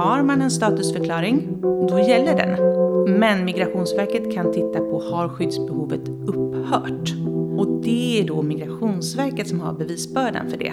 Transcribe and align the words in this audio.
Har 0.00 0.22
man 0.22 0.42
en 0.42 0.50
statusförklaring, 0.50 1.60
då 1.62 1.98
gäller 1.98 2.36
den. 2.36 3.18
Men 3.18 3.44
Migrationsverket 3.44 4.34
kan 4.34 4.52
titta 4.52 4.78
på 4.78 5.02
har 5.12 5.28
skyddsbehovet 5.28 6.08
upphört? 6.08 7.12
Och 7.58 7.82
det 7.82 8.20
är 8.20 8.26
då 8.26 8.42
Migrationsverket 8.42 9.48
som 9.48 9.60
har 9.60 9.72
bevisbördan 9.72 10.50
för 10.50 10.56
det. 10.56 10.72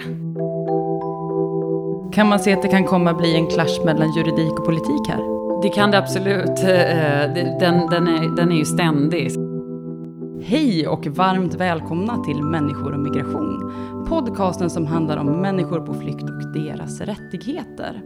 Kan 2.14 2.28
man 2.28 2.40
se 2.40 2.52
att 2.52 2.62
det 2.62 2.68
kan 2.68 2.84
komma 2.84 3.14
bli 3.14 3.34
en 3.34 3.46
clash 3.46 3.84
mellan 3.84 4.12
juridik 4.16 4.52
och 4.52 4.64
politik 4.64 5.08
här? 5.08 5.22
Det 5.62 5.68
kan 5.68 5.90
det 5.90 5.98
absolut. 5.98 6.48
Eh, 6.48 7.34
den, 7.60 7.86
den, 7.90 8.08
är, 8.08 8.36
den 8.36 8.52
är 8.52 8.56
ju 8.56 8.64
ständig. 8.64 9.47
Hej 10.42 10.88
och 10.88 11.06
varmt 11.06 11.54
välkomna 11.54 12.24
till 12.24 12.42
Människor 12.42 12.92
och 12.92 13.00
migration. 13.00 13.74
Podcasten 14.08 14.70
som 14.70 14.86
handlar 14.86 15.16
om 15.16 15.26
människor 15.26 15.86
på 15.86 15.94
flykt 15.94 16.22
och 16.22 16.52
deras 16.52 17.00
rättigheter. 17.00 18.02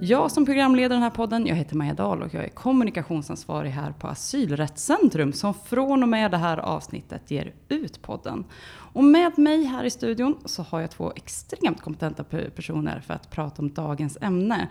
Jag 0.00 0.30
som 0.30 0.46
programleder 0.46 0.88
den 0.88 1.02
här 1.02 1.10
podden, 1.10 1.46
jag 1.46 1.56
heter 1.56 1.76
Maja 1.76 1.94
Dahl 1.94 2.22
och 2.22 2.34
jag 2.34 2.44
är 2.44 2.48
kommunikationsansvarig 2.48 3.70
här 3.70 3.92
på 3.92 4.06
Asylrättscentrum 4.06 5.32
som 5.32 5.54
från 5.54 6.02
och 6.02 6.08
med 6.08 6.30
det 6.30 6.36
här 6.36 6.58
avsnittet 6.58 7.30
ger 7.30 7.54
ut 7.68 8.02
podden. 8.02 8.44
Och 8.92 9.04
med 9.04 9.38
mig 9.38 9.64
här 9.64 9.84
i 9.84 9.90
studion 9.90 10.38
så 10.44 10.62
har 10.62 10.80
jag 10.80 10.90
två 10.90 11.12
extremt 11.16 11.80
kompetenta 11.80 12.24
personer 12.24 13.00
för 13.00 13.14
att 13.14 13.30
prata 13.30 13.62
om 13.62 13.72
dagens 13.72 14.18
ämne. 14.20 14.68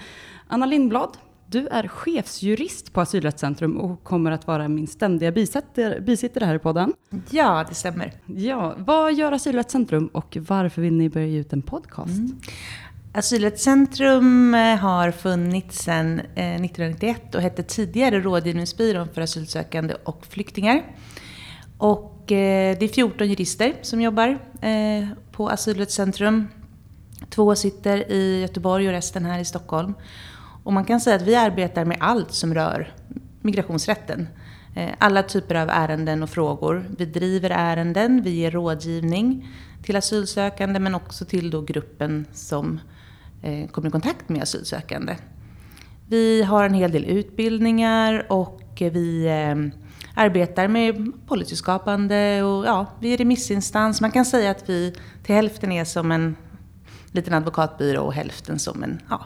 Anna 0.47 0.65
Lindblad, 0.65 1.17
du 1.51 1.67
är 1.67 1.87
chefsjurist 1.87 2.93
på 2.93 3.01
Asylrättscentrum 3.01 3.77
och 3.77 4.03
kommer 4.03 4.31
att 4.31 4.47
vara 4.47 4.67
min 4.67 4.87
ständiga 4.87 5.31
bisittare, 5.31 6.01
bisittare 6.01 6.45
här 6.45 6.55
i 6.55 6.59
podden. 6.59 6.93
Ja, 7.29 7.65
det 7.69 7.75
stämmer. 7.75 8.13
Ja, 8.25 8.75
vad 8.77 9.13
gör 9.13 9.31
Asylrättscentrum 9.31 10.07
och 10.07 10.37
varför 10.39 10.81
vill 10.81 10.93
ni 10.93 11.09
börja 11.09 11.27
ge 11.27 11.39
ut 11.39 11.53
en 11.53 11.61
podcast? 11.61 12.17
Mm. 12.17 12.39
Asylrättscentrum 13.13 14.55
eh, 14.55 14.75
har 14.75 15.11
funnits 15.11 15.83
sedan 15.83 16.19
1991 16.19 17.21
eh, 17.23 17.37
och 17.37 17.41
hette 17.41 17.63
tidigare 17.63 18.19
Rådgivningsbyrån 18.19 19.07
för 19.13 19.21
asylsökande 19.21 19.93
och 20.03 20.25
flyktingar. 20.25 20.83
Och 21.77 22.31
eh, 22.31 22.77
det 22.79 22.85
är 22.85 22.93
14 22.93 23.27
jurister 23.27 23.73
som 23.81 24.01
jobbar 24.01 24.39
på 25.31 25.49
Asylrättscentrum. 25.49 26.47
Två 27.29 27.55
sitter 27.55 28.11
i 28.11 28.41
Göteborg 28.41 28.87
och 28.87 28.93
resten 28.93 29.25
här 29.25 29.39
i 29.39 29.45
Stockholm. 29.45 29.93
Och 30.69 30.73
man 30.73 30.85
kan 30.85 30.99
säga 30.99 31.15
att 31.15 31.21
vi 31.21 31.35
arbetar 31.35 31.85
med 31.85 31.97
allt 31.99 32.31
som 32.31 32.53
rör 32.53 32.93
migrationsrätten. 33.41 34.27
Eh, 34.75 34.89
alla 34.97 35.23
typer 35.23 35.55
av 35.55 35.69
ärenden 35.69 36.23
och 36.23 36.29
frågor. 36.29 36.85
Vi 36.97 37.05
driver 37.05 37.49
ärenden, 37.49 38.21
vi 38.21 38.29
ger 38.29 38.51
rådgivning 38.51 39.47
till 39.83 39.95
asylsökande 39.95 40.79
men 40.79 40.95
också 40.95 41.25
till 41.25 41.51
då 41.51 41.61
gruppen 41.61 42.25
som 42.33 42.79
eh, 43.41 43.67
kommer 43.67 43.87
i 43.87 43.91
kontakt 43.91 44.29
med 44.29 44.43
asylsökande. 44.43 45.15
Vi 46.07 46.43
har 46.43 46.63
en 46.63 46.73
hel 46.73 46.91
del 46.91 47.05
utbildningar 47.05 48.25
och 48.31 48.61
vi 48.79 49.25
eh, 49.25 49.81
arbetar 50.15 50.67
med 50.67 51.11
policyskapande 51.27 52.43
och 52.43 52.65
ja, 52.65 52.85
vi 52.99 53.13
är 53.13 53.17
remissinstans. 53.17 54.01
Man 54.01 54.11
kan 54.11 54.25
säga 54.25 54.51
att 54.51 54.69
vi 54.69 54.95
till 55.23 55.35
hälften 55.35 55.71
är 55.71 55.85
som 55.85 56.11
en 56.11 56.35
liten 57.11 57.33
advokatbyrå 57.33 58.01
och 58.01 58.13
hälften 58.13 58.59
som 58.59 58.83
en 58.83 59.01
ja, 59.09 59.25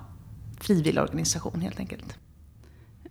frivilligorganisation 0.64 1.62
helt 1.62 1.80
enkelt. 1.80 2.18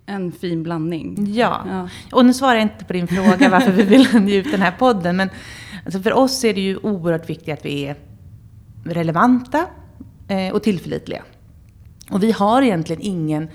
En 0.06 0.32
fin 0.32 0.62
blandning. 0.62 1.34
Ja. 1.34 1.64
ja. 1.68 1.88
och 2.12 2.24
nu 2.24 2.34
svarar 2.34 2.54
jag 2.54 2.62
inte 2.62 2.84
på 2.84 2.92
din 2.92 3.06
fråga 3.06 3.48
varför 3.48 3.72
vi 3.72 3.82
vill 3.82 4.28
ge 4.28 4.36
ut 4.36 4.50
den 4.50 4.62
här 4.62 4.72
podden. 4.78 5.16
Men 5.16 5.30
alltså 5.84 6.00
för 6.00 6.12
oss 6.12 6.44
är 6.44 6.54
det 6.54 6.60
ju 6.60 6.76
oerhört 6.76 7.30
viktigt 7.30 7.58
att 7.58 7.64
vi 7.64 7.86
är 7.86 7.96
relevanta 8.84 9.66
eh, 10.28 10.54
och 10.54 10.62
tillförlitliga. 10.62 11.22
Och 12.10 12.22
vi 12.22 12.32
har 12.32 12.62
egentligen 12.62 13.02
ingen 13.02 13.48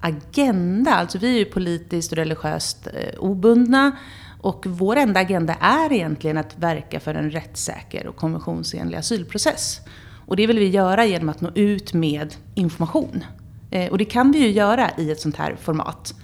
agenda. 0.00 0.94
Alltså 0.94 1.18
vi 1.18 1.34
är 1.34 1.38
ju 1.38 1.44
politiskt 1.44 2.12
och 2.12 2.18
religiöst 2.18 2.86
eh, 2.86 3.18
obundna. 3.18 3.92
Och 4.40 4.66
vår 4.66 4.96
enda 4.96 5.20
agenda 5.20 5.54
är 5.54 5.92
egentligen 5.92 6.38
att 6.38 6.58
verka 6.58 7.00
för 7.00 7.14
en 7.14 7.30
rättssäker 7.30 8.06
och 8.06 8.16
konventionsenlig 8.16 8.98
asylprocess. 8.98 9.80
Och 10.26 10.36
det 10.36 10.46
vill 10.46 10.58
vi 10.58 10.68
göra 10.68 11.06
genom 11.06 11.28
att 11.28 11.40
nå 11.40 11.50
ut 11.54 11.94
med 11.94 12.34
information. 12.54 13.24
Eh, 13.70 13.90
och 13.90 13.98
det 13.98 14.04
kan 14.04 14.32
vi 14.32 14.38
ju 14.38 14.50
göra 14.50 14.90
i 14.98 15.10
ett 15.10 15.20
sånt 15.20 15.36
här 15.36 15.56
format. 15.60 16.14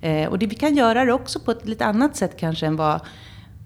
Eh, 0.00 0.28
och 0.28 0.38
det, 0.38 0.46
vi 0.46 0.54
kan 0.54 0.74
göra 0.74 1.04
det 1.04 1.12
också 1.12 1.40
på 1.40 1.50
ett 1.50 1.68
lite 1.68 1.84
annat 1.84 2.16
sätt 2.16 2.36
kanske 2.36 2.66
än 2.66 2.76
vad 2.76 3.00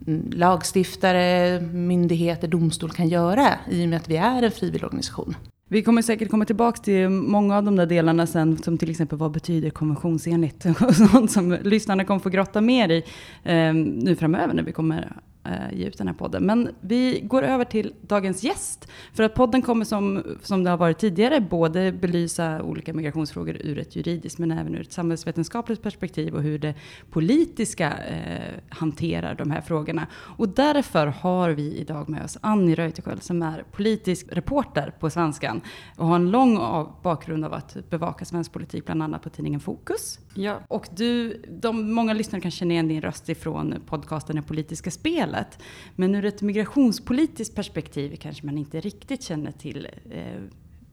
mm, 0.06 0.30
lagstiftare, 0.32 1.60
myndigheter, 1.60 2.48
domstol 2.48 2.90
kan 2.90 3.08
göra 3.08 3.48
i 3.70 3.84
och 3.84 3.88
med 3.88 3.96
att 3.96 4.08
vi 4.08 4.16
är 4.16 4.42
en 4.42 4.50
frivilligorganisation. 4.50 5.36
Vi 5.68 5.82
kommer 5.82 6.02
säkert 6.02 6.30
komma 6.30 6.44
tillbaka 6.44 6.82
till 6.82 7.08
många 7.08 7.56
av 7.56 7.64
de 7.64 7.76
där 7.76 7.86
delarna 7.86 8.26
sen, 8.26 8.58
som 8.58 8.78
till 8.78 8.90
exempel 8.90 9.18
vad 9.18 9.30
betyder 9.30 9.70
konventionsenligt 9.70 10.66
och 10.80 10.94
sånt 10.96 11.30
som 11.30 11.58
lyssnarna 11.62 12.04
kommer 12.04 12.20
få 12.20 12.28
grotta 12.28 12.60
mer 12.60 12.88
i 12.88 13.04
eh, 13.44 13.74
nu 13.74 14.16
framöver 14.16 14.54
när 14.54 14.62
vi 14.62 14.72
kommer 14.72 15.16
eh, 15.44 15.78
ge 15.78 15.86
ut 15.86 15.98
den 15.98 16.06
här 16.06 16.14
podden. 16.14 16.46
Men 16.46 16.68
vi 16.80 17.20
går 17.20 17.42
över 17.42 17.64
till 17.64 17.94
dagens 18.00 18.44
gäst. 18.44 18.88
För 19.12 19.22
att 19.22 19.34
podden 19.34 19.62
kommer 19.62 19.84
som, 19.84 20.22
som 20.42 20.64
det 20.64 20.70
har 20.70 20.76
varit 20.76 20.98
tidigare 20.98 21.40
både 21.40 21.92
belysa 21.92 22.62
olika 22.62 22.92
migrationsfrågor 22.92 23.56
ur 23.60 23.78
ett 23.78 23.96
juridiskt 23.96 24.38
men 24.38 24.50
även 24.50 24.74
ur 24.74 24.80
ett 24.80 24.92
samhällsvetenskapligt 24.92 25.82
perspektiv 25.82 26.34
och 26.34 26.42
hur 26.42 26.58
det 26.58 26.74
politiska 27.10 27.92
eh, 27.92 28.60
hanterar 28.68 29.34
de 29.34 29.50
här 29.50 29.60
frågorna. 29.60 30.06
Och 30.14 30.48
därför 30.48 31.06
har 31.06 31.50
vi 31.50 31.76
idag 31.76 32.08
med 32.08 32.24
oss 32.24 32.38
Annie 32.40 32.74
Reuterskiöld 32.74 33.22
som 33.22 33.42
är 33.42 33.64
politisk 33.72 34.26
reporter 34.30 34.94
på 35.00 35.10
Svenskan 35.10 35.60
och 35.96 36.06
har 36.06 36.16
en 36.16 36.30
lång 36.30 36.58
av 36.58 36.92
bakgrund 37.02 37.44
av 37.44 37.54
att 37.54 37.76
bevaka 37.90 38.24
svensk 38.24 38.52
politik, 38.52 38.84
bland 38.84 39.02
annat 39.02 39.22
på 39.22 39.30
tidningen 39.30 39.60
Fokus. 39.60 40.18
Ja. 40.34 40.60
Och 40.68 40.88
du, 40.96 41.42
de, 41.48 41.92
många 41.92 42.12
lyssnare 42.12 42.42
kan 42.42 42.50
känna 42.50 42.72
igen 42.72 42.88
din 42.88 43.00
röst 43.00 43.28
ifrån 43.28 43.74
podcasten 43.86 44.36
Det 44.36 44.42
politiska 44.42 44.90
spel 44.90 45.31
spelet. 45.32 45.58
Men 45.96 46.14
ur 46.14 46.24
ett 46.24 46.42
migrationspolitiskt 46.42 47.54
perspektiv 47.54 48.16
kanske 48.16 48.46
man 48.46 48.58
inte 48.58 48.80
riktigt 48.80 49.22
känner 49.22 49.52
till 49.52 49.88
eh, 50.10 50.42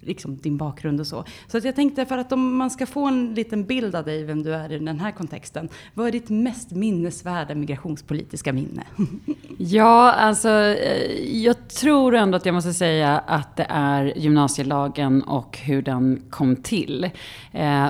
liksom 0.02 0.38
din 0.38 0.58
bakgrund 0.58 1.00
och 1.00 1.08
så. 1.08 1.26
Så 1.48 1.58
att 1.58 1.64
jag 1.64 1.76
tänkte 1.76 2.06
för 2.06 2.18
att 2.18 2.32
om 2.32 2.58
man 2.58 2.70
ska 2.70 2.86
få 2.86 3.08
en 3.08 3.34
liten 3.34 3.64
bild 3.64 3.96
av 3.96 4.06
dig, 4.06 4.24
vem 4.24 4.44
du 4.44 4.54
är 4.54 4.72
i 4.72 4.80
den 4.80 5.00
här 5.00 5.12
kontexten. 5.12 5.70
Vad 5.94 6.08
är 6.08 6.12
ditt 6.12 6.30
mest 6.30 6.72
minnesvärda 6.72 7.56
migrationspolitiska 7.56 8.54
minne? 8.54 8.84
ja, 9.58 10.12
alltså 10.12 10.50
eh, 10.50 11.44
jag 11.44 11.68
tror 11.68 12.16
ändå 12.16 12.38
att 12.38 12.46
jag 12.46 12.56
måste 12.56 12.74
säga 12.74 13.20
att 13.20 13.56
det 13.56 13.68
är 13.70 14.18
gymnasielagen 14.18 15.24
och 15.24 15.58
hur 15.58 15.82
den 15.82 16.22
kom 16.30 16.56
till. 16.56 17.10
Eh, 17.52 17.88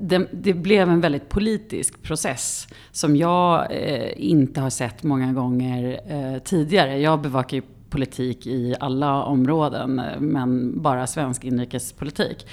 det, 0.00 0.26
det, 0.32 0.54
blev 0.54 0.88
en 0.88 1.00
väldigt 1.00 1.28
politisk 1.28 2.02
process 2.02 2.68
som 2.92 3.16
jag 3.16 3.66
eh, 3.70 4.12
inte 4.16 4.60
har 4.60 4.70
sett 4.70 5.02
många 5.02 5.32
gånger 5.32 6.00
eh, 6.08 6.42
tidigare. 6.42 6.98
Jag 6.98 7.20
bevakar 7.20 7.56
ju 7.56 7.62
politik 7.90 8.46
i 8.46 8.74
alla 8.80 9.22
områden, 9.22 10.02
men 10.18 10.82
bara 10.82 11.06
svensk 11.06 11.44
inrikespolitik. 11.44 12.46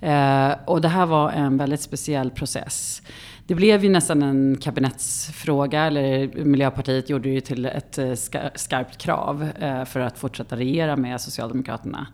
Eh, 0.00 0.52
och 0.66 0.80
det 0.80 0.88
här 0.88 1.06
var 1.06 1.30
en 1.30 1.56
väldigt 1.56 1.80
speciell 1.80 2.30
process. 2.30 3.02
Det 3.46 3.54
blev 3.54 3.84
ju 3.84 3.90
nästan 3.90 4.22
en 4.22 4.56
kabinettsfråga, 4.60 5.84
eller 5.84 6.30
Miljöpartiet 6.44 7.10
gjorde 7.10 7.28
det 7.28 7.34
ju 7.34 7.40
till 7.40 7.64
ett 7.64 7.98
eh, 7.98 8.12
skarpt 8.54 8.98
krav 8.98 9.48
eh, 9.60 9.84
för 9.84 10.00
att 10.00 10.18
fortsätta 10.18 10.56
regera 10.56 10.96
med 10.96 11.20
Socialdemokraterna. 11.20 12.06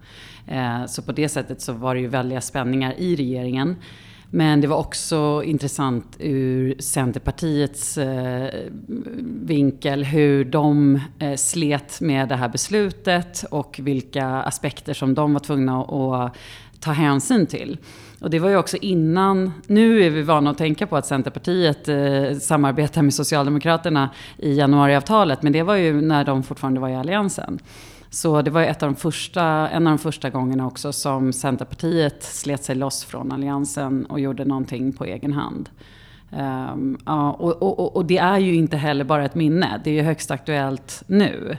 Eh, 0.49 0.87
så 0.87 1.03
på 1.03 1.13
det 1.13 1.29
sättet 1.29 1.61
så 1.61 1.73
var 1.73 1.95
det 1.95 2.01
ju 2.01 2.07
väldiga 2.07 2.41
spänningar 2.41 2.95
i 2.99 3.17
regeringen. 3.17 3.77
Men 4.33 4.61
det 4.61 4.67
var 4.67 4.77
också 4.77 5.43
intressant 5.45 6.17
ur 6.19 6.75
Centerpartiets 6.79 7.99
eh, 7.99 8.49
vinkel 9.27 10.05
hur 10.05 10.45
de 10.45 11.01
eh, 11.19 11.37
slet 11.37 12.01
med 12.01 12.29
det 12.29 12.37
här 12.37 12.49
beslutet 12.49 13.45
och 13.51 13.81
vilka 13.83 14.27
aspekter 14.27 14.95
som 14.95 15.15
de 15.15 15.33
var 15.33 15.41
tvungna 15.41 15.83
att 15.83 16.37
ta 16.81 16.93
hänsyn 16.93 17.47
till. 17.47 17.79
Och 18.21 18.31
det 18.31 18.39
var 18.39 18.49
ju 18.49 18.57
också 18.57 18.77
innan, 18.77 19.53
nu 19.67 20.03
är 20.03 20.11
vi 20.11 20.23
vana 20.23 20.51
att 20.51 20.59
tänka 20.59 20.87
på 20.87 20.97
att 20.97 21.07
Centerpartiet 21.07 21.89
eh, 21.89 22.39
samarbetar 22.39 23.03
med 23.03 23.15
Socialdemokraterna 23.15 24.11
i 24.39 24.55
januariavtalet, 24.55 25.43
men 25.43 25.53
det 25.53 25.63
var 25.63 25.75
ju 25.75 26.01
när 26.01 26.25
de 26.25 26.43
fortfarande 26.43 26.81
var 26.81 26.89
i 26.89 26.95
Alliansen. 26.95 27.59
Så 28.11 28.43
det 28.43 28.51
var 28.51 28.63
ett 28.63 28.83
av 28.83 28.89
de 28.89 28.97
första, 28.97 29.43
en 29.69 29.87
av 29.87 29.91
de 29.91 29.99
första 29.99 30.31
gångerna 30.31 30.67
också 30.67 30.93
som 30.93 31.33
Centerpartiet 31.33 32.23
slet 32.23 32.65
sig 32.65 32.75
loss 32.75 33.05
från 33.05 33.33
Alliansen 33.33 34.07
och 34.07 34.21
gjorde 34.21 34.45
någonting 34.45 34.93
på 34.93 35.05
egen 35.05 35.33
hand. 35.33 35.71
Um, 36.33 36.99
ja, 37.07 37.33
och, 37.33 37.63
och, 37.63 37.97
och, 37.97 38.05
det 38.05 38.19
är 38.19 38.39
ju 38.39 38.55
inte 38.55 38.77
heller 38.77 39.05
bara 39.05 39.25
ett 39.25 39.35
minne, 39.35 39.81
det 39.85 39.91
är 39.91 39.95
ju 39.95 40.03
högst 40.03 40.31
aktuellt 40.31 41.03
nu. 41.07 41.57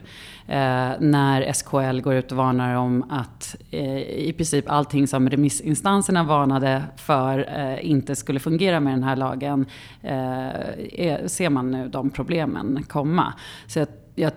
Eh, 0.47 0.91
när 0.99 1.53
SKL 1.53 2.01
går 2.01 2.13
ut 2.13 2.31
och 2.31 2.37
varnar 2.37 2.75
om 2.75 3.05
att 3.09 3.55
eh, 3.71 3.97
i 4.01 4.33
princip 4.37 4.69
allting 4.71 5.07
som 5.07 5.29
remissinstanserna 5.29 6.23
varnade 6.23 6.83
för 6.95 7.49
eh, 7.57 7.89
inte 7.89 8.15
skulle 8.15 8.39
fungera 8.39 8.79
med 8.79 8.93
den 8.93 9.03
här 9.03 9.15
lagen, 9.15 9.65
eh, 10.01 10.49
är, 10.93 11.27
ser 11.27 11.49
man 11.49 11.71
nu 11.71 11.87
de 11.87 12.09
problemen 12.09 12.83
komma. 12.87 13.33
Så 13.67 13.79
jag 13.79 13.87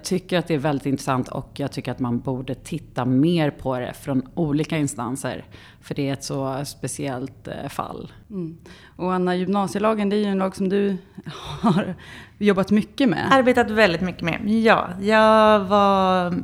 tycker 0.03 0.39
att 0.39 0.47
det 0.47 0.55
är 0.55 0.59
väldigt 0.59 0.87
intressant 0.87 1.29
och 1.29 1.51
jag 1.55 1.73
tycker 1.73 1.93
att 1.93 1.99
man 1.99 2.21
borde 2.21 2.55
titta 2.55 3.05
mer 3.05 3.51
på 3.51 3.79
det 3.79 3.93
från 3.93 4.29
olika 4.35 4.79
instanser. 4.79 5.45
För 5.81 5.95
det 5.95 6.09
är 6.09 6.13
ett 6.13 6.25
så 6.25 6.65
speciellt 6.65 7.49
eh, 7.49 7.69
fall. 7.69 8.13
Mm. 8.31 8.59
Och 8.97 9.15
Anna, 9.15 9.37
gymnasielagen 9.37 10.09
det 10.09 10.17
är 10.17 10.19
ju 10.19 10.25
en 10.25 10.39
lag 10.39 10.57
som 10.57 10.69
du 10.69 10.97
har 11.61 11.95
jobbat 12.39 12.71
mycket 12.71 13.09
med. 13.09 13.29
Arbetat 13.31 13.71
väldigt 13.71 14.01
mycket 14.01 14.23
med, 14.23 14.49
ja. 14.49 14.89
Jag, 15.01 15.61
var, 15.61 16.35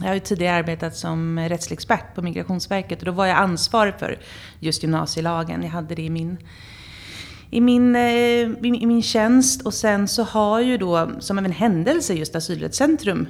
jag 0.00 0.06
har 0.06 0.14
ju 0.14 0.20
tidigare 0.20 0.56
arbetat 0.56 0.96
som 0.96 1.38
rättslig 1.38 1.76
expert 1.76 2.14
på 2.14 2.22
Migrationsverket 2.22 2.98
och 2.98 3.06
då 3.06 3.12
var 3.12 3.26
jag 3.26 3.36
ansvarig 3.36 3.94
för 3.98 4.18
just 4.60 4.82
gymnasielagen. 4.82 5.62
Jag 5.62 5.70
hade 5.70 5.94
det 5.94 6.02
i 6.02 6.10
min 6.10 6.38
i 7.50 7.60
min, 7.60 7.96
eh, 7.96 8.02
i 8.62 8.86
min 8.86 9.02
tjänst 9.02 9.66
och 9.66 9.74
sen 9.74 10.08
så 10.08 10.22
har 10.22 10.60
ju 10.60 10.78
då 10.78 11.10
som 11.18 11.38
en 11.38 11.52
händelse 11.52 12.14
just 12.14 12.36
Asylrättscentrum 12.36 13.28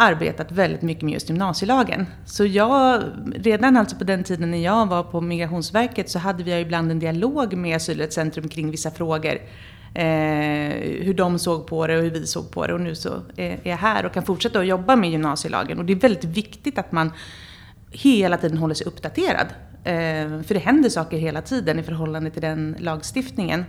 arbetat 0.00 0.52
väldigt 0.52 0.82
mycket 0.82 1.02
med 1.02 1.12
just 1.12 1.28
gymnasielagen. 1.28 2.06
Så 2.26 2.44
jag, 2.44 3.02
redan 3.34 3.76
alltså 3.76 3.96
på 3.96 4.04
den 4.04 4.24
tiden 4.24 4.50
när 4.50 4.58
jag 4.58 4.86
var 4.86 5.02
på 5.02 5.20
Migrationsverket 5.20 6.10
så 6.10 6.18
hade 6.18 6.42
vi 6.42 6.60
ibland 6.60 6.90
en 6.90 6.98
dialog 6.98 7.56
med 7.56 7.76
Asylrättscentrum 7.76 8.48
kring 8.48 8.70
vissa 8.70 8.90
frågor. 8.90 9.38
Eh, 9.94 11.04
hur 11.04 11.14
de 11.14 11.38
såg 11.38 11.66
på 11.66 11.86
det 11.86 11.96
och 11.96 12.02
hur 12.02 12.10
vi 12.10 12.26
såg 12.26 12.50
på 12.50 12.66
det. 12.66 12.74
Och 12.74 12.80
nu 12.80 12.94
så 12.94 13.22
är 13.36 13.60
jag 13.62 13.76
här 13.76 14.06
och 14.06 14.12
kan 14.12 14.22
fortsätta 14.22 14.58
att 14.58 14.66
jobba 14.66 14.96
med 14.96 15.10
gymnasielagen. 15.10 15.78
Och 15.78 15.84
det 15.84 15.92
är 15.92 15.96
väldigt 15.96 16.24
viktigt 16.24 16.78
att 16.78 16.92
man 16.92 17.12
hela 17.90 18.36
tiden 18.36 18.58
håller 18.58 18.74
sig 18.74 18.86
uppdaterad. 18.86 19.46
Eh, 19.88 20.42
för 20.42 20.54
det 20.54 20.60
händer 20.60 20.88
saker 20.88 21.18
hela 21.18 21.42
tiden 21.42 21.78
i 21.78 21.82
förhållande 21.82 22.30
till 22.30 22.42
den 22.42 22.76
lagstiftningen. 22.78 23.64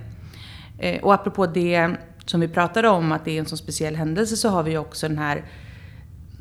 Eh, 0.80 1.01
och 1.04 1.13
apropå 1.13 1.45
det 1.45 1.89
som 2.25 2.39
vi 2.39 2.48
pratade 2.48 2.89
om, 2.89 3.12
att 3.12 3.25
det 3.25 3.31
är 3.31 3.39
en 3.39 3.45
så 3.45 3.57
speciell 3.57 3.95
händelse, 3.95 4.38
så 4.38 4.50
har 4.50 4.63
vi 4.63 4.77
också 4.77 5.07
den 5.07 5.18
här 5.18 5.45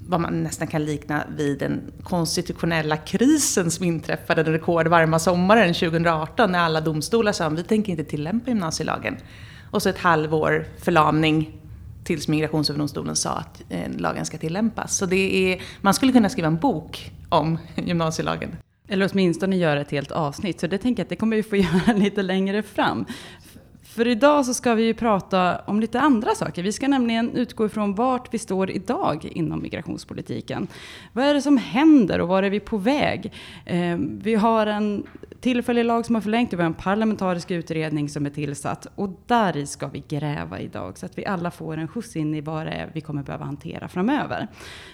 vad 0.08 0.20
man 0.20 0.42
nästan 0.42 0.68
kan 0.68 0.84
likna 0.84 1.24
vid 1.36 1.58
den 1.58 1.80
konstitutionella 2.02 2.96
krisen 2.96 3.70
som 3.70 3.84
inträffade 3.84 4.42
den 4.42 4.52
rekordvarma 4.52 5.18
sommaren 5.18 5.74
2018 5.74 6.52
när 6.52 6.58
alla 6.58 6.80
domstolar 6.80 7.32
sa 7.32 7.44
att 7.44 7.58
vi 7.58 7.62
tänker 7.62 7.92
inte 7.92 8.04
tillämpa 8.04 8.50
gymnasielagen. 8.50 9.16
Och 9.70 9.82
så 9.82 9.88
ett 9.88 9.98
halvår 9.98 10.66
förlamning 10.78 11.60
tills 12.04 12.28
Migrationsöverdomstolen 12.28 13.16
sa 13.16 13.30
att 13.30 13.62
eh, 13.68 13.90
lagen 13.96 14.26
ska 14.26 14.38
tillämpas. 14.38 14.96
Så 14.96 15.06
det 15.06 15.52
är, 15.52 15.62
man 15.80 15.94
skulle 15.94 16.12
kunna 16.12 16.28
skriva 16.28 16.48
en 16.48 16.56
bok 16.56 17.12
om 17.28 17.58
gymnasielagen. 17.74 18.56
Eller 18.88 19.10
åtminstone 19.12 19.56
göra 19.56 19.80
ett 19.80 19.90
helt 19.90 20.10
avsnitt. 20.10 20.60
Så 20.60 20.66
det 20.66 20.78
tänker 20.78 21.00
jag 21.00 21.04
att 21.04 21.10
det 21.10 21.16
kommer 21.16 21.36
vi 21.36 21.42
få 21.42 21.56
göra 21.86 21.92
lite 21.96 22.22
längre 22.22 22.62
fram. 22.62 23.06
För 23.98 24.06
idag 24.06 24.46
så 24.46 24.54
ska 24.54 24.74
vi 24.74 24.82
ju 24.82 24.94
prata 24.94 25.58
om 25.58 25.80
lite 25.80 26.00
andra 26.00 26.34
saker. 26.34 26.62
Vi 26.62 26.72
ska 26.72 26.88
nämligen 26.88 27.36
utgå 27.36 27.66
ifrån 27.66 27.94
vart 27.94 28.34
vi 28.34 28.38
står 28.38 28.70
idag 28.70 29.24
inom 29.32 29.62
migrationspolitiken. 29.62 30.66
Vad 31.12 31.24
är 31.24 31.34
det 31.34 31.42
som 31.42 31.56
händer 31.56 32.20
och 32.20 32.28
var 32.28 32.42
är 32.42 32.50
vi 32.50 32.60
på 32.60 32.76
väg? 32.76 33.32
Eh, 33.64 33.96
vi 33.98 34.34
har 34.34 34.66
en 34.66 35.06
tillfällig 35.40 35.84
lag 35.84 36.06
som 36.06 36.14
har 36.14 36.22
förlängt 36.22 36.52
och 36.52 36.58
vi 36.58 36.62
har 36.62 36.70
en 36.70 36.74
parlamentarisk 36.74 37.50
utredning 37.50 38.08
som 38.08 38.26
är 38.26 38.30
tillsatt. 38.30 38.86
Och 38.94 39.20
där 39.26 39.64
ska 39.64 39.88
vi 39.88 40.04
gräva 40.08 40.60
idag 40.60 40.98
så 40.98 41.06
att 41.06 41.18
vi 41.18 41.26
alla 41.26 41.50
får 41.50 41.76
en 41.76 41.88
skjuts 41.88 42.16
in 42.16 42.34
i 42.34 42.40
vad 42.40 42.66
det 42.66 42.72
är 42.72 42.90
vi 42.92 43.00
kommer 43.00 43.22
behöva 43.22 43.44
hantera 43.44 43.88
framöver. 43.88 44.40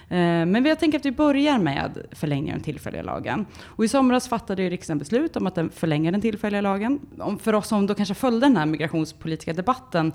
Eh, 0.09 0.17
men 0.17 0.65
jag 0.65 0.79
tänker 0.79 0.99
att 0.99 1.05
vi 1.05 1.11
börjar 1.11 1.59
med 1.59 2.05
förlängningen 2.11 2.53
av 2.53 2.59
den 2.59 2.63
tillfälliga 2.63 3.03
lagen. 3.03 3.45
Och 3.63 3.85
i 3.85 3.87
somras 3.87 4.27
fattade 4.27 4.63
ju 4.63 4.69
riksdagen 4.69 4.99
beslut 4.99 5.35
om 5.35 5.47
att 5.47 5.59
förlänga 5.73 6.11
den 6.11 6.21
tillfälliga 6.21 6.61
lagen. 6.61 6.99
För 7.41 7.53
oss 7.53 7.67
som 7.67 7.87
då 7.87 7.95
kanske 7.95 8.13
följde 8.13 8.45
den 8.45 8.57
här 8.57 8.65
migrationspolitiska 8.95 9.53
debatten 9.53 10.13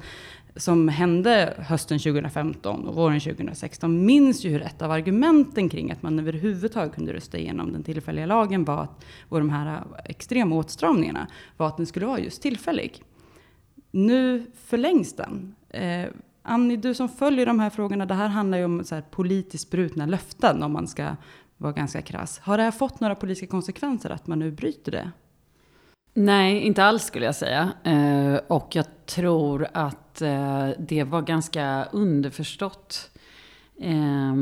som 0.57 0.89
hände 0.89 1.55
hösten 1.59 1.99
2015 1.99 2.89
och 2.89 2.95
våren 2.95 3.21
2016 3.21 4.07
minns 4.07 4.45
ju 4.45 4.51
hur 4.51 4.63
ett 4.63 4.83
av 4.83 4.91
argumenten 4.91 5.69
kring 5.69 5.91
att 5.91 6.03
man 6.03 6.19
överhuvudtaget 6.19 6.95
kunde 6.95 7.13
rösta 7.13 7.39
igenom 7.39 7.73
den 7.73 7.83
tillfälliga 7.83 8.27
lagen 8.27 8.65
var 8.65 8.83
att, 8.83 9.05
och 9.29 9.39
de 9.39 9.51
här 9.51 9.77
äh, 9.77 9.83
extrema 10.05 10.57
åtstramningarna 10.57 11.27
var 11.57 11.67
att 11.67 11.77
den 11.77 11.87
skulle 11.87 12.07
vara 12.07 12.19
just 12.19 12.43
tillfällig. 12.43 13.03
Nu 13.91 14.47
förlängs 14.65 15.17
den. 15.17 15.55
Eh, 15.69 16.09
Annie, 16.43 16.77
du 16.77 16.95
som 16.95 17.09
följer 17.09 17.47
de 17.47 17.61
här 17.61 17.71
frågorna, 17.71 18.07
det 18.07 18.15
här 18.15 18.29
handlar 18.29 18.59
ju 18.59 18.65
om 18.65 18.85
så 18.85 18.95
här 18.95 19.03
politiskt 19.11 19.71
brutna 19.71 20.07
löften 20.07 20.63
om 20.63 20.73
man 20.73 20.89
ska 20.89 21.17
vara 21.57 21.73
ganska 21.73 22.03
krass. 22.03 22.39
Har 22.39 22.57
det 22.57 22.63
här 22.63 22.71
fått 22.71 23.01
några 23.01 23.15
politiska 23.15 23.47
konsekvenser 23.47 24.11
att 24.11 24.27
man 24.27 24.39
nu 24.39 24.51
bryter 24.51 24.93
det? 24.93 25.11
Nej, 26.15 26.59
inte 26.59 26.85
alls 26.85 27.05
skulle 27.05 27.27
jag 27.27 27.35
säga. 27.35 27.73
Eh, 27.85 28.41
och 28.49 28.77
jag 28.77 28.87
tror 29.07 29.67
att 29.73 30.23
eh, 30.23 30.69
det 30.79 31.05
var 31.05 31.23
ganska 31.23 31.85
underförstått. 31.93 33.11
Eh, 33.81 34.35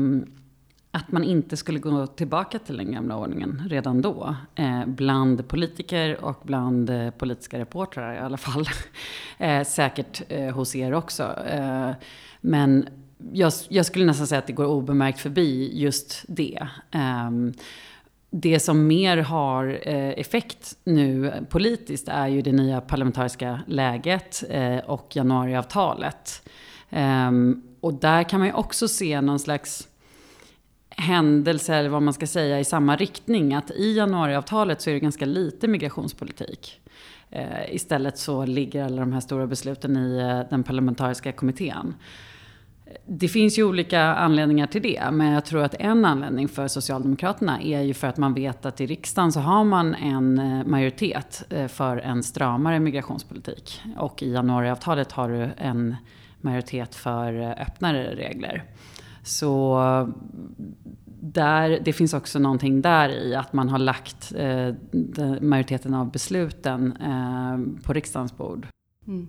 att 0.91 1.11
man 1.11 1.23
inte 1.23 1.57
skulle 1.57 1.79
gå 1.79 2.07
tillbaka 2.07 2.59
till 2.59 2.77
den 2.77 2.91
gamla 2.91 3.17
ordningen 3.17 3.63
redan 3.69 4.01
då. 4.01 4.35
Bland 4.85 5.47
politiker 5.47 6.25
och 6.25 6.39
bland 6.43 6.91
politiska 7.17 7.59
reportrar 7.59 8.13
i 8.13 8.19
alla 8.19 8.37
fall. 8.37 8.65
Säkert 9.65 10.31
hos 10.53 10.75
er 10.75 10.93
också. 10.93 11.35
Men 12.41 12.89
jag, 13.31 13.53
jag, 13.69 13.85
skulle 13.85 14.05
nästan 14.05 14.27
säga 14.27 14.39
att 14.39 14.47
det 14.47 14.53
går 14.53 14.65
obemärkt 14.65 15.19
förbi 15.19 15.71
just 15.81 16.25
det. 16.27 16.67
Ehm, 16.91 17.53
det 18.31 18.59
som 18.59 18.87
mer 18.87 19.17
har 19.17 19.79
eh, 19.83 20.09
effekt 20.09 20.77
nu 20.83 21.33
politiskt 21.49 22.07
är 22.07 22.27
ju 22.27 22.41
det 22.41 22.51
nya 22.51 22.81
parlamentariska 22.81 23.59
läget 23.67 24.43
eh, 24.49 24.77
och 24.77 25.15
januariavtalet. 25.15 26.49
Ehm, 26.89 27.63
och 27.81 27.93
där 27.93 28.23
kan 28.23 28.39
man 28.39 28.47
ju 28.47 28.53
också 28.53 28.87
se 28.87 29.21
någon 29.21 29.39
slags 29.39 29.87
händelse, 30.89 31.75
eller 31.75 31.89
vad 31.89 32.01
man 32.01 32.13
ska 32.13 32.27
säga, 32.27 32.59
i 32.59 32.65
samma 32.65 32.95
riktning. 32.95 33.53
Att 33.53 33.71
i 33.71 33.93
januariavtalet 33.93 34.81
så 34.81 34.89
är 34.89 34.93
det 34.93 34.99
ganska 34.99 35.25
lite 35.25 35.67
migrationspolitik. 35.67 36.81
Eh, 37.29 37.75
istället 37.75 38.17
så 38.17 38.45
ligger 38.45 38.83
alla 38.83 38.99
de 39.01 39.13
här 39.13 39.19
stora 39.19 39.47
besluten 39.47 39.97
i 39.97 40.43
den 40.49 40.63
parlamentariska 40.63 41.31
kommittén. 41.31 41.93
Det 43.05 43.27
finns 43.27 43.59
ju 43.59 43.63
olika 43.63 44.01
anledningar 44.01 44.67
till 44.67 44.81
det, 44.81 45.11
men 45.11 45.31
jag 45.31 45.45
tror 45.45 45.63
att 45.63 45.75
en 45.79 46.05
anledning 46.05 46.47
för 46.47 46.67
Socialdemokraterna 46.67 47.61
är 47.61 47.81
ju 47.81 47.93
för 47.93 48.07
att 48.07 48.17
man 48.17 48.33
vet 48.33 48.65
att 48.65 48.81
i 48.81 48.85
riksdagen 48.85 49.31
så 49.31 49.39
har 49.39 49.63
man 49.63 49.95
en 49.95 50.39
eh, 50.39 50.65
majoritet 50.65 51.43
eh, 51.49 51.67
för 51.67 51.97
en 51.97 52.23
stramare 52.23 52.79
migrationspolitik. 52.79 53.81
Och 53.97 54.23
i 54.23 54.31
januariavtalet 54.31 55.11
har 55.11 55.29
du 55.29 55.49
en 55.57 55.95
majoritet 56.41 56.95
för 56.95 57.41
eh, 57.41 57.49
öppnare 57.49 58.15
regler. 58.15 58.63
Så 59.23 59.79
där, 61.21 61.79
det 61.85 61.93
finns 61.93 62.13
också 62.13 62.39
någonting 62.39 62.81
där 62.81 63.09
i 63.09 63.35
att 63.35 63.53
man 63.53 63.69
har 63.69 63.79
lagt 63.79 64.33
eh, 64.35 64.73
majoriteten 65.41 65.93
av 65.93 66.11
besluten 66.11 66.97
eh, 67.01 67.83
på 67.83 67.93
riksdagens 67.93 68.37
bord. 68.37 68.67
Mm. 69.07 69.27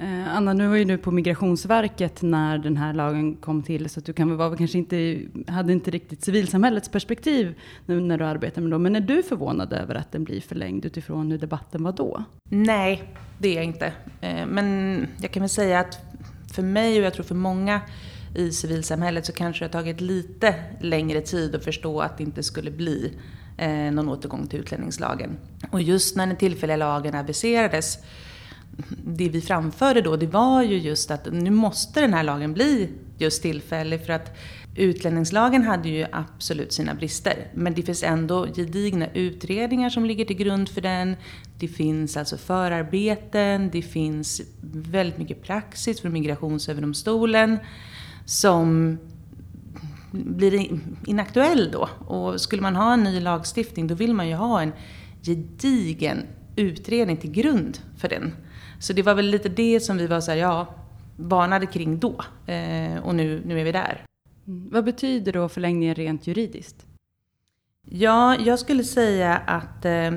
Eh, 0.00 0.36
Anna, 0.36 0.52
nu 0.52 0.68
var 0.68 0.76
ju 0.76 0.84
du 0.84 0.98
på 0.98 1.10
Migrationsverket 1.10 2.22
när 2.22 2.58
den 2.58 2.76
här 2.76 2.94
lagen 2.94 3.36
kom 3.36 3.62
till, 3.62 3.88
så 3.90 4.00
att 4.00 4.06
du 4.06 4.12
kan 4.12 4.36
vara, 4.36 4.56
kanske 4.56 4.78
inte, 4.78 5.20
hade 5.48 5.72
inte 5.72 5.90
riktigt 5.90 6.24
civilsamhällets 6.24 6.88
perspektiv 6.88 7.54
nu 7.86 8.00
när 8.00 8.18
du 8.18 8.24
arbetar 8.24 8.62
med 8.62 8.70
dem. 8.70 8.82
Men 8.82 8.96
är 8.96 9.00
du 9.00 9.22
förvånad 9.22 9.72
över 9.72 9.94
att 9.94 10.12
den 10.12 10.24
blir 10.24 10.40
förlängd 10.40 10.84
utifrån 10.84 11.30
hur 11.30 11.38
debatten 11.38 11.82
var 11.82 11.92
då? 11.92 12.24
Nej, 12.50 13.02
det 13.38 13.48
är 13.48 13.54
jag 13.54 13.64
inte. 13.64 13.92
Eh, 14.20 14.46
men 14.46 15.06
jag 15.20 15.30
kan 15.30 15.40
väl 15.40 15.50
säga 15.50 15.80
att 15.80 15.98
för 16.54 16.62
mig 16.62 16.98
och 16.98 17.04
jag 17.04 17.14
tror 17.14 17.24
för 17.24 17.34
många 17.34 17.80
i 18.34 18.50
civilsamhället 18.50 19.26
så 19.26 19.32
kanske 19.32 19.64
det 19.64 19.66
har 19.66 19.82
tagit 19.82 20.00
lite 20.00 20.54
längre 20.80 21.20
tid 21.20 21.54
att 21.54 21.64
förstå 21.64 22.00
att 22.00 22.18
det 22.18 22.24
inte 22.24 22.42
skulle 22.42 22.70
bli 22.70 23.12
eh, 23.58 23.70
någon 23.70 24.08
återgång 24.08 24.46
till 24.46 24.60
utlänningslagen. 24.60 25.36
Och 25.70 25.82
just 25.82 26.16
när 26.16 26.26
den 26.26 26.36
tillfälliga 26.36 26.76
lagen 26.76 27.14
aviserades, 27.14 27.98
det 29.04 29.28
vi 29.28 29.40
framförde 29.40 30.00
då, 30.00 30.16
det 30.16 30.26
var 30.26 30.62
ju 30.62 30.78
just 30.78 31.10
att 31.10 31.32
nu 31.32 31.50
måste 31.50 32.00
den 32.00 32.14
här 32.14 32.22
lagen 32.22 32.52
bli 32.52 32.88
just 33.18 33.42
tillfällig 33.42 34.06
för 34.06 34.12
att 34.12 34.36
utlänningslagen 34.74 35.62
hade 35.62 35.88
ju 35.88 36.06
absolut 36.12 36.72
sina 36.72 36.94
brister. 36.94 37.50
Men 37.54 37.74
det 37.74 37.82
finns 37.82 38.02
ändå 38.02 38.46
gedigna 38.46 39.06
utredningar 39.14 39.90
som 39.90 40.04
ligger 40.04 40.24
till 40.24 40.36
grund 40.36 40.68
för 40.68 40.80
den. 40.80 41.16
Det 41.58 41.68
finns 41.68 42.16
alltså 42.16 42.36
förarbeten, 42.36 43.70
det 43.70 43.82
finns 43.82 44.42
väldigt 44.72 45.18
mycket 45.18 45.42
praxis 45.42 46.00
från 46.00 46.12
Migrationsöverdomstolen 46.12 47.58
som 48.24 48.98
blir 50.10 50.80
inaktuell 51.06 51.70
då. 51.72 51.88
Och 52.06 52.40
skulle 52.40 52.62
man 52.62 52.76
ha 52.76 52.92
en 52.92 53.04
ny 53.04 53.20
lagstiftning 53.20 53.86
då 53.86 53.94
vill 53.94 54.14
man 54.14 54.28
ju 54.28 54.34
ha 54.34 54.62
en 54.62 54.72
gedigen 55.22 56.26
utredning 56.56 57.16
till 57.16 57.30
grund 57.30 57.78
för 57.96 58.08
den. 58.08 58.32
Så 58.80 58.92
det 58.92 59.02
var 59.02 59.14
väl 59.14 59.26
lite 59.26 59.48
det 59.48 59.80
som 59.80 59.96
vi 59.96 60.06
var 60.06 60.20
så 60.20 60.30
här, 60.30 60.38
ja, 60.38 60.74
varnade 61.16 61.66
kring 61.66 61.98
då. 61.98 62.24
Eh, 62.46 62.98
och 62.98 63.14
nu, 63.14 63.42
nu 63.46 63.60
är 63.60 63.64
vi 63.64 63.72
där. 63.72 64.04
Mm. 64.46 64.68
Vad 64.72 64.84
betyder 64.84 65.32
då 65.32 65.48
förlängningen 65.48 65.94
rent 65.94 66.26
juridiskt? 66.26 66.86
Ja, 67.90 68.36
jag 68.36 68.58
skulle 68.58 68.84
säga 68.84 69.36
att 69.36 69.84
eh, 69.84 70.10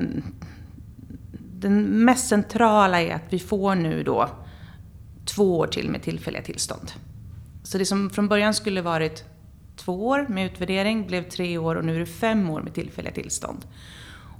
den 1.60 2.04
mest 2.04 2.28
centrala 2.28 3.00
är 3.00 3.14
att 3.14 3.24
vi 3.28 3.38
får 3.38 3.74
nu 3.74 4.02
då 4.02 4.28
två 5.24 5.58
år 5.58 5.66
till 5.66 5.90
med 5.90 6.02
tillfälliga 6.02 6.42
tillstånd. 6.42 6.92
Så 7.62 7.78
det 7.78 7.84
som 7.84 8.10
från 8.10 8.28
början 8.28 8.54
skulle 8.54 8.82
varit 8.82 9.24
två 9.76 10.08
år 10.08 10.26
med 10.28 10.46
utvärdering 10.46 11.06
blev 11.06 11.28
tre 11.28 11.58
år 11.58 11.74
och 11.74 11.84
nu 11.84 11.96
är 11.96 12.00
det 12.00 12.06
fem 12.06 12.50
år 12.50 12.62
med 12.62 12.74
tillfälliga 12.74 13.12
tillstånd. 13.12 13.58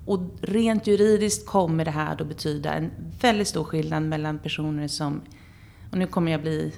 Och 0.04 0.20
rent 0.40 0.86
juridiskt 0.86 1.46
kommer 1.46 1.84
det 1.84 1.90
här 1.90 2.16
då 2.16 2.24
betyda 2.24 2.74
en 2.74 2.90
väldigt 3.20 3.48
stor 3.48 3.64
skillnad 3.64 4.02
mellan 4.02 4.38
personer 4.38 4.88
som, 4.88 5.20
och 5.90 5.98
nu 5.98 6.06
kommer 6.06 6.32
jag 6.32 6.42
bli 6.42 6.72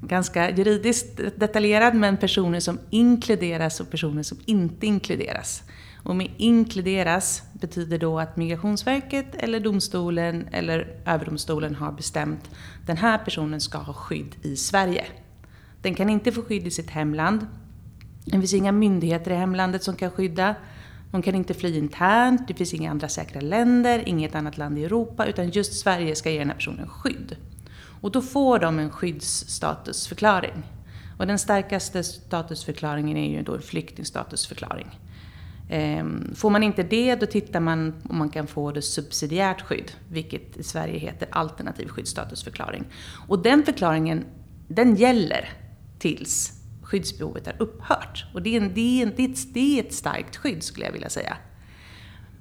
ganska 0.00 0.50
juridiskt 0.50 1.20
detaljerad, 1.36 1.94
men 1.94 2.16
personer 2.16 2.60
som 2.60 2.78
inkluderas 2.90 3.80
och 3.80 3.90
personer 3.90 4.22
som 4.22 4.38
inte 4.44 4.86
inkluderas. 4.86 5.62
Och 6.02 6.16
med 6.16 6.30
inkluderas 6.36 7.42
betyder 7.52 7.98
då 7.98 8.18
att 8.18 8.36
Migrationsverket 8.36 9.26
eller 9.34 9.60
domstolen 9.60 10.48
eller 10.52 11.00
Överdomstolen 11.06 11.74
har 11.74 11.92
bestämt 11.92 12.40
att 12.80 12.86
den 12.86 12.96
här 12.96 13.18
personen 13.18 13.60
ska 13.60 13.78
ha 13.78 13.92
skydd 13.92 14.36
i 14.42 14.56
Sverige. 14.56 15.04
Den 15.82 15.94
kan 15.94 16.10
inte 16.10 16.32
få 16.32 16.42
skydd 16.42 16.66
i 16.66 16.70
sitt 16.70 16.90
hemland. 16.90 17.46
Det 18.24 18.30
finns 18.30 18.54
inga 18.54 18.72
myndigheter 18.72 19.30
i 19.30 19.34
hemlandet 19.34 19.82
som 19.82 19.96
kan 19.96 20.10
skydda. 20.10 20.54
De 21.14 21.22
kan 21.22 21.34
inte 21.34 21.54
fly 21.54 21.78
internt, 21.78 22.48
det 22.48 22.54
finns 22.54 22.74
inga 22.74 22.90
andra 22.90 23.08
säkra 23.08 23.40
länder, 23.40 24.02
inget 24.06 24.34
annat 24.34 24.58
land 24.58 24.78
i 24.78 24.84
Europa, 24.84 25.26
utan 25.26 25.50
just 25.50 25.72
Sverige 25.72 26.14
ska 26.14 26.30
ge 26.30 26.38
den 26.38 26.48
här 26.48 26.54
personen 26.56 26.88
skydd. 26.88 27.36
Och 28.00 28.10
då 28.12 28.22
får 28.22 28.58
de 28.58 28.78
en 28.78 28.90
skyddsstatusförklaring. 28.90 30.62
Och 31.18 31.26
den 31.26 31.38
starkaste 31.38 32.04
statusförklaringen 32.04 33.16
är 33.16 33.30
ju 33.30 33.42
då 33.42 33.54
en 33.54 33.62
flyktingstatusförklaring. 33.62 35.00
Ehm, 35.70 36.34
får 36.34 36.50
man 36.50 36.62
inte 36.62 36.82
det, 36.82 37.14
då 37.14 37.26
tittar 37.26 37.60
man 37.60 37.94
om 38.08 38.18
man 38.18 38.28
kan 38.28 38.46
få 38.46 38.72
det 38.72 38.82
subsidiärt 38.82 39.60
skydd, 39.60 39.92
vilket 40.10 40.56
i 40.56 40.62
Sverige 40.62 40.98
heter 40.98 41.28
alternativ 41.32 41.88
skyddsstatusförklaring. 41.88 42.84
Och 43.28 43.42
den 43.42 43.64
förklaringen, 43.64 44.24
den 44.68 44.96
gäller 44.96 45.52
tills 45.98 46.63
skyddsbehovet 46.94 47.46
har 47.46 47.54
upphört. 47.58 48.24
Och 48.34 48.42
det 48.42 48.56
är, 48.56 48.60
en, 48.60 48.74
det, 48.74 48.80
är 48.80 49.06
en, 49.06 49.12
det, 49.16 49.24
är 49.24 49.28
ett, 49.28 49.54
det 49.54 49.78
är 49.78 49.84
ett 49.84 49.94
starkt 49.94 50.36
skydd 50.36 50.62
skulle 50.62 50.86
jag 50.86 50.92
vilja 50.92 51.08
säga. 51.08 51.36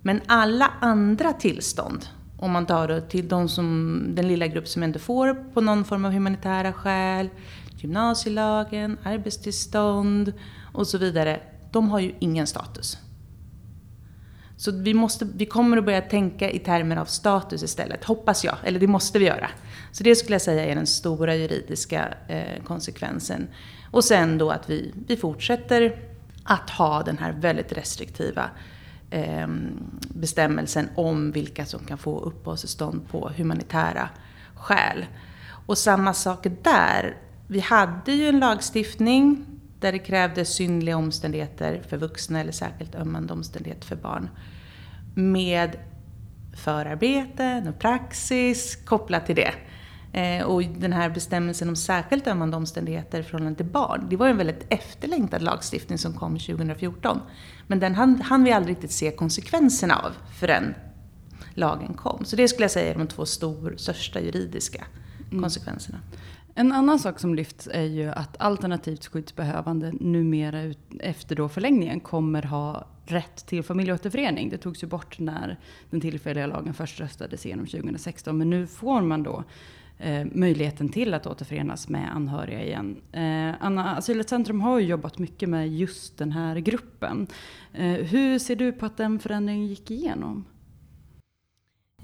Men 0.02 0.22
alla 0.26 0.72
andra 0.82 1.34
tillstånd, 1.34 2.06
om 2.38 2.52
man 2.52 2.66
tar 2.66 2.88
det 2.88 3.02
till 3.02 3.28
de 3.28 3.50
som, 3.50 4.04
den 4.16 4.28
lilla 4.28 4.48
grupp 4.48 4.68
som 4.68 4.84
ändå 4.84 5.00
får 5.00 5.54
på 5.54 5.62
någon 5.62 5.86
form 5.86 6.06
av 6.06 6.12
humanitära 6.12 6.74
skäl, 6.74 7.30
gymnasielagen, 7.78 8.98
arbetstillstånd 9.04 10.34
och 10.74 10.88
så 10.88 10.98
vidare, 10.98 11.40
de 11.72 11.90
har 11.90 12.00
ju 12.00 12.14
ingen 12.20 12.48
status. 12.48 12.98
Så 14.64 14.72
vi, 14.72 14.94
måste, 14.94 15.28
vi 15.36 15.46
kommer 15.46 15.78
att 15.78 15.86
börja 15.86 16.02
tänka 16.02 16.52
i 16.52 16.60
termer 16.60 16.96
av 16.96 17.06
status 17.06 17.64
istället, 17.64 18.04
hoppas 18.04 18.44
jag. 18.44 18.56
Eller 18.64 18.80
det 18.80 18.88
måste 18.88 19.20
vi 19.20 19.26
göra. 19.26 19.50
Så 19.92 20.04
det 20.04 20.16
skulle 20.16 20.36
jag 20.36 20.42
säga 20.42 20.66
är 20.66 20.76
den 20.76 20.88
stora 20.88 21.36
juridiska 21.36 22.14
eh, 22.28 22.64
konsekvensen. 22.64 23.48
Och 23.92 24.04
sen 24.04 24.38
då 24.38 24.52
att 24.52 24.70
vi, 24.70 24.94
vi 25.08 25.18
fortsätter 25.18 26.00
att 26.44 26.70
ha 26.70 27.04
den 27.04 27.18
här 27.18 27.32
väldigt 27.32 27.72
restriktiva 27.72 28.50
eh, 29.10 29.48
bestämmelsen 30.10 30.90
om 30.96 31.32
vilka 31.32 31.66
som 31.66 31.80
kan 31.80 31.98
få 31.98 32.20
uppehållstillstånd 32.20 33.08
på 33.12 33.32
humanitära 33.38 34.10
skäl. 34.56 35.06
Och 35.66 35.78
samma 35.78 36.14
sak 36.14 36.48
där. 36.62 37.18
Vi 37.48 37.60
hade 37.60 38.12
ju 38.12 38.28
en 38.28 38.40
lagstiftning 38.40 39.46
där 39.80 39.92
det 39.92 40.00
krävdes 40.00 40.56
synliga 40.56 40.98
omständigheter 40.98 41.82
för 41.88 41.98
vuxna 41.98 42.40
eller 42.40 42.52
särskilt 42.52 42.96
ömmande 42.96 43.34
omständigheter 43.34 43.88
för 43.88 43.96
barn. 43.96 44.30
Med 45.14 45.78
förarbeten 46.56 47.68
och 47.68 47.80
praxis 47.80 48.76
kopplat 48.86 49.26
till 49.26 49.36
det. 49.36 49.54
Eh, 50.14 50.46
och 50.46 50.64
den 50.64 50.94
här 50.94 51.10
bestämmelsen 51.10 51.70
om 51.70 51.76
särskilt 51.76 52.28
ömmande 52.28 52.58
omständigheter 52.58 53.20
i 53.20 53.24
förhållande 53.24 53.58
till 53.58 53.66
barn, 53.66 54.08
det 54.10 54.16
var 54.16 54.28
en 54.28 54.38
väldigt 54.38 54.66
efterlängtad 54.70 55.42
lagstiftning 55.42 55.98
som 55.98 56.14
kom 56.14 56.40
2014. 56.40 57.20
Men 57.68 57.80
den 57.80 57.96
hann, 57.96 58.22
hann 58.22 58.44
vi 58.44 58.52
aldrig 58.52 58.76
riktigt 58.76 58.92
se 58.92 59.12
konsekvenserna 59.12 59.96
av 59.96 60.12
förrän 60.40 60.74
lagen 61.54 61.94
kom. 61.94 62.26
Så 62.26 62.36
det 62.36 62.48
skulle 62.48 62.64
jag 62.64 62.72
säga 62.72 62.94
är 62.94 62.98
de 62.98 63.08
två 63.08 63.26
stor, 63.26 63.74
största 63.78 64.20
juridiska 64.22 64.86
mm. 65.32 65.44
konsekvenserna. 65.44 66.00
En 66.56 66.72
annan 66.72 67.00
sak 67.00 67.20
som 67.20 67.36
lyfts 67.36 67.70
är 67.72 67.84
ju 67.84 68.10
att 68.10 68.42
alternativt 68.42 69.06
skyddsbehövande 69.06 69.94
numera 70.00 70.74
efter 71.00 71.36
då 71.36 71.50
förlängningen 71.50 72.00
kommer 72.00 72.44
ha 72.44 72.88
rätt 73.06 73.46
till 73.46 73.64
familjeåterförening. 73.64 74.50
Det 74.50 74.58
togs 74.58 74.84
ju 74.84 74.88
bort 74.88 75.20
när 75.20 75.60
den 75.90 76.02
tillfälliga 76.02 76.48
lagen 76.48 76.74
först 76.74 77.00
röstades 77.00 77.46
igenom 77.46 77.66
2016. 77.66 78.38
Men 78.38 78.50
nu 78.50 78.68
får 78.68 79.02
man 79.02 79.24
då 79.24 79.44
eh, 80.00 80.26
möjligheten 80.32 80.90
till 80.90 81.14
att 81.14 81.28
återförenas 81.28 81.90
med 81.90 82.16
anhöriga 82.16 82.64
igen. 82.64 83.02
Eh, 83.12 83.66
Anna, 83.66 83.96
Asylrättscentrum 83.96 84.62
har 84.62 84.80
ju 84.80 84.88
jobbat 84.88 85.20
mycket 85.20 85.50
med 85.50 85.70
just 85.70 86.18
den 86.18 86.32
här 86.32 86.56
gruppen. 86.56 87.28
Eh, 87.74 87.92
hur 87.92 88.40
ser 88.40 88.56
du 88.56 88.72
på 88.72 88.86
att 88.86 88.98
den 88.98 89.20
förändringen 89.20 89.68
gick 89.68 89.92
igenom? 89.92 90.46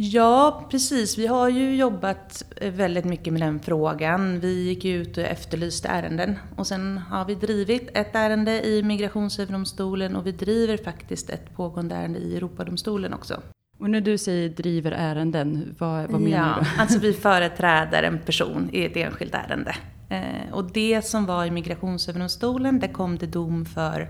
Ja, 0.01 0.67
precis. 0.71 1.17
Vi 1.17 1.27
har 1.27 1.49
ju 1.49 1.75
jobbat 1.75 2.43
eh, 2.55 2.71
väldigt 2.71 3.05
mycket 3.05 3.33
med 3.33 3.41
den 3.41 3.59
frågan. 3.59 4.39
Vi 4.39 4.63
gick 4.63 4.85
ut 4.85 5.17
och 5.17 5.23
efterlyste 5.23 5.87
ärenden. 5.87 6.35
Och 6.55 6.67
sen 6.67 6.97
har 6.97 7.25
vi 7.25 7.35
drivit 7.35 7.89
ett 7.93 8.15
ärende 8.15 8.67
i 8.67 8.83
Migrationsöverdomstolen 8.83 10.15
och 10.15 10.27
vi 10.27 10.31
driver 10.31 10.77
faktiskt 10.77 11.29
ett 11.29 11.55
pågående 11.55 11.95
ärende 11.95 12.19
i 12.19 12.37
Europadomstolen 12.37 13.13
också. 13.13 13.41
Och 13.79 13.89
när 13.89 14.01
du 14.01 14.17
säger 14.17 14.49
driver 14.49 14.91
ärenden, 14.91 15.75
vad, 15.79 16.11
vad 16.11 16.21
menar 16.21 16.57
ja, 16.57 16.63
du? 16.63 16.69
Alltså 16.81 16.99
vi 16.99 17.13
företräder 17.13 18.03
en 18.03 18.19
person 18.19 18.69
i 18.71 18.85
ett 18.85 18.97
enskilt 18.97 19.35
ärende. 19.35 19.75
Eh, 20.09 20.53
och 20.53 20.71
det 20.71 21.01
som 21.05 21.25
var 21.25 21.45
i 21.45 21.51
Migrationsöverdomstolen, 21.51 22.79
där 22.79 22.87
kom 22.87 23.17
det 23.17 23.27
dom 23.27 23.65
för 23.65 24.09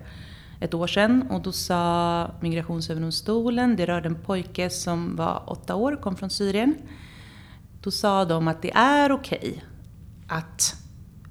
ett 0.60 0.74
år 0.74 0.88
sedan 0.88 1.28
och 1.30 1.42
då 1.42 1.52
sa 1.52 2.32
Migrationsöverdomstolen, 2.42 3.76
det 3.76 3.86
rörde 3.86 4.08
en 4.08 4.22
pojke 4.22 4.70
som 4.70 5.16
var 5.16 5.44
åtta 5.48 5.76
år, 5.76 5.96
kom 6.02 6.16
från 6.16 6.30
Syrien. 6.30 6.76
Då 7.82 7.92
sa 7.92 8.26
de 8.26 8.48
att 8.48 8.62
det 8.62 8.72
är 8.72 9.12
okej 9.12 9.40
okay 9.40 9.62
att 10.28 10.76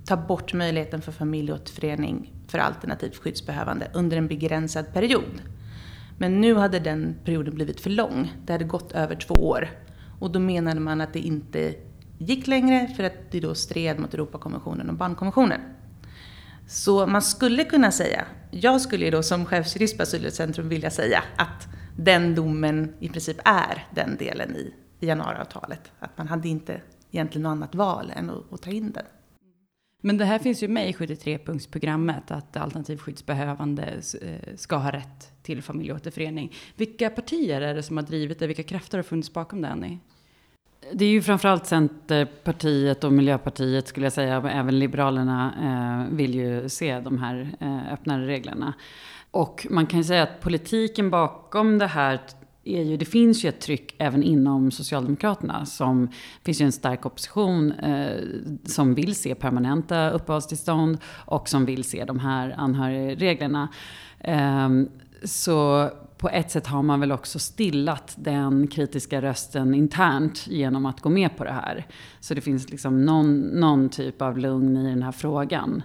ta 0.05 0.17
bort 0.17 0.53
möjligheten 0.53 1.03
för 1.03 1.13
familjeåterförening 1.13 2.33
för 2.49 2.59
alternativt 2.59 3.17
skyddsbehövande 3.17 3.91
under 3.95 4.17
en 4.17 4.29
begränsad 4.29 4.93
period. 4.93 5.43
Men 6.19 6.41
nu 6.41 6.55
hade 6.55 6.81
den 6.81 7.17
perioden 7.25 7.55
blivit 7.55 7.81
för 7.81 7.91
lång. 7.91 8.33
Det 8.45 8.53
hade 8.53 8.65
gått 8.65 8.93
över 8.93 9.15
två 9.15 9.35
år. 9.35 9.69
Och 10.21 10.31
då 10.31 10.39
menade 10.39 10.81
man 10.81 11.01
att 11.01 11.13
det 11.13 11.19
inte 11.19 11.75
gick 12.19 12.47
längre 12.47 12.87
för 12.97 13.05
att 13.05 13.31
det 13.31 13.41
då 13.41 13.55
stred 13.55 13.99
mot 13.99 14.15
Europakonventionen 14.15 14.91
och 14.91 14.97
barnkonventionen. 14.97 15.61
Så 16.67 17.07
man 17.07 17.23
skulle 17.23 17.65
kunna 17.65 17.91
säga, 17.91 18.25
jag 18.51 18.81
skulle 18.81 19.05
ju 19.05 19.11
då 19.11 19.23
som 19.23 19.47
chefsjurist 19.47 19.97
på 19.97 20.03
Asylrättscentrum 20.03 20.69
vilja 20.69 20.91
säga 20.91 21.25
att 21.37 21.69
den 21.97 22.35
domen 22.35 22.95
i 23.01 23.09
princip 23.09 23.37
är 23.45 23.87
den 23.95 24.17
delen 24.17 24.57
i, 24.57 24.75
i 25.01 25.07
januariavtalet. 25.07 25.93
Att 25.99 26.19
man 26.19 26.29
hade 26.29 26.49
inte 26.49 26.81
egentligen 27.11 27.43
något 27.43 27.51
annat 27.51 27.75
val 27.75 28.13
än 28.17 28.31
att, 28.31 28.53
att 28.53 28.63
ta 28.63 28.71
in 28.71 28.93
den. 28.93 29.05
Men 30.03 30.19
det 30.19 30.25
här 30.25 30.39
finns 30.39 30.63
ju 30.63 30.69
med 30.69 30.89
i 30.89 30.93
73-punktsprogrammet 30.93 32.23
att 32.33 32.57
alternativskyddsbehövande 32.57 34.03
eh, 34.23 34.57
ska 34.57 34.77
ha 34.77 34.93
rätt 34.93 35.43
till 35.43 35.63
familjeåterförening. 35.63 36.55
Vilka 36.77 37.11
partier 37.11 37.61
är 37.61 37.75
det 37.75 37.83
som 37.83 37.97
har 37.97 38.05
drivit 38.05 38.39
det? 38.39 38.47
Vilka 38.47 38.63
krafter 38.63 38.99
har 38.99 39.03
funnits 39.03 39.33
bakom 39.33 39.63
det, 39.63 39.69
Annie? 39.69 39.99
Det 40.93 41.05
är 41.05 41.09
ju 41.09 41.23
framförallt 41.23 41.67
Centerpartiet 41.67 43.05
och 43.05 43.13
Miljöpartiet 43.13 43.89
skulle 43.89 44.07
jag 44.07 44.13
säga, 44.13 44.41
men 44.41 44.51
även 44.51 44.79
Liberalerna 44.79 45.53
eh, 45.63 46.17
vill 46.17 46.35
ju 46.35 46.69
se 46.69 47.01
de 47.01 47.19
här 47.19 47.57
eh, 47.61 47.93
öppnare 47.93 48.27
reglerna. 48.27 48.75
Och 49.31 49.67
man 49.71 49.87
kan 49.87 49.99
ju 49.99 50.05
säga 50.05 50.23
att 50.23 50.41
politiken 50.41 51.11
bakom 51.11 51.79
det 51.79 51.87
här 51.87 52.21
är 52.65 52.83
ju, 52.83 52.97
det 52.97 53.05
finns 53.05 53.45
ju 53.45 53.49
ett 53.49 53.61
tryck 53.61 53.95
även 53.99 54.23
inom 54.23 54.71
Socialdemokraterna. 54.71 55.67
Som 55.67 56.09
finns 56.45 56.61
ju 56.61 56.65
en 56.65 56.73
stark 56.73 57.07
opposition 57.07 57.73
eh, 57.73 58.23
som 58.65 58.95
vill 58.95 59.15
se 59.15 59.35
permanenta 59.35 60.11
uppehållstillstånd 60.11 60.99
och 61.07 61.49
som 61.49 61.65
vill 61.65 61.85
se 61.85 62.05
de 62.05 62.19
här 62.19 62.55
anhörigreglerna. 62.59 63.69
Eh, 64.21 64.69
så 65.25 65.91
på 66.19 66.29
ett 66.29 66.51
sätt 66.51 66.67
har 66.67 66.83
man 66.83 67.01
väl 67.01 67.13
också 67.13 67.39
stillat 67.39 68.15
den 68.19 68.69
kritiska 68.69 69.23
rösten 69.23 69.75
internt 69.75 70.47
genom 70.47 70.87
att 70.87 71.01
gå 71.01 71.09
med 71.09 71.37
på 71.37 71.45
det 71.45 71.53
här. 71.53 71.87
Så 72.21 72.35
det 72.35 72.41
finns 72.41 72.71
liksom 72.71 73.05
någon, 73.05 73.41
någon 73.41 73.89
typ 73.89 74.23
av 74.23 74.39
lugn 74.39 74.77
i 74.77 74.91
den 74.91 75.03
här 75.03 75.13
frågan. 75.13 75.83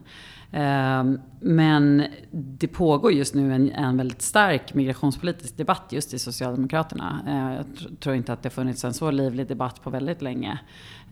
Ehm, 0.55 1.19
men 1.39 2.05
det 2.31 2.67
pågår 2.67 3.11
just 3.11 3.35
nu 3.35 3.53
en, 3.53 3.71
en 3.71 3.97
väldigt 3.97 4.21
stark 4.21 4.73
migrationspolitisk 4.73 5.57
debatt 5.57 5.87
just 5.89 6.13
i 6.13 6.19
Socialdemokraterna. 6.19 7.19
Ehm, 7.27 7.51
jag 7.51 7.99
tror 7.99 8.15
inte 8.15 8.33
att 8.33 8.43
det 8.43 8.49
funnits 8.49 8.83
en 8.83 8.93
så 8.93 9.11
livlig 9.11 9.47
debatt 9.47 9.83
på 9.83 9.89
väldigt 9.89 10.21
länge. 10.21 10.59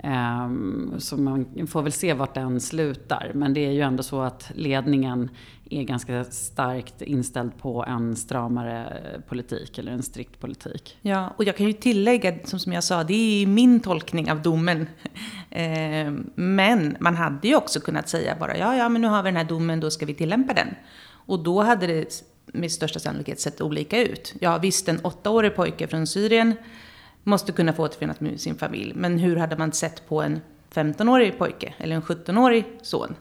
Ehm, 0.04 0.94
så 0.98 1.18
man 1.18 1.68
får 1.68 1.82
väl 1.82 1.92
se 1.92 2.14
vart 2.14 2.34
den 2.34 2.62
slutar. 2.62 3.32
Men 3.34 3.54
det 3.54 3.66
är 3.66 3.72
ju 3.72 3.82
ändå 3.82 4.04
så 4.04 4.22
att 4.22 4.52
ledningen 4.56 5.30
är 5.72 5.84
ganska 5.84 6.24
starkt 6.24 7.02
inställd 7.02 7.58
på 7.58 7.86
en 7.88 8.16
stramare 8.16 9.02
politik 9.28 9.78
eller 9.78 9.92
en 9.92 10.04
strikt 10.04 10.40
politik. 10.40 10.98
Ja, 11.02 11.34
och 11.38 11.44
jag 11.44 11.58
kan 11.58 11.68
ju 11.68 11.74
tillägga, 11.74 12.36
som, 12.44 12.60
som 12.60 12.74
jag 12.74 12.84
sa, 12.84 13.04
det 13.04 13.44
är 13.44 13.48
min 13.48 13.80
tolkning 13.80 14.32
av 14.32 14.42
domen. 14.42 14.88
Eh, 15.54 16.12
men 16.36 16.98
man 17.00 17.16
hade 17.16 17.48
ju 17.48 17.56
också 17.56 17.80
kunnat 17.80 18.10
säga 18.10 18.36
bara, 18.40 18.58
ja, 18.58 18.76
ja, 18.76 18.90
men 18.90 19.02
nu 19.02 19.08
har 19.08 19.24
vi 19.24 19.28
den 19.28 19.36
här 19.36 19.44
domen, 19.44 19.80
då 19.80 19.92
ska 19.92 20.06
vi 20.06 20.14
tillämpa 20.14 20.54
den. 20.54 20.68
Och 21.10 21.44
då 21.44 21.62
hade 21.62 21.88
det 21.88 22.24
med 22.46 22.72
största 22.72 23.00
sannolikhet 23.00 23.40
sett 23.40 23.62
olika 23.62 24.02
ut. 24.02 24.34
Ja, 24.40 24.58
visst, 24.58 24.90
en 24.90 25.00
åttaårig 25.04 25.56
pojke 25.56 25.88
från 25.88 26.08
Syrien 26.08 26.54
måste 27.24 27.52
kunna 27.52 27.74
få 27.74 27.84
återförenas 27.84 28.20
med 28.20 28.42
sin 28.42 28.56
familj. 28.56 28.94
Men 28.96 29.18
hur 29.18 29.36
hade 29.36 29.58
man 29.58 29.72
sett 29.72 30.08
på 30.08 30.22
en 30.22 30.42
15-årig 30.74 31.38
pojke 31.38 31.74
eller 31.78 31.96
en 31.96 32.02
17-årig 32.02 32.66
son? 32.82 33.16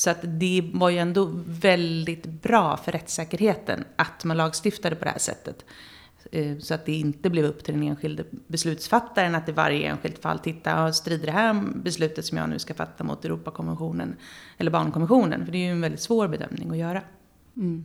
Så 0.00 0.10
att 0.10 0.18
det 0.22 0.70
var 0.74 0.90
ju 0.90 0.98
ändå 0.98 1.30
väldigt 1.46 2.26
bra 2.26 2.76
för 2.76 2.92
rättssäkerheten 2.92 3.84
att 3.96 4.24
man 4.24 4.36
lagstiftade 4.36 4.96
på 4.96 5.04
det 5.04 5.10
här 5.10 5.18
sättet. 5.18 5.64
Eh, 6.32 6.58
så 6.58 6.74
att 6.74 6.86
det 6.86 6.92
inte 6.92 7.30
blev 7.30 7.44
upp 7.44 7.64
till 7.64 7.74
den 7.74 7.82
enskilde 7.82 8.24
beslutsfattaren 8.46 9.34
att 9.34 9.48
i 9.48 9.52
varje 9.52 9.88
enskilt 9.88 10.18
fall 10.18 10.38
titta, 10.38 10.92
strider 10.92 11.26
det 11.26 11.32
här 11.32 11.62
beslutet 11.74 12.26
som 12.26 12.38
jag 12.38 12.48
nu 12.48 12.58
ska 12.58 12.74
fatta 12.74 13.04
mot 13.04 13.24
Europakonventionen 13.24 14.16
eller 14.58 14.70
barnkonventionen? 14.70 15.44
För 15.44 15.52
det 15.52 15.58
är 15.58 15.64
ju 15.64 15.70
en 15.70 15.80
väldigt 15.80 16.00
svår 16.00 16.28
bedömning 16.28 16.70
att 16.70 16.76
göra. 16.76 17.02
Mm. 17.56 17.84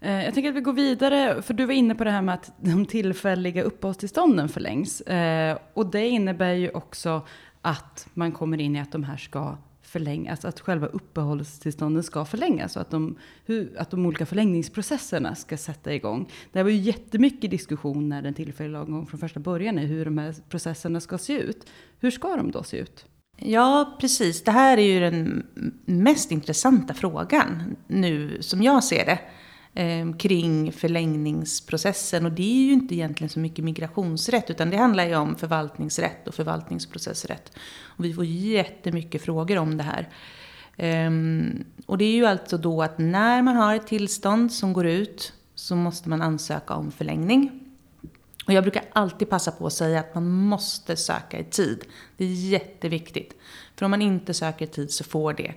Eh, 0.00 0.24
jag 0.24 0.34
tänker 0.34 0.50
att 0.50 0.56
vi 0.56 0.60
går 0.60 0.72
vidare, 0.72 1.42
för 1.42 1.54
du 1.54 1.66
var 1.66 1.74
inne 1.74 1.94
på 1.94 2.04
det 2.04 2.10
här 2.10 2.22
med 2.22 2.34
att 2.34 2.52
de 2.60 2.86
tillfälliga 2.86 3.62
uppehållstillstånden 3.62 4.48
förlängs. 4.48 5.00
Eh, 5.00 5.58
och 5.74 5.86
det 5.86 6.08
innebär 6.08 6.52
ju 6.52 6.70
också 6.70 7.26
att 7.62 8.08
man 8.14 8.32
kommer 8.32 8.60
in 8.60 8.76
i 8.76 8.80
att 8.80 8.92
de 8.92 9.04
här 9.04 9.16
ska 9.16 9.56
förlängas, 9.94 10.30
alltså 10.30 10.48
att 10.48 10.60
själva 10.60 10.86
uppehållstillstånden 10.86 12.02
ska 12.02 12.24
förlängas 12.24 12.76
och 12.76 12.82
att 12.82 12.90
de, 12.90 13.16
hur, 13.44 13.72
att 13.78 13.90
de 13.90 14.06
olika 14.06 14.26
förlängningsprocesserna 14.26 15.34
ska 15.34 15.56
sätta 15.56 15.94
igång. 15.94 16.30
Det 16.52 16.62
var 16.62 16.70
ju 16.70 16.76
jättemycket 16.76 17.50
diskussion 17.50 18.08
när 18.08 18.22
den 18.22 18.34
tillfälliga 18.34 18.78
lagen 18.78 19.06
från 19.06 19.20
första 19.20 19.40
början 19.40 19.78
i 19.78 19.86
hur 19.86 20.04
de 20.04 20.18
här 20.18 20.34
processerna 20.48 21.00
ska 21.00 21.18
se 21.18 21.32
ut. 21.32 21.66
Hur 22.00 22.10
ska 22.10 22.36
de 22.36 22.50
då 22.50 22.62
se 22.62 22.76
ut? 22.76 23.06
Ja, 23.36 23.96
precis. 24.00 24.42
Det 24.42 24.50
här 24.50 24.78
är 24.78 24.92
ju 24.92 25.00
den 25.00 25.46
mest 25.84 26.30
intressanta 26.30 26.94
frågan 26.94 27.76
nu 27.86 28.42
som 28.42 28.62
jag 28.62 28.84
ser 28.84 29.06
det 29.06 29.18
Ehm, 29.76 30.16
kring 30.16 30.72
förlängningsprocessen. 30.72 32.26
Och 32.26 32.32
det 32.32 32.42
är 32.42 32.66
ju 32.66 32.72
inte 32.72 32.94
egentligen 32.94 33.28
så 33.28 33.38
mycket 33.38 33.64
migrationsrätt 33.64 34.50
utan 34.50 34.70
det 34.70 34.76
handlar 34.76 35.06
ju 35.06 35.16
om 35.16 35.36
förvaltningsrätt 35.36 36.28
och 36.28 36.34
förvaltningsprocessrätt. 36.34 37.52
Och 37.84 38.04
vi 38.04 38.14
får 38.14 38.24
jättemycket 38.24 39.22
frågor 39.22 39.58
om 39.58 39.76
det 39.76 39.84
här. 39.84 40.08
Eh, 40.76 41.10
och 41.86 41.98
det 41.98 42.04
är 42.04 42.14
ju 42.14 42.26
alltså 42.26 42.58
då 42.58 42.82
att 42.82 42.98
när 42.98 43.42
man 43.42 43.56
har 43.56 43.74
ett 43.74 43.86
tillstånd 43.86 44.52
som 44.52 44.72
går 44.72 44.86
ut 44.86 45.32
så 45.54 45.76
måste 45.76 46.08
man 46.08 46.22
ansöka 46.22 46.74
om 46.74 46.92
förlängning. 46.92 47.60
Och 48.46 48.52
jag 48.52 48.64
brukar 48.64 48.84
alltid 48.92 49.30
passa 49.30 49.50
på 49.50 49.66
att 49.66 49.72
säga 49.72 50.00
att 50.00 50.14
man 50.14 50.30
måste 50.30 50.96
söka 50.96 51.38
i 51.38 51.44
tid. 51.44 51.84
Det 52.16 52.24
är 52.24 52.28
jätteviktigt. 52.28 53.32
För 53.76 53.84
om 53.84 53.90
man 53.90 54.02
inte 54.02 54.34
söker 54.34 54.64
i 54.64 54.68
tid 54.68 54.90
så 54.90 55.04
får 55.04 55.32
det 55.32 55.54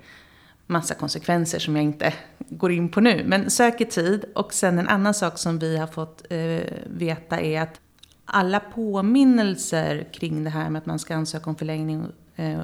massa 0.68 0.94
konsekvenser 0.94 1.60
som 1.60 1.76
jag 1.76 1.86
inte 1.86 2.14
går 2.50 2.72
in 2.72 2.90
på 2.90 3.02
nu. 3.02 3.24
Men 3.26 3.50
sök 3.50 3.82
i 3.82 3.86
tid. 3.86 4.26
Och 4.36 4.54
sen 4.54 4.80
en 4.80 4.88
annan 4.88 5.14
sak 5.14 5.38
som 5.38 5.60
vi 5.60 5.78
har 5.78 5.88
fått 5.88 6.24
eh, 6.30 6.62
veta 6.86 7.40
är 7.40 7.62
att 7.62 7.82
alla 8.26 8.60
påminnelser 8.60 10.08
kring 10.14 10.44
det 10.44 10.50
här 10.50 10.70
med 10.70 10.80
att 10.80 10.86
man 10.86 11.00
ska 11.00 11.16
ansöka 11.16 11.50
om 11.50 11.56
förlängning 11.56 12.06
eh, 12.36 12.60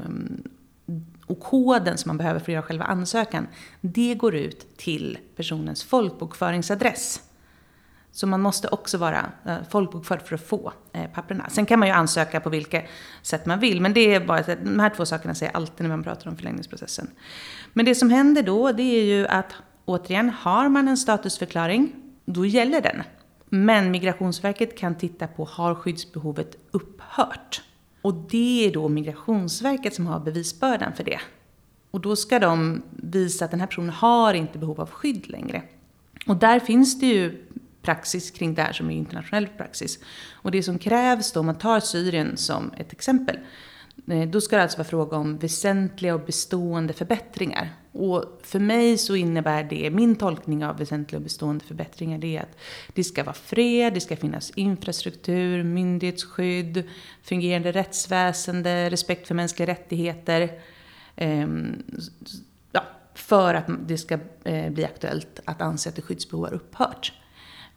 och 1.25 1.39
koden 1.39 1.97
som 1.97 2.09
man 2.09 2.17
behöver 2.17 2.39
för 2.39 2.45
att 2.45 2.53
göra 2.53 2.63
själva 2.63 2.85
ansökan, 2.85 3.47
det 3.81 4.15
går 4.15 4.35
ut 4.35 4.77
till 4.77 5.17
personens 5.35 5.83
folkbokföringsadress. 5.83 7.21
Så 8.15 8.27
man 8.27 8.41
måste 8.41 8.67
också 8.67 8.97
vara 8.97 9.31
eh, 9.45 9.57
folkbokförd 9.69 10.21
för 10.21 10.35
att 10.35 10.47
få 10.47 10.73
eh, 10.93 11.05
papperna. 11.13 11.49
Sen 11.49 11.65
kan 11.65 11.79
man 11.79 11.87
ju 11.87 11.93
ansöka 11.93 12.39
på 12.39 12.49
vilka 12.49 12.81
sätt 13.21 13.45
man 13.45 13.59
vill, 13.59 13.81
men 13.81 13.93
det 13.93 14.13
är 14.13 14.25
bara 14.25 14.41
de 14.41 14.79
här 14.79 14.89
två 14.89 15.05
sakerna 15.05 15.35
säger 15.35 15.51
jag 15.51 15.57
alltid 15.57 15.81
när 15.81 15.89
man 15.89 16.03
pratar 16.03 16.29
om 16.29 16.35
förlängningsprocessen. 16.35 17.07
Men 17.73 17.85
det 17.85 17.95
som 17.95 18.09
händer 18.09 18.43
då, 18.43 18.71
det 18.71 18.83
är 18.83 19.03
ju 19.03 19.27
att 19.27 19.55
återigen, 19.85 20.29
har 20.29 20.69
man 20.69 20.87
en 20.87 20.97
statusförklaring, 20.97 21.95
då 22.25 22.45
gäller 22.45 22.81
den. 22.81 23.03
Men 23.49 23.91
Migrationsverket 23.91 24.77
kan 24.77 24.95
titta 24.95 25.27
på, 25.27 25.45
har 25.45 25.75
skyddsbehovet 25.75 26.57
upphört? 26.71 27.61
Och 28.01 28.13
det 28.13 28.67
är 28.67 28.71
då 28.71 28.89
Migrationsverket 28.89 29.95
som 29.95 30.07
har 30.07 30.19
bevisbördan 30.19 30.93
för 30.93 31.03
det. 31.03 31.19
Och 31.91 32.01
då 32.01 32.15
ska 32.15 32.39
de 32.39 32.83
visa 32.91 33.45
att 33.45 33.51
den 33.51 33.59
här 33.59 33.67
personen 33.67 33.89
har 33.89 34.33
inte 34.33 34.57
behov 34.57 34.81
av 34.81 34.89
skydd 34.89 35.29
längre. 35.29 35.61
Och 36.27 36.35
där 36.35 36.59
finns 36.59 36.99
det 36.99 37.05
ju 37.05 37.45
praxis 37.83 38.31
kring 38.31 38.53
det 38.53 38.61
här 38.61 38.73
som 38.73 38.89
är 38.89 38.95
internationell 38.95 39.47
praxis. 39.47 39.99
Och 40.31 40.51
det 40.51 40.63
som 40.63 40.79
krävs 40.79 41.31
då, 41.31 41.39
om 41.39 41.45
man 41.45 41.57
tar 41.57 41.79
Syrien 41.79 42.37
som 42.37 42.73
ett 42.77 42.91
exempel, 42.91 43.39
eh, 44.07 44.29
då 44.29 44.41
ska 44.41 44.55
det 44.55 44.63
alltså 44.63 44.77
vara 44.77 44.87
fråga 44.87 45.17
om 45.17 45.37
väsentliga 45.37 46.15
och 46.15 46.25
bestående 46.25 46.93
förbättringar. 46.93 47.69
Och 47.91 48.39
för 48.43 48.59
mig 48.59 48.97
så 48.97 49.15
innebär 49.15 49.63
det, 49.63 49.89
min 49.89 50.15
tolkning 50.15 50.65
av 50.65 50.77
väsentliga 50.77 51.17
och 51.17 51.23
bestående 51.23 51.65
förbättringar, 51.65 52.17
det 52.17 52.37
är 52.37 52.41
att 52.41 52.57
det 52.93 53.03
ska 53.03 53.23
vara 53.23 53.33
fred, 53.33 53.93
det 53.93 53.99
ska 53.99 54.15
finnas 54.15 54.51
infrastruktur, 54.51 55.63
myndighetsskydd, 55.63 56.83
fungerande 57.23 57.71
rättsväsende, 57.71 58.89
respekt 58.89 59.27
för 59.27 59.35
mänskliga 59.35 59.67
rättigheter. 59.67 60.59
Ehm, 61.15 61.83
ja, 62.71 62.83
för 63.13 63.53
att 63.53 63.65
det 63.87 63.97
ska 63.97 64.19
eh, 64.43 64.71
bli 64.71 64.85
aktuellt 64.85 65.39
att 65.45 65.61
anse 65.61 65.89
att 65.89 65.95
det 65.95 66.01
skyddsbehov 66.01 66.45
har 66.45 66.53
upphört. 66.53 67.13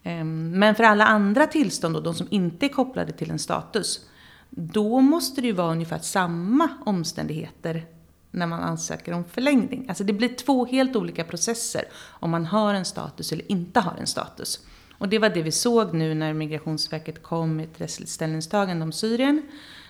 Ehm, 0.07 0.51
men 0.51 0.75
för 0.75 0.85
alla 0.85 1.05
andra 1.05 1.47
tillstånd, 1.47 1.95
då, 1.95 2.01
de 2.01 2.14
som 2.14 2.27
inte 2.31 2.66
är 2.66 2.69
kopplade 2.69 3.12
till 3.12 3.31
en 3.31 3.38
status, 3.38 4.09
då 4.51 5.01
måste 5.01 5.40
det 5.40 5.47
ju 5.47 5.53
vara 5.53 5.73
ungefär 5.73 5.99
samma 5.99 6.69
omständigheter 6.87 7.87
när 8.31 8.47
man 8.47 8.61
ansöker 8.61 9.12
om 9.12 9.25
förlängning. 9.25 9.87
Alltså 9.88 10.05
det 10.05 10.12
blir 10.12 10.29
två 10.29 10.66
helt 10.66 10.97
olika 10.97 11.25
processer 11.25 11.85
om 12.09 12.31
man 12.31 12.47
har 12.47 12.75
en 12.75 12.85
status 12.85 13.33
eller 13.33 13.53
inte 13.53 13.81
har 13.81 13.95
en 14.01 14.07
status. 14.07 14.61
Och 14.99 15.09
det 15.09 15.19
var 15.19 15.29
det 15.29 15.42
vi 15.42 15.53
såg 15.53 15.95
nu 15.95 16.14
när 16.14 16.33
Migrationsverket 16.33 17.23
kom 17.23 17.57
med 17.57 17.64
ett 17.64 17.81
rättsligt 17.81 18.11
ställningstagande 18.11 18.85
om 18.85 18.92
Syrien. 18.92 19.42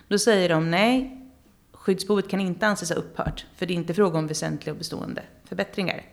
Då 0.07 0.19
säger 0.19 0.49
de 0.49 0.71
nej, 0.71 1.27
skyddsbehovet 1.73 2.29
kan 2.29 2.39
inte 2.39 2.67
anses 2.67 2.89
ha 2.89 2.95
upphört, 2.95 3.45
för 3.55 3.65
det 3.65 3.73
är 3.73 3.75
inte 3.75 3.93
fråga 3.93 4.19
om 4.19 4.27
väsentliga 4.27 4.73
och 4.73 4.77
bestående 4.77 5.23
förbättringar. 5.45 6.05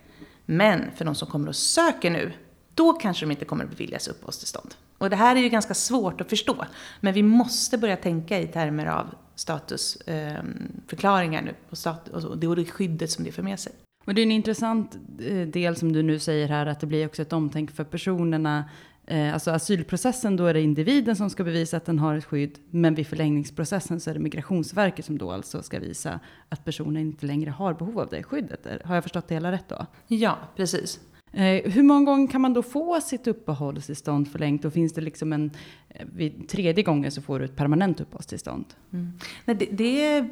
Men 0.47 0.91
för 0.97 1.05
de 1.05 1.15
som 1.15 1.29
kommer 1.29 1.49
och 1.49 1.57
söker 1.57 2.11
nu, 2.11 2.33
då 2.75 2.93
kanske 2.93 3.27
de 3.27 3.31
inte 3.31 3.45
kommer 3.45 3.65
att 3.65 3.71
beviljas 3.71 4.09
uppehållstillstånd. 4.09 4.75
Och 4.99 5.11
det 5.11 5.17
här 5.17 5.37
är 5.37 5.41
ju 5.41 5.49
ganska 5.49 5.75
svårt 5.75 6.21
att 6.21 6.31
förstå. 6.31 6.65
Men 7.01 7.15
vi 7.15 7.23
måste 7.23 7.79
börja 7.79 7.97
tänka 7.97 8.41
i 8.41 8.47
termer 8.47 8.87
av 8.87 9.07
statusförklaringar 9.35 11.43
nu. 11.43 11.55
Och, 11.71 11.79
stat 11.79 12.09
och 12.09 12.39
det 12.39 12.49
och 12.49 12.57
det 12.57 12.65
skyddet 12.65 13.11
som 13.11 13.25
det 13.25 13.33
för 13.33 13.43
med 13.43 13.61
sig. 13.61 13.73
Och 14.05 14.15
det 14.15 14.21
är 14.21 14.23
en 14.23 14.33
intressant 14.33 14.99
eh, 15.21 15.49
del 15.49 15.77
som 15.77 15.93
du 15.93 16.03
nu 16.03 16.19
säger 16.19 16.49
här, 16.49 16.67
att 16.67 16.81
det 16.81 16.87
blir 16.87 17.07
också 17.07 17.23
ett 17.23 17.33
omtänk 17.33 17.71
för 17.71 17.85
personerna. 17.85 18.65
Eh, 19.07 19.35
alltså 19.35 19.51
asylprocessen, 19.51 20.37
då 20.37 20.47
är 20.47 20.55
det 20.55 20.61
individen 20.61 21.17
som 21.17 21.31
ska 21.31 21.45
bevisa 21.45 21.77
att 21.77 21.85
den 21.85 21.99
har 21.99 22.17
ett 22.17 22.25
skydd. 22.25 22.59
Men 22.71 22.95
vid 22.95 23.07
förlängningsprocessen 23.07 24.01
så 24.01 24.11
är 24.11 24.15
det 24.15 24.21
Migrationsverket 24.21 25.05
som 25.05 25.19
då 25.19 25.31
alltså 25.31 25.63
ska 25.63 25.79
visa 25.79 26.21
att 26.49 26.65
personen 26.65 26.97
inte 26.97 27.27
längre 27.27 27.51
har 27.51 27.75
behov 27.75 28.01
av 28.01 28.09
det 28.09 28.23
skyddet. 28.23 28.67
Har 28.85 28.95
jag 28.95 29.05
förstått 29.05 29.29
det 29.29 29.35
hela 29.35 29.53
rätt 29.53 29.69
då? 29.69 29.87
Ja, 30.07 30.39
precis. 30.57 31.01
Eh, 31.37 31.73
hur 31.73 31.83
många 31.83 32.05
gånger 32.05 32.27
kan 32.27 32.41
man 32.41 32.53
då 32.53 32.63
få 32.63 33.01
sitt 33.01 33.27
uppehållstillstånd 33.27 34.33
förlängt? 34.33 34.65
Och 34.65 34.73
finns 34.73 34.93
det 34.93 35.01
liksom 35.01 35.33
en, 35.33 35.51
eh, 35.89 36.07
vid 36.13 36.49
tredje 36.49 36.85
gången 36.85 37.11
så 37.11 37.23
får 37.23 37.39
du 37.39 37.45
ett 37.45 37.57
permanent 37.57 38.01
uppehållstillstånd? 38.01 38.65
Mm. 38.93 39.13
Nej, 39.45 39.57
det, 39.57 39.67
det, 39.71 40.29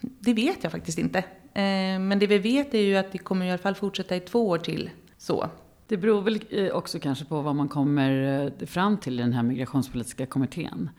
det, 0.00 0.34
vet 0.34 0.62
jag 0.62 0.72
faktiskt 0.72 0.98
inte. 0.98 1.18
Eh, 1.18 1.98
men 2.00 2.18
det 2.18 2.26
vi 2.26 2.38
vet 2.38 2.74
är 2.74 2.80
ju 2.80 2.96
att 2.96 3.12
det 3.12 3.18
kommer 3.18 3.46
i 3.46 3.50
alla 3.50 3.58
fall 3.58 3.74
fortsätta 3.74 4.16
i 4.16 4.20
två 4.20 4.48
år 4.48 4.58
till. 4.58 4.90
Så. 5.18 5.50
Det 5.88 5.96
beror 5.96 6.22
väl 6.22 6.70
också 6.72 6.98
kanske 6.98 7.24
på 7.24 7.42
vad 7.42 7.54
man 7.54 7.68
kommer 7.68 8.66
fram 8.66 8.96
till 8.98 9.20
i 9.20 9.22
den 9.22 9.32
här 9.32 9.42
migrationspolitiska 9.42 10.26
kommittén. 10.26 10.90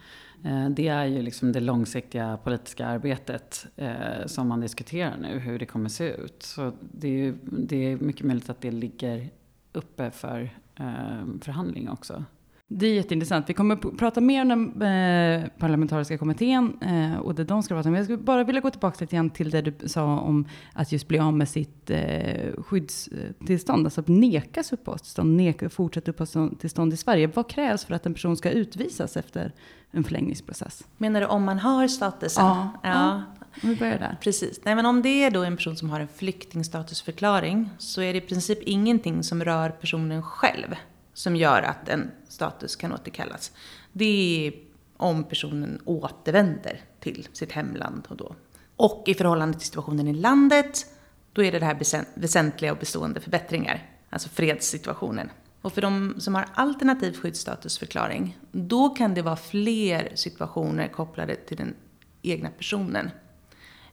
Eh, 0.44 0.70
det 0.70 0.88
är 0.88 1.06
ju 1.06 1.22
liksom 1.22 1.52
det 1.52 1.60
långsiktiga 1.60 2.38
politiska 2.44 2.88
arbetet 2.88 3.68
eh, 3.76 4.26
som 4.26 4.48
man 4.48 4.60
diskuterar 4.60 5.18
nu, 5.18 5.40
hur 5.40 5.60
det 5.60 5.66
kommer 5.66 5.90
se 5.90 6.10
ut. 6.10 6.44
Så 6.44 6.74
det 6.80 7.08
är, 7.08 7.12
ju, 7.12 7.38
det 7.42 7.92
är 7.92 7.98
mycket 7.98 8.26
möjligt 8.26 8.50
att 8.50 8.62
det 8.62 8.72
ligger 8.72 9.30
uppe 9.74 10.12
för 10.12 10.42
eh, 10.76 11.26
förhandling 11.42 11.90
också. 11.90 12.24
Det 12.70 12.88
är 12.88 12.94
jätteintressant. 12.94 13.50
Vi 13.50 13.54
kommer 13.54 13.76
att 13.76 13.98
prata 13.98 14.22
mer 14.22 14.42
om 14.42 14.48
den 14.48 14.82
eh, 14.82 15.50
parlamentariska 15.58 16.18
kommittén 16.18 16.78
eh, 16.82 17.20
och 17.20 17.36
det 17.36 17.44
de 17.44 17.64
ska 17.64 17.76
prata 17.76 17.90
om. 17.90 17.96
Jag 17.96 18.04
skulle 18.04 18.18
bara 18.18 18.44
vilja 18.44 18.62
gå 18.62 18.70
tillbaka 18.70 18.98
lite 19.00 19.16
grann 19.16 19.30
till 19.30 19.50
det 19.50 19.62
du 19.62 19.88
sa 19.90 20.20
om 20.20 20.48
att 20.74 20.92
just 20.92 21.08
bli 21.08 21.20
av 21.20 21.34
med 21.34 21.50
sitt 21.50 21.90
eh, 21.90 22.64
skyddstillstånd, 22.64 23.88
alltså 23.88 24.02
att 24.02 24.08
nekas 24.08 24.74
uppehållstillstånd, 24.74 25.36
neka 25.36 25.70
fortsatt 25.70 26.08
uppehållstillstånd 26.08 26.94
i 26.94 26.98
Sverige. 26.98 27.28
Vad 27.28 27.50
krävs 27.50 27.86
för 27.86 27.94
att 27.94 28.06
en 28.06 28.14
person 28.14 28.38
ska 28.38 28.50
utvisas 28.50 29.18
efter 29.18 29.52
en 29.92 30.04
förlängningsprocess? 30.04 30.84
Menar 30.98 31.22
du 31.22 31.28
om 31.28 31.44
man 31.44 31.60
har 31.60 31.88
statusen? 31.88 32.46
Ja. 32.46 32.72
ja. 32.84 33.24
Om 33.64 33.70
vi 33.70 33.76
börjar 33.76 34.00
där. 34.00 34.18
Precis. 34.22 34.60
Nej, 34.64 34.76
men 34.76 34.86
om 34.86 35.02
det 35.02 35.24
är 35.24 35.32
då 35.32 35.44
en 35.44 35.58
person 35.58 35.76
som 35.76 35.90
har 35.90 36.00
en 36.00 36.08
flyktingstatusförklaring 36.08 37.70
så 37.78 38.02
är 38.02 38.14
det 38.14 38.18
i 38.18 38.28
princip 38.28 38.60
ingenting 38.62 39.24
som 39.24 39.44
rör 39.44 39.70
personen 39.70 40.24
själv 40.24 40.76
som 41.18 41.36
gör 41.36 41.62
att 41.62 41.90
en 41.90 42.12
status 42.28 42.76
kan 42.76 42.94
återkallas. 42.94 43.52
Det 43.92 44.48
är 44.48 44.54
om 44.98 45.24
personen 45.24 45.82
återvänder 45.86 46.82
till 47.00 47.28
sitt 47.34 47.52
hemland 47.52 48.08
och 48.10 48.18
då. 48.18 48.36
Och 48.76 49.04
i 49.08 49.14
förhållande 49.14 49.58
till 49.58 49.68
situationen 49.68 50.08
i 50.08 50.14
landet, 50.14 50.86
då 51.34 51.44
är 51.44 51.52
det 51.52 51.60
det 51.60 51.66
här 51.66 52.06
väsentliga 52.20 52.72
och 52.72 52.78
bestående 52.78 53.20
förbättringar, 53.20 53.90
alltså 54.10 54.30
fredssituationen. 54.30 55.30
Och 55.62 55.74
för 55.74 55.82
de 55.82 56.16
som 56.20 56.36
har 56.36 56.46
alternativ 56.54 57.14
skyddsstatusförklaring, 57.14 58.38
då 58.52 58.90
kan 58.90 59.14
det 59.14 59.22
vara 59.22 59.36
fler 59.36 60.12
situationer 60.16 60.88
kopplade 60.88 61.36
till 61.36 61.58
den 61.58 61.76
egna 62.22 62.50
personen. 62.50 63.10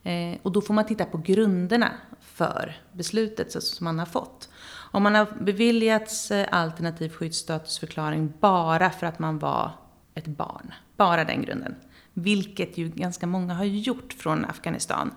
Eh, 0.02 0.38
och 0.42 0.52
då 0.52 0.60
får 0.60 0.74
man 0.74 0.86
titta 0.86 1.04
på 1.04 1.18
grunderna 1.18 1.92
för 2.20 2.76
beslutet 2.92 3.62
som 3.62 3.84
man 3.84 3.98
har 3.98 4.06
fått. 4.06 4.48
Om 4.94 5.02
man 5.02 5.14
har 5.14 5.26
beviljats 5.40 6.30
eh, 6.30 6.48
alternativ 6.50 7.08
skyddsstatusförklaring 7.08 8.32
bara 8.40 8.90
för 8.90 9.06
att 9.06 9.18
man 9.18 9.38
var 9.38 9.70
ett 10.14 10.26
barn, 10.26 10.74
bara 10.96 11.24
den 11.24 11.42
grunden, 11.42 11.74
vilket 12.12 12.78
ju 12.78 12.88
ganska 12.88 13.26
många 13.26 13.54
har 13.54 13.64
gjort 13.64 14.12
från 14.12 14.44
Afghanistan, 14.44 15.14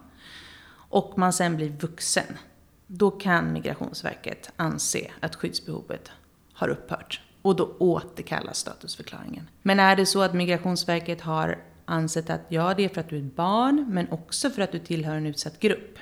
och 0.89 1.17
man 1.17 1.33
sen 1.33 1.55
blir 1.55 1.69
vuxen, 1.69 2.37
då 2.87 3.11
kan 3.11 3.53
Migrationsverket 3.53 4.51
anse 4.55 5.11
att 5.19 5.35
skyddsbehovet 5.35 6.11
har 6.53 6.67
upphört. 6.67 7.21
Och 7.41 7.55
då 7.55 7.75
återkallas 7.79 8.57
statusförklaringen. 8.57 9.49
Men 9.61 9.79
är 9.79 9.95
det 9.95 10.05
så 10.05 10.21
att 10.21 10.33
Migrationsverket 10.33 11.21
har 11.21 11.57
ansett 11.85 12.29
att 12.29 12.41
ja, 12.47 12.73
det 12.73 12.85
är 12.85 12.89
för 12.89 13.01
att 13.01 13.09
du 13.09 13.17
är 13.17 13.25
ett 13.25 13.35
barn, 13.35 13.85
men 13.89 14.11
också 14.11 14.49
för 14.49 14.61
att 14.61 14.71
du 14.71 14.79
tillhör 14.79 15.15
en 15.15 15.25
utsatt 15.25 15.59
grupp, 15.59 15.97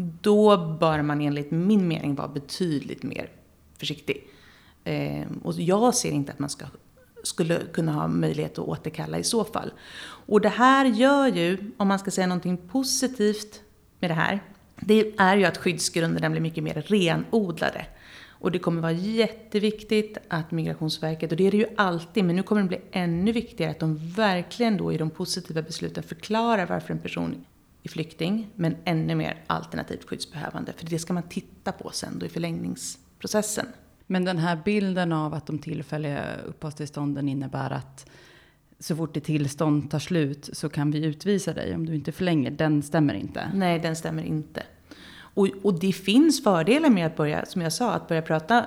då 0.00 0.76
bör 0.80 1.02
man 1.02 1.20
enligt 1.20 1.50
min 1.50 1.88
mening 1.88 2.14
vara 2.14 2.28
betydligt 2.28 3.02
mer 3.02 3.30
försiktig. 3.78 4.26
Eh, 4.84 5.26
och 5.42 5.54
jag 5.54 5.94
ser 5.94 6.10
inte 6.10 6.32
att 6.32 6.38
man 6.38 6.50
ska, 6.50 6.64
skulle 7.22 7.60
kunna 7.72 7.92
ha 7.92 8.08
möjlighet 8.08 8.52
att 8.52 8.68
återkalla 8.68 9.18
i 9.18 9.24
så 9.24 9.44
fall. 9.44 9.72
Och 10.02 10.40
det 10.40 10.48
här 10.48 10.84
gör 10.84 11.26
ju, 11.26 11.72
om 11.76 11.88
man 11.88 11.98
ska 11.98 12.10
säga 12.10 12.26
någonting 12.26 12.56
positivt 12.56 13.60
med 13.98 14.10
det 14.10 14.14
här, 14.14 14.40
det 14.80 15.12
är 15.18 15.36
ju 15.36 15.44
att 15.44 15.58
skyddsgrunderna 15.58 16.30
blir 16.30 16.40
mycket 16.40 16.64
mer 16.64 16.84
renodlade. 16.86 17.86
Och 18.28 18.50
det 18.50 18.58
kommer 18.58 18.82
vara 18.82 18.92
jätteviktigt 18.92 20.18
att 20.28 20.50
Migrationsverket, 20.50 21.30
och 21.30 21.36
det 21.36 21.46
är 21.46 21.50
det 21.50 21.56
ju 21.56 21.66
alltid, 21.76 22.24
men 22.24 22.36
nu 22.36 22.42
kommer 22.42 22.62
det 22.62 22.68
bli 22.68 22.80
ännu 22.92 23.32
viktigare 23.32 23.70
att 23.70 23.78
de 23.78 24.08
verkligen 24.08 24.76
då 24.76 24.92
i 24.92 24.98
de 24.98 25.10
positiva 25.10 25.62
besluten 25.62 26.02
förklarar 26.02 26.66
varför 26.66 26.92
en 26.94 26.98
person 26.98 27.44
i 27.82 27.88
flykting, 27.88 28.48
men 28.56 28.76
ännu 28.84 29.14
mer 29.14 29.44
alternativt 29.46 30.04
skyddsbehövande. 30.04 30.72
För 30.72 30.86
det 30.86 30.98
ska 30.98 31.12
man 31.12 31.28
titta 31.28 31.72
på 31.72 31.90
sen 31.90 32.18
då 32.18 32.26
i 32.26 32.28
förlängningsprocessen. 32.28 33.66
Men 34.06 34.24
den 34.24 34.38
här 34.38 34.62
bilden 34.64 35.12
av 35.12 35.34
att 35.34 35.46
de 35.46 35.58
tillfälliga 35.58 36.36
uppehållstillstånden 36.46 37.28
innebär 37.28 37.70
att 37.70 38.10
så 38.78 38.96
fort 38.96 39.14
det 39.14 39.20
tillstånd 39.20 39.90
tar 39.90 39.98
slut 39.98 40.50
så 40.52 40.68
kan 40.68 40.90
vi 40.90 41.04
utvisa 41.04 41.52
dig 41.52 41.74
om 41.74 41.86
du 41.86 41.94
inte 41.94 42.12
förlänger, 42.12 42.50
den 42.50 42.82
stämmer 42.82 43.14
inte? 43.14 43.50
Nej, 43.54 43.78
den 43.78 43.96
stämmer 43.96 44.22
inte. 44.22 44.62
Och, 45.34 45.48
och 45.62 45.80
det 45.80 45.92
finns 45.92 46.44
fördelar 46.44 46.90
med 46.90 47.06
att 47.06 47.16
börja, 47.16 47.46
som 47.46 47.62
jag 47.62 47.72
sa, 47.72 47.92
att 47.92 48.08
börja 48.08 48.22
prata 48.22 48.66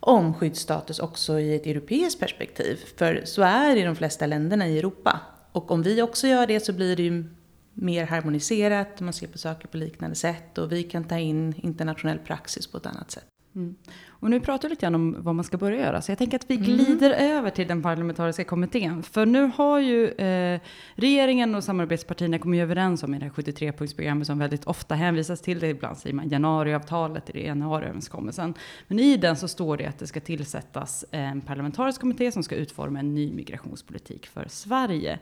om 0.00 0.34
skyddsstatus 0.34 0.98
också 0.98 1.40
i 1.40 1.54
ett 1.54 1.66
europeiskt 1.66 2.20
perspektiv. 2.20 2.78
För 2.96 3.22
så 3.24 3.42
är 3.42 3.74
det 3.74 3.80
i 3.80 3.84
de 3.84 3.96
flesta 3.96 4.26
länderna 4.26 4.68
i 4.68 4.78
Europa. 4.78 5.20
Och 5.52 5.70
om 5.70 5.82
vi 5.82 6.02
också 6.02 6.26
gör 6.26 6.46
det 6.46 6.60
så 6.60 6.72
blir 6.72 6.96
det 6.96 7.02
ju 7.02 7.24
mer 7.74 8.06
harmoniserat, 8.06 9.00
man 9.00 9.12
ser 9.12 9.26
på 9.26 9.38
saker 9.38 9.68
på 9.68 9.76
liknande 9.76 10.16
sätt 10.16 10.58
och 10.58 10.72
vi 10.72 10.82
kan 10.82 11.04
ta 11.04 11.18
in 11.18 11.54
internationell 11.56 12.18
praxis 12.18 12.66
på 12.66 12.76
ett 12.76 12.86
annat 12.86 13.10
sätt. 13.10 13.26
Mm. 13.54 13.74
Och 14.08 14.30
nu 14.30 14.40
pratar 14.40 14.68
vi 14.68 14.72
lite 14.72 14.86
grann 14.86 14.94
om 14.94 15.16
vad 15.18 15.34
man 15.34 15.44
ska 15.44 15.56
börja 15.56 15.80
göra, 15.80 16.02
så 16.02 16.10
jag 16.10 16.18
tänker 16.18 16.38
att 16.38 16.50
vi 16.50 16.54
mm. 16.54 16.66
glider 16.66 17.10
mm. 17.10 17.36
över 17.36 17.50
till 17.50 17.68
den 17.68 17.82
parlamentariska 17.82 18.44
kommittén. 18.44 19.02
För 19.02 19.26
nu 19.26 19.50
har 19.56 19.78
ju 19.78 20.08
eh, 20.08 20.60
regeringen 20.94 21.54
och 21.54 21.64
samarbetspartierna 21.64 22.38
kommit 22.38 22.62
överens 22.62 23.02
om 23.02 23.14
i 23.14 23.18
det 23.18 23.24
här 23.24 23.32
73-punktsprogrammet 23.32 24.24
som 24.24 24.38
väldigt 24.38 24.64
ofta 24.64 24.94
hänvisas 24.94 25.40
till, 25.40 25.60
det 25.60 25.68
ibland 25.68 25.98
säger 25.98 26.14
man 26.14 26.28
januariavtalet, 26.28 27.30
i 27.30 27.46
januariöverenskommelsen. 27.46 28.54
Men 28.88 28.98
i 28.98 29.16
den 29.16 29.36
så 29.36 29.48
står 29.48 29.76
det 29.76 29.86
att 29.86 29.98
det 29.98 30.06
ska 30.06 30.20
tillsättas 30.20 31.04
en 31.10 31.40
parlamentarisk 31.40 32.00
kommitté 32.00 32.32
som 32.32 32.42
ska 32.42 32.54
utforma 32.54 32.98
en 32.98 33.14
ny 33.14 33.32
migrationspolitik 33.32 34.26
för 34.26 34.46
Sverige. 34.48 35.18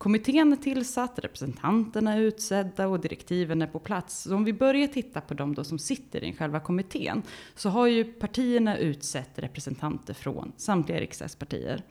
Kommittén 0.00 0.52
är 0.52 0.56
tillsatt, 0.56 1.18
representanterna 1.18 2.14
är 2.14 2.20
utsedda 2.20 2.88
och 2.88 3.00
direktiven 3.00 3.62
är 3.62 3.66
på 3.66 3.78
plats. 3.78 4.22
Så 4.22 4.34
om 4.34 4.44
vi 4.44 4.52
börjar 4.52 4.86
titta 4.86 5.20
på 5.20 5.34
de 5.34 5.54
då 5.54 5.64
som 5.64 5.78
sitter 5.78 6.24
i 6.24 6.32
själva 6.32 6.60
kommittén 6.60 7.22
så 7.54 7.68
har 7.68 7.86
ju 7.86 8.04
partierna 8.04 8.76
utsett 8.76 9.30
representanter 9.34 10.14
från 10.14 10.52
samtliga 10.56 11.00
riksdagspartier. 11.00 11.82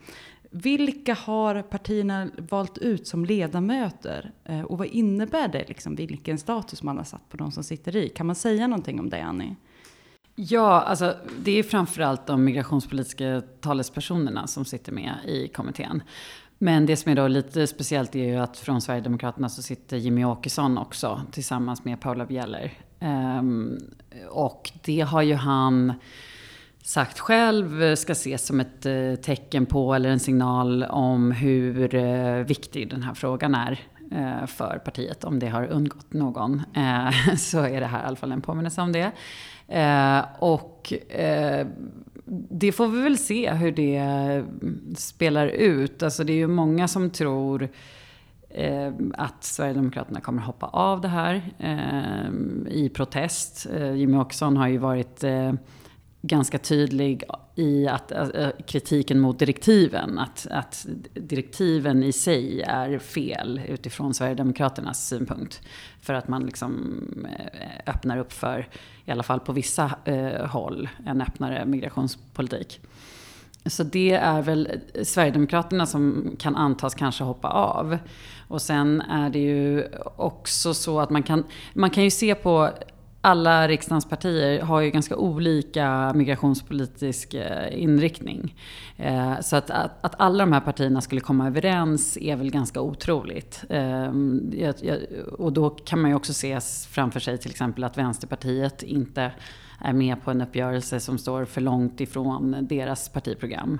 Vilka 0.50 1.14
har 1.14 1.62
partierna 1.62 2.30
valt 2.38 2.78
ut 2.78 3.06
som 3.06 3.24
ledamöter? 3.24 4.32
Eh, 4.44 4.62
och 4.62 4.78
vad 4.78 4.86
innebär 4.86 5.48
det, 5.48 5.68
liksom, 5.68 5.94
vilken 5.94 6.38
status 6.38 6.82
man 6.82 6.96
har 6.96 7.04
satt 7.04 7.28
på 7.28 7.36
de 7.36 7.52
som 7.52 7.64
sitter 7.64 7.96
i? 7.96 8.08
Kan 8.08 8.26
man 8.26 8.36
säga 8.36 8.66
någonting 8.66 9.00
om 9.00 9.10
det, 9.10 9.24
Annie? 9.24 9.56
Ja, 10.34 10.80
alltså 10.80 11.16
det 11.38 11.58
är 11.58 11.62
framförallt 11.62 12.26
de 12.26 12.44
migrationspolitiska 12.44 13.42
talespersonerna 13.60 14.46
som 14.46 14.64
sitter 14.64 14.92
med 14.92 15.14
i 15.26 15.48
kommittén. 15.48 16.02
Men 16.62 16.86
det 16.86 16.96
som 16.96 17.12
är 17.12 17.16
då 17.16 17.28
lite 17.28 17.66
speciellt 17.66 18.14
är 18.14 18.24
ju 18.24 18.36
att 18.36 18.56
från 18.56 18.80
Sverigedemokraterna 18.80 19.48
så 19.48 19.62
sitter 19.62 19.96
Jimmy 19.96 20.24
Åkesson 20.24 20.78
också 20.78 21.22
tillsammans 21.32 21.84
med 21.84 22.00
Paula 22.00 22.26
Bieler. 22.26 22.72
Um, 23.00 23.78
och 24.30 24.70
det 24.84 25.00
har 25.00 25.22
ju 25.22 25.34
han 25.34 25.92
sagt 26.82 27.18
själv 27.18 27.82
eh, 27.82 27.94
ska 27.94 28.12
ses 28.12 28.46
som 28.46 28.60
ett 28.60 28.86
uh, 28.86 29.14
tecken 29.14 29.66
på 29.66 29.94
eller 29.94 30.10
en 30.10 30.20
signal 30.20 30.82
om 30.82 31.32
hur 31.32 31.94
uh, 31.94 32.44
viktig 32.44 32.90
den 32.90 33.02
här 33.02 33.14
frågan 33.14 33.54
är 33.54 33.80
uh, 34.12 34.46
för 34.46 34.78
partiet. 34.84 35.24
Om 35.24 35.38
det 35.38 35.48
har 35.48 35.66
undgått 35.66 36.12
någon 36.12 36.62
så 37.38 37.58
är 37.58 37.80
det 37.80 37.86
här 37.86 38.02
i 38.02 38.06
alla 38.06 38.16
fall 38.16 38.32
en 38.32 38.40
påminnelse 38.40 38.80
om 38.80 38.92
det. 38.92 39.12
och 40.38 40.92
det 42.32 42.72
får 42.72 42.88
vi 42.88 43.02
väl 43.02 43.18
se 43.18 43.52
hur 43.52 43.72
det 43.72 43.96
mm, 43.96 44.94
spelar 44.96 45.46
ut. 45.46 46.02
Alltså 46.02 46.24
det 46.24 46.32
är 46.32 46.36
ju 46.36 46.46
många 46.46 46.88
som 46.88 47.10
tror 47.10 47.68
eh, 48.48 48.92
att 49.14 49.44
Sverigedemokraterna 49.44 50.20
kommer 50.20 50.42
hoppa 50.42 50.66
av 50.66 51.00
det 51.00 51.08
här 51.08 51.42
eh, 51.58 52.30
i 52.68 52.88
protest. 52.94 53.66
Eh, 53.76 53.94
Jimmy 53.94 54.18
Åkesson 54.18 54.56
har 54.56 54.68
ju 54.68 54.78
varit 54.78 55.24
eh, 55.24 55.52
ganska 56.22 56.58
tydlig 56.58 57.24
i 57.54 57.88
att, 57.88 58.12
äh, 58.12 58.48
kritiken 58.66 59.20
mot 59.20 59.38
direktiven. 59.38 60.18
Att, 60.18 60.46
att 60.50 60.86
direktiven 61.14 62.02
i 62.02 62.12
sig 62.12 62.62
är 62.62 62.98
fel 62.98 63.60
utifrån 63.68 64.14
Sverigedemokraternas 64.14 65.08
synpunkt. 65.08 65.62
För 66.00 66.14
att 66.14 66.28
man 66.28 66.46
liksom 66.46 67.04
eh, 67.24 67.94
öppnar 67.94 68.18
upp 68.18 68.32
för, 68.32 68.68
i 69.04 69.10
alla 69.10 69.22
fall 69.22 69.40
på 69.40 69.52
vissa 69.52 69.90
äh, 70.04 70.46
håll, 70.46 70.88
en 71.06 71.20
öppnare 71.20 71.66
migrationspolitik. 71.66 72.80
Så 73.66 73.82
det 73.82 74.12
är 74.12 74.42
väl 74.42 74.80
Sverigedemokraterna 75.02 75.86
som 75.86 76.36
kan 76.38 76.56
antas 76.56 76.94
kanske 76.94 77.24
hoppa 77.24 77.48
av. 77.48 77.98
Och 78.48 78.62
sen 78.62 79.00
är 79.00 79.30
det 79.30 79.38
ju 79.38 79.84
också 80.16 80.74
så 80.74 81.00
att 81.00 81.10
man 81.10 81.22
kan, 81.22 81.44
man 81.74 81.90
kan 81.90 82.04
ju 82.04 82.10
se 82.10 82.34
på 82.34 82.70
alla 83.20 83.68
riksdagens 83.68 84.08
partier 84.08 84.62
har 84.62 84.80
ju 84.80 84.90
ganska 84.90 85.16
olika 85.16 86.12
migrationspolitisk 86.14 87.34
eh, 87.34 87.82
inriktning. 87.82 88.54
Eh, 88.96 89.40
så 89.40 89.56
att, 89.56 89.70
att, 89.70 90.04
att, 90.04 90.14
alla 90.18 90.44
de 90.44 90.52
här 90.52 90.60
partierna 90.60 91.00
skulle 91.00 91.20
komma 91.20 91.46
överens 91.46 92.16
är 92.16 92.36
väl 92.36 92.50
ganska 92.50 92.80
otroligt. 92.80 93.64
Eh, 93.68 94.12
och 95.38 95.52
då 95.52 95.70
kan 95.70 96.00
man 96.00 96.10
ju 96.10 96.16
också 96.16 96.32
se 96.32 96.60
framför 96.90 97.20
sig 97.20 97.38
till 97.38 97.50
exempel 97.50 97.84
att 97.84 97.98
Vänsterpartiet 97.98 98.82
inte 98.82 99.32
är 99.80 99.92
med 99.92 100.24
på 100.24 100.30
en 100.30 100.40
uppgörelse 100.40 101.00
som 101.00 101.18
står 101.18 101.44
för 101.44 101.60
långt 101.60 102.00
ifrån 102.00 102.56
deras 102.60 103.08
partiprogram. 103.08 103.78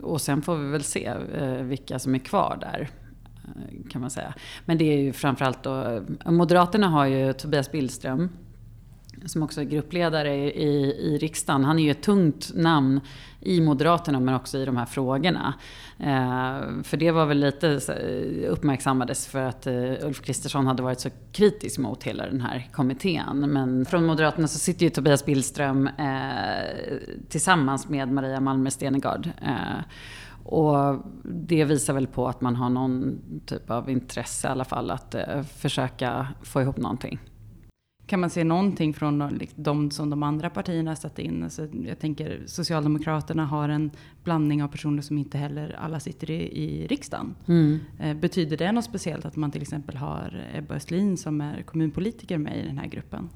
Och 0.00 0.20
sen 0.20 0.42
får 0.42 0.56
vi 0.56 0.70
väl 0.70 0.82
se 0.82 1.12
vilka 1.62 1.98
som 1.98 2.14
är 2.14 2.18
kvar 2.18 2.58
där 2.60 2.88
kan 3.90 4.00
man 4.00 4.10
säga. 4.10 4.34
Men 4.64 4.78
det 4.78 4.84
är 4.84 4.98
ju 4.98 5.12
framförallt 5.12 5.62
då, 5.62 6.02
Moderaterna 6.24 6.88
har 6.88 7.06
ju 7.06 7.32
Tobias 7.32 7.72
Billström 7.72 8.28
som 9.26 9.42
också 9.42 9.60
är 9.60 9.64
gruppledare 9.64 10.34
i, 10.36 10.94
i 11.14 11.18
riksdagen. 11.18 11.64
Han 11.64 11.78
är 11.78 11.82
ju 11.82 11.90
ett 11.90 12.02
tungt 12.02 12.50
namn 12.54 13.00
i 13.40 13.60
Moderaterna 13.60 14.20
men 14.20 14.34
också 14.34 14.58
i 14.58 14.64
de 14.64 14.76
här 14.76 14.86
frågorna. 14.86 15.54
Eh, 15.98 16.82
för 16.82 16.96
det 16.96 17.10
var 17.10 17.26
väl 17.26 17.38
lite 17.38 17.68
eh, 17.68 18.52
uppmärksammades 18.52 19.26
för 19.26 19.42
att 19.42 19.66
eh, 19.66 19.92
Ulf 20.02 20.22
Kristersson 20.22 20.66
hade 20.66 20.82
varit 20.82 21.00
så 21.00 21.08
kritisk 21.32 21.78
mot 21.78 22.02
hela 22.02 22.26
den 22.26 22.40
här 22.40 22.68
kommittén. 22.72 23.38
Men 23.38 23.84
från 23.84 24.06
Moderaterna 24.06 24.48
så 24.48 24.58
sitter 24.58 24.84
ju 24.84 24.90
Tobias 24.90 25.24
Billström 25.24 25.86
eh, 25.86 26.96
tillsammans 27.28 27.88
med 27.88 28.12
Maria 28.12 28.40
Malmer 28.40 28.70
Stenegard. 28.70 29.30
Eh, 29.42 29.82
och 30.50 31.02
det 31.24 31.64
visar 31.64 31.94
väl 31.94 32.06
på 32.06 32.28
att 32.28 32.40
man 32.40 32.56
har 32.56 32.68
någon 32.68 33.20
typ 33.46 33.70
av 33.70 33.90
intresse 33.90 34.48
i 34.48 34.50
alla 34.50 34.64
fall 34.64 34.90
att 34.90 35.14
eh, 35.14 35.42
försöka 35.42 36.28
få 36.42 36.62
ihop 36.62 36.76
någonting. 36.76 37.18
Kan 38.06 38.20
man 38.20 38.30
se 38.30 38.44
någonting 38.44 38.94
från 38.94 39.28
liksom, 39.28 39.62
de 39.62 39.90
som 39.90 40.10
de 40.10 40.22
andra 40.22 40.50
partierna 40.50 40.96
satt 40.96 41.18
in? 41.18 41.42
Alltså 41.42 41.66
jag 41.86 41.98
tänker 41.98 42.42
Socialdemokraterna 42.46 43.46
har 43.46 43.68
en 43.68 43.90
blandning 44.28 44.62
av 44.62 44.68
personer 44.68 45.02
som 45.02 45.18
inte 45.18 45.38
heller 45.38 45.76
alla 45.80 46.00
sitter 46.00 46.30
i, 46.30 46.42
i 46.64 46.86
riksdagen. 46.86 47.34
Mm. 47.46 47.80
Eh, 48.00 48.14
betyder 48.14 48.56
det 48.56 48.72
något 48.72 48.84
speciellt 48.84 49.24
att 49.24 49.36
man 49.36 49.50
till 49.50 49.62
exempel 49.62 49.96
har 49.96 50.44
Ebba 50.54 50.74
Östlin 50.74 51.16
som 51.16 51.40
är 51.40 51.62
kommunpolitiker 51.62 52.38
med 52.38 52.58
i 52.58 52.66
den 52.66 52.78
här 52.78 52.86
gruppen? 52.86 53.28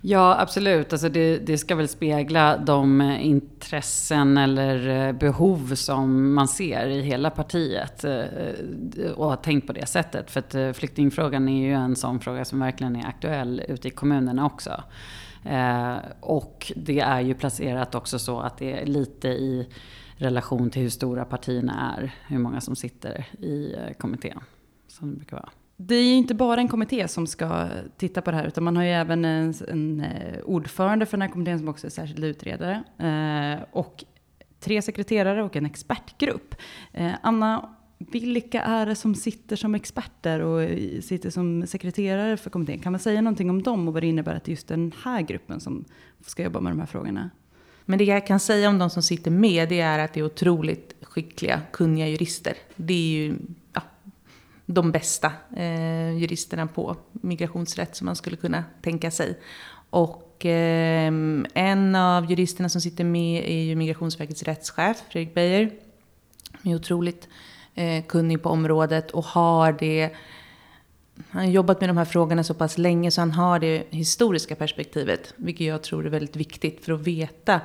Ja 0.00 0.40
absolut, 0.40 0.92
alltså 0.92 1.08
det, 1.08 1.38
det 1.38 1.58
ska 1.58 1.74
väl 1.74 1.88
spegla 1.88 2.58
de 2.58 3.00
intressen 3.20 4.38
eller 4.38 5.12
behov 5.12 5.74
som 5.74 6.34
man 6.34 6.48
ser 6.48 6.88
i 6.88 7.02
hela 7.02 7.30
partiet. 7.30 8.04
Eh, 8.04 9.10
och 9.16 9.26
har 9.26 9.36
tänkt 9.36 9.66
på 9.66 9.72
det 9.72 9.86
sättet. 9.86 10.30
För 10.30 10.40
att 10.40 10.54
eh, 10.54 10.72
flyktingfrågan 10.72 11.48
är 11.48 11.66
ju 11.66 11.72
en 11.72 11.96
sån 11.96 12.20
fråga 12.20 12.44
som 12.44 12.60
verkligen 12.60 12.96
är 12.96 13.06
aktuell 13.06 13.62
ute 13.68 13.88
i 13.88 13.90
kommunerna 13.90 14.46
också. 14.46 14.82
och 16.20 16.72
det 16.76 17.00
är 17.00 17.20
ju 17.20 17.34
placerat 17.34 17.94
också 17.94 18.18
så 18.18 18.40
att 18.40 18.58
det 18.58 18.72
är 18.72 18.86
lite 18.86 19.28
i 19.28 19.66
relation 20.18 20.70
till 20.70 20.82
hur 20.82 20.88
stora 20.88 21.24
partierna 21.24 21.94
är, 21.96 22.14
hur 22.26 22.38
många 22.38 22.60
som 22.60 22.76
sitter 22.76 23.26
i 23.40 23.74
eh, 23.74 23.92
kommittén. 23.92 24.40
Som 24.86 25.10
det 25.10 25.16
brukar 25.16 25.36
vara. 25.36 25.50
Det 25.76 25.94
är 25.94 26.04
ju 26.04 26.14
inte 26.14 26.34
bara 26.34 26.60
en 26.60 26.68
kommitté 26.68 27.08
som 27.08 27.26
ska 27.26 27.68
titta 27.96 28.22
på 28.22 28.30
det 28.30 28.36
här, 28.36 28.46
utan 28.46 28.64
man 28.64 28.76
har 28.76 28.84
ju 28.84 28.90
även 28.90 29.24
en, 29.24 29.54
en 29.68 30.00
eh, 30.00 30.40
ordförande 30.44 31.06
för 31.06 31.16
den 31.16 31.22
här 31.22 31.28
kommittén 31.28 31.58
som 31.58 31.68
också 31.68 31.86
är 31.86 31.90
särskild 31.90 32.24
utredare. 32.24 32.82
Eh, 32.98 33.64
och 33.72 34.04
tre 34.60 34.82
sekreterare 34.82 35.42
och 35.42 35.56
en 35.56 35.66
expertgrupp. 35.66 36.54
Eh, 36.92 37.12
Anna, 37.22 37.68
vilka 37.98 38.62
är 38.62 38.86
det 38.86 38.94
som 38.94 39.14
sitter 39.14 39.56
som 39.56 39.74
experter 39.74 40.40
och 40.40 40.62
eh, 40.62 41.00
sitter 41.00 41.30
som 41.30 41.66
sekreterare 41.66 42.36
för 42.36 42.50
kommittén? 42.50 42.78
Kan 42.78 42.92
man 42.92 42.98
säga 42.98 43.20
någonting 43.20 43.50
om 43.50 43.62
dem 43.62 43.88
och 43.88 43.94
vad 43.94 44.02
det 44.02 44.06
innebär 44.06 44.34
att 44.34 44.48
just 44.48 44.68
den 44.68 44.92
här 45.04 45.22
gruppen 45.22 45.60
som 45.60 45.84
ska 46.26 46.42
jobba 46.42 46.60
med 46.60 46.72
de 46.72 46.78
här 46.78 46.86
frågorna? 46.86 47.30
Men 47.90 47.98
det 47.98 48.04
jag 48.04 48.26
kan 48.26 48.40
säga 48.40 48.68
om 48.68 48.78
de 48.78 48.90
som 48.90 49.02
sitter 49.02 49.30
med, 49.30 49.68
det 49.68 49.80
är 49.80 49.98
att 49.98 50.12
det 50.12 50.20
är 50.20 50.24
otroligt 50.24 50.94
skickliga, 51.02 51.60
kunniga 51.72 52.08
jurister. 52.08 52.54
Det 52.76 52.92
är 52.92 53.08
ju 53.08 53.38
ja, 53.72 53.82
de 54.66 54.92
bästa 54.92 55.32
eh, 55.56 56.18
juristerna 56.18 56.66
på 56.66 56.96
migrationsrätt 57.12 57.96
som 57.96 58.04
man 58.04 58.16
skulle 58.16 58.36
kunna 58.36 58.64
tänka 58.82 59.10
sig. 59.10 59.38
Och 59.90 60.46
eh, 60.46 61.12
en 61.54 61.94
av 61.94 62.30
juristerna 62.30 62.68
som 62.68 62.80
sitter 62.80 63.04
med 63.04 63.44
är 63.44 63.62
ju 63.62 63.76
Migrationsverkets 63.76 64.42
rättschef, 64.42 65.02
Fredrik 65.08 65.34
Beijer. 65.34 65.70
Han 66.52 66.72
är 66.72 66.76
otroligt 66.76 67.28
eh, 67.74 68.04
kunnig 68.04 68.42
på 68.42 68.48
området 68.48 69.10
och 69.10 69.24
har 69.24 69.72
det 69.72 70.10
han 71.30 71.44
har 71.44 71.50
jobbat 71.50 71.80
med 71.80 71.88
de 71.88 71.96
här 71.96 72.04
frågorna 72.04 72.44
så 72.44 72.54
pass 72.54 72.78
länge 72.78 73.10
så 73.10 73.20
han 73.20 73.30
har 73.30 73.58
det 73.58 73.84
historiska 73.90 74.54
perspektivet. 74.54 75.34
Vilket 75.36 75.66
jag 75.66 75.82
tror 75.82 76.06
är 76.06 76.10
väldigt 76.10 76.36
viktigt 76.36 76.84
för 76.84 76.92
att 76.92 77.00
veta 77.00 77.60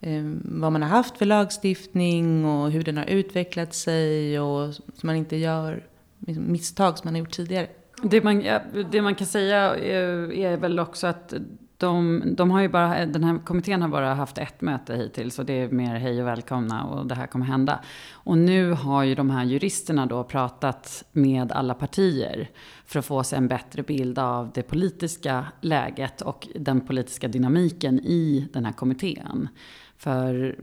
eh, 0.00 0.22
vad 0.44 0.72
man 0.72 0.82
har 0.82 0.88
haft 0.88 1.18
för 1.18 1.26
lagstiftning 1.26 2.44
och 2.44 2.70
hur 2.70 2.82
den 2.82 2.96
har 2.96 3.04
utvecklat 3.04 3.74
sig 3.74 4.40
och 4.40 4.74
så 4.74 5.06
man 5.06 5.16
inte 5.16 5.36
gör 5.36 5.86
liksom, 6.26 6.52
misstag 6.52 6.98
som 6.98 7.06
man 7.06 7.14
har 7.14 7.18
gjort 7.18 7.32
tidigare. 7.32 7.66
Det 8.02 8.22
man, 8.22 8.44
det 8.90 9.02
man 9.02 9.14
kan 9.14 9.26
säga 9.26 9.76
är, 9.76 10.32
är 10.32 10.56
väl 10.56 10.80
också 10.80 11.06
att 11.06 11.34
de, 11.76 12.22
de 12.36 12.50
har 12.50 12.60
ju 12.60 12.68
bara, 12.68 13.06
den 13.06 13.24
här 13.24 13.38
kommittén 13.38 13.82
har 13.82 13.88
bara 13.88 14.14
haft 14.14 14.38
ett 14.38 14.60
möte 14.60 14.96
hittills 14.96 15.38
och 15.38 15.44
det 15.44 15.52
är 15.52 15.68
mer 15.68 15.96
hej 15.96 16.22
och 16.22 16.28
välkomna 16.28 16.84
och 16.84 17.06
det 17.06 17.14
här 17.14 17.26
kommer 17.26 17.46
hända. 17.46 17.80
Och 18.12 18.38
nu 18.38 18.70
har 18.72 19.02
ju 19.02 19.14
de 19.14 19.30
här 19.30 19.44
juristerna 19.44 20.06
då 20.06 20.24
pratat 20.24 21.04
med 21.12 21.52
alla 21.52 21.74
partier 21.74 22.50
för 22.86 22.98
att 22.98 23.04
få 23.04 23.24
sig 23.24 23.38
en 23.38 23.48
bättre 23.48 23.82
bild 23.82 24.18
av 24.18 24.50
det 24.54 24.62
politiska 24.62 25.46
läget 25.60 26.20
och 26.20 26.48
den 26.54 26.80
politiska 26.80 27.28
dynamiken 27.28 28.00
i 28.00 28.48
den 28.52 28.64
här 28.64 28.72
kommittén. 28.72 29.48
För, 29.96 30.56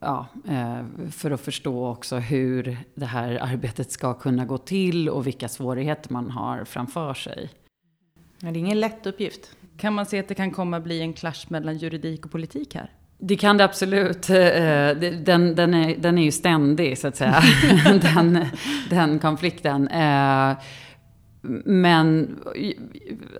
ja, 0.00 0.26
eh, 0.48 1.10
för 1.10 1.30
att 1.30 1.40
förstå 1.40 1.88
också 1.88 2.16
hur 2.16 2.78
det 2.94 3.06
här 3.06 3.38
arbetet 3.42 3.92
ska 3.92 4.14
kunna 4.14 4.44
gå 4.44 4.58
till 4.58 5.08
och 5.08 5.26
vilka 5.26 5.48
svårigheter 5.48 6.12
man 6.12 6.30
har 6.30 6.64
framför 6.64 7.14
sig. 7.14 7.50
Ja, 8.40 8.50
det 8.50 8.58
är 8.58 8.60
ingen 8.60 8.80
lätt 8.80 9.06
uppgift. 9.06 9.57
Kan 9.78 9.94
man 9.94 10.06
se 10.06 10.18
att 10.18 10.28
det 10.28 10.34
kan 10.34 10.50
komma 10.50 10.80
bli 10.80 11.00
en 11.00 11.12
clash 11.12 11.44
mellan 11.48 11.78
juridik 11.78 12.24
och 12.24 12.30
politik 12.32 12.74
här? 12.74 12.90
Det 13.18 13.36
kan 13.36 13.56
det 13.56 13.64
absolut. 13.64 14.30
Eh, 14.30 14.36
den, 15.24 15.54
den, 15.54 15.74
är, 15.74 15.96
den 15.96 16.18
är 16.18 16.22
ju 16.22 16.32
ständig, 16.32 16.98
så 16.98 17.08
att 17.08 17.16
säga. 17.16 17.42
den, 18.14 18.46
den 18.90 19.18
konflikten. 19.18 19.88
Eh, 19.88 20.56
men 21.64 22.38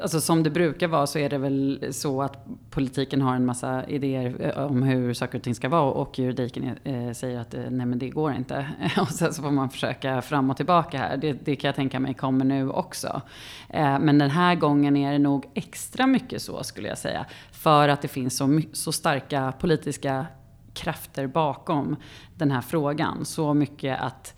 alltså 0.02 0.20
som 0.20 0.42
det 0.42 0.50
brukar 0.50 0.88
vara 0.88 1.06
så 1.06 1.18
är 1.18 1.28
det 1.30 1.38
väl 1.38 1.88
så 1.90 2.22
att 2.22 2.46
politiken 2.70 3.22
har 3.22 3.34
en 3.34 3.46
massa 3.46 3.86
idéer 3.86 4.52
eh, 4.56 4.64
om 4.64 4.82
hur 4.82 5.14
saker 5.14 5.38
och 5.38 5.44
ting 5.44 5.54
ska 5.54 5.68
vara 5.68 5.90
och 5.90 6.18
juridiken 6.18 6.78
eh, 6.84 7.12
säger 7.12 7.40
att 7.40 7.54
eh, 7.54 7.60
nej 7.70 7.86
men 7.86 7.98
det 7.98 8.08
går 8.08 8.32
inte. 8.32 8.68
Och 9.00 9.08
sen 9.08 9.34
så 9.34 9.42
får 9.42 9.50
man 9.50 9.70
försöka 9.70 10.22
fram 10.22 10.50
och 10.50 10.56
tillbaka 10.56 10.98
här. 10.98 11.16
Det, 11.16 11.32
det 11.32 11.56
kan 11.56 11.68
jag 11.68 11.76
tänka 11.76 12.00
mig 12.00 12.14
kommer 12.14 12.44
nu 12.44 12.70
också. 12.70 13.20
Eh, 13.68 13.98
men 13.98 14.18
den 14.18 14.30
här 14.30 14.54
gången 14.54 14.96
är 14.96 15.12
det 15.12 15.18
nog 15.18 15.44
extra 15.54 16.06
mycket 16.06 16.42
så 16.42 16.62
skulle 16.62 16.88
jag 16.88 16.98
säga. 16.98 17.26
För 17.52 17.88
att 17.88 18.02
det 18.02 18.08
finns 18.08 18.36
så, 18.36 18.60
så 18.72 18.92
starka 18.92 19.52
politiska 19.58 20.26
krafter 20.74 21.26
bakom 21.26 21.96
den 22.36 22.50
här 22.50 22.60
frågan. 22.60 23.24
Så 23.24 23.54
mycket 23.54 24.00
att 24.00 24.34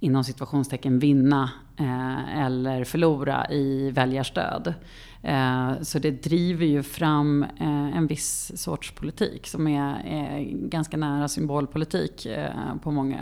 inom 0.00 0.24
situationstecken 0.24 0.98
vinna 0.98 1.50
eh, 1.76 2.44
eller 2.44 2.84
förlora 2.84 3.50
i 3.50 3.90
väljarstöd. 3.90 4.74
Eh, 5.22 5.82
så 5.82 5.98
det 5.98 6.10
driver 6.10 6.66
ju 6.66 6.82
fram 6.82 7.42
eh, 7.42 7.96
en 7.96 8.06
viss 8.06 8.52
sorts 8.62 8.92
politik 8.92 9.46
som 9.46 9.66
är, 9.66 10.06
är 10.06 10.44
ganska 10.68 10.96
nära 10.96 11.28
symbolpolitik 11.28 12.26
eh, 12.26 12.50
på 12.82 12.90
många 12.90 13.20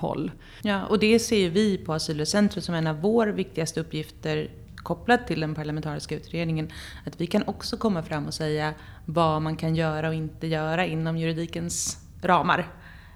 håll. 0.00 0.30
Ja, 0.62 0.86
och 0.86 0.98
det 0.98 1.18
ser 1.18 1.38
ju 1.38 1.50
vi 1.50 1.78
på 1.78 1.92
Asylcentrum 1.92 2.62
som 2.62 2.74
en 2.74 2.86
av 2.86 3.00
våra 3.00 3.32
viktigaste 3.32 3.80
uppgifter 3.80 4.50
kopplat 4.76 5.26
till 5.26 5.40
den 5.40 5.54
parlamentariska 5.54 6.16
utredningen. 6.16 6.70
Att 7.06 7.20
vi 7.20 7.26
kan 7.26 7.42
också 7.46 7.76
komma 7.76 8.02
fram 8.02 8.26
och 8.26 8.34
säga 8.34 8.74
vad 9.04 9.42
man 9.42 9.56
kan 9.56 9.74
göra 9.74 10.08
och 10.08 10.14
inte 10.14 10.46
göra 10.46 10.86
inom 10.86 11.16
juridikens 11.16 11.98
ramar. 12.22 12.58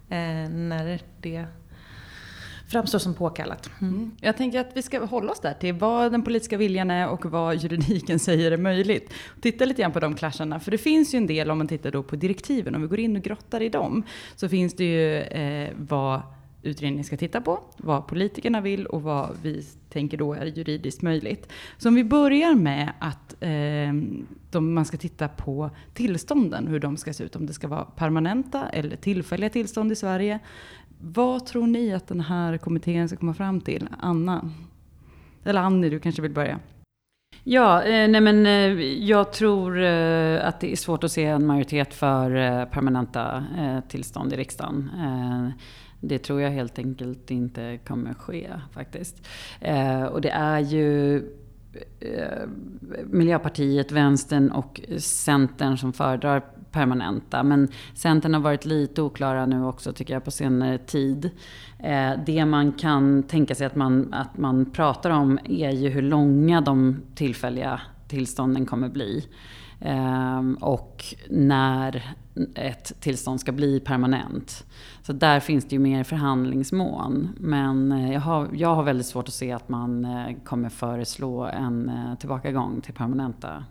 Eh, 0.09 0.51
när 0.51 0.99
det 1.21 1.47
framstår 2.71 2.99
som 2.99 3.15
påkallat. 3.15 3.71
Mm. 3.81 3.95
mm. 3.95 4.11
Jag 4.21 4.37
tänker 4.37 4.61
att 4.61 4.71
vi 4.75 4.83
ska 4.83 5.05
hålla 5.05 5.33
oss 5.33 5.41
där 5.41 5.55
till 5.55 5.75
vad 5.75 6.13
den 6.13 6.23
politiska 6.23 6.57
viljan 6.57 6.91
är 6.91 7.09
och 7.09 7.27
vad 7.27 7.57
juridiken 7.57 8.19
säger 8.29 8.53
är 8.53 8.57
möjligt. 8.57 9.13
Titta 9.41 9.65
lite 9.65 9.83
grann 9.83 9.93
på 9.93 10.01
de 10.01 10.15
clasharna, 10.15 10.61
för 10.61 10.71
det 10.71 10.79
finns 10.79 11.15
ju 11.15 11.17
en 11.17 11.27
del 11.27 11.51
om 11.51 11.59
man 11.59 11.69
tittar 11.69 11.91
då 11.91 12.03
på 12.03 12.17
direktiven, 12.17 12.75
om 12.75 12.83
vi 12.83 12.89
går 12.89 13.01
in 13.01 13.17
och 13.17 13.23
grottar 13.23 13.63
i 13.63 13.69
dem, 13.69 14.03
så 14.37 14.49
finns 14.49 14.75
det 14.75 14.85
ju 14.85 15.17
eh, 15.17 15.71
vad 15.77 16.23
utredningen 16.63 17.05
ska 17.05 17.17
titta 17.17 17.41
på, 17.41 17.61
vad 17.77 18.07
politikerna 18.07 18.61
vill 18.61 18.87
och 18.87 19.03
vad 19.03 19.37
vi 19.43 19.65
tänker 19.91 20.17
då 20.17 20.35
är 20.35 20.47
juridiskt 20.47 21.03
möjligt. 21.03 21.53
Så 21.79 21.89
om 21.89 21.95
vi 21.95 22.05
börjar 22.05 22.55
med 22.55 22.93
att 22.99 23.35
eh, 23.41 23.93
de, 24.51 24.75
man 24.75 24.85
ska 24.85 24.97
titta 24.97 25.29
på 25.29 25.71
tillstånden, 25.95 26.67
hur 26.67 26.81
de 26.81 26.97
ska 26.97 27.13
se 27.13 27.25
ut, 27.25 27.37
om 27.37 27.47
det 27.47 27.53
ska 27.53 27.69
vara 27.69 27.85
permanenta 27.85 28.69
eller 28.69 28.97
tillfälliga 28.97 29.51
tillstånd 29.51 29.93
i 29.93 29.97
Sverige. 29.97 30.39
Vad 31.03 31.47
tror 31.47 31.67
ni 31.67 31.95
att 31.95 32.07
den 32.07 32.21
här 32.21 32.57
kommittén 32.57 33.09
ska 33.09 33.17
komma 33.17 33.35
fram 33.35 33.61
till? 33.61 33.89
Anna? 33.99 34.51
Eller 35.45 35.61
Annie, 35.61 35.91
du 35.91 36.01
kanske 36.01 36.23
vill 36.23 36.31
börja? 36.31 36.59
Ja, 37.45 37.83
eh, 37.83 38.09
nej 38.09 38.21
men 38.21 38.47
eh, 38.47 38.83
jag 38.83 39.33
tror 39.33 39.83
eh, 39.83 40.49
att 40.49 40.61
det 40.61 40.73
är 40.73 40.77
svårt 40.77 41.05
att 41.05 41.13
se 41.13 41.25
en 41.25 41.47
majoritet 41.47 41.95
för 41.95 42.31
permanenta 42.67 43.45
tillstånd 43.89 44.33
i 44.33 44.37
riksdagen. 44.37 44.91
Det 46.01 46.19
tror 46.19 46.41
jag 46.41 46.51
helt 46.51 46.79
enkelt 46.79 47.31
inte 47.31 47.79
kommer 47.87 48.15
ske 48.15 48.51
faktiskt. 48.73 49.27
och 50.11 50.21
det 50.21 50.31
är 50.31 50.59
ju 50.59 51.23
Miljöpartiet, 53.05 53.93
Vänstern 53.93 54.51
och 54.51 54.81
Centern 54.99 55.79
som 55.79 55.93
föredrar 55.93 56.43
permanenta. 56.73 57.43
Men 57.43 57.69
Centern 57.95 58.35
har 58.35 58.41
varit 58.41 58.65
lite 58.65 59.03
oklara 59.03 59.47
nu 59.47 59.65
också 59.65 59.93
tycker 59.93 60.15
jag 60.15 60.25
på 60.25 60.31
senare 60.31 60.79
tid. 60.79 61.31
Eh, 61.79 62.13
det 62.27 62.45
man 62.45 62.73
kan 62.73 63.23
tänka 63.23 63.55
sig 63.55 63.67
att 63.67 63.77
man, 63.77 64.15
att 64.15 64.39
man 64.39 64.71
pratar 64.71 65.11
om 65.11 65.39
är 65.45 65.71
ju 65.71 65.89
hur 65.89 66.03
långa 66.03 66.61
de 66.61 67.03
tillfälliga 67.15 67.81
tillstånden 68.09 68.67
kommer 68.67 68.89
bli. 68.89 69.27
Ehm, 69.81 70.55
och 70.55 71.05
när 71.31 72.15
ett 72.55 73.01
tillstånd 73.01 73.41
ska 73.41 73.53
bli 73.53 73.81
permanent. 73.81 74.67
Så 75.03 75.13
där 75.13 75.41
finns 75.41 75.65
det 75.65 75.77
ju 75.77 75.79
mer 75.79 76.05
förhandlingsmån. 76.05 77.29
Men 77.39 77.93
eh, 77.93 78.13
jag 78.13 78.21
har, 78.21 78.49
jag 78.53 78.75
har 78.75 78.83
väldigt 78.83 79.07
svårt 79.07 79.29
att 79.29 79.35
se 79.35 79.53
att 79.53 79.69
man 79.69 80.05
eh, 80.05 80.37
kommer 80.45 80.69
föreslå 80.69 81.45
en 81.45 81.91
tillbakagång 82.21 82.81
till 82.81 82.95
permanenta 82.95 83.65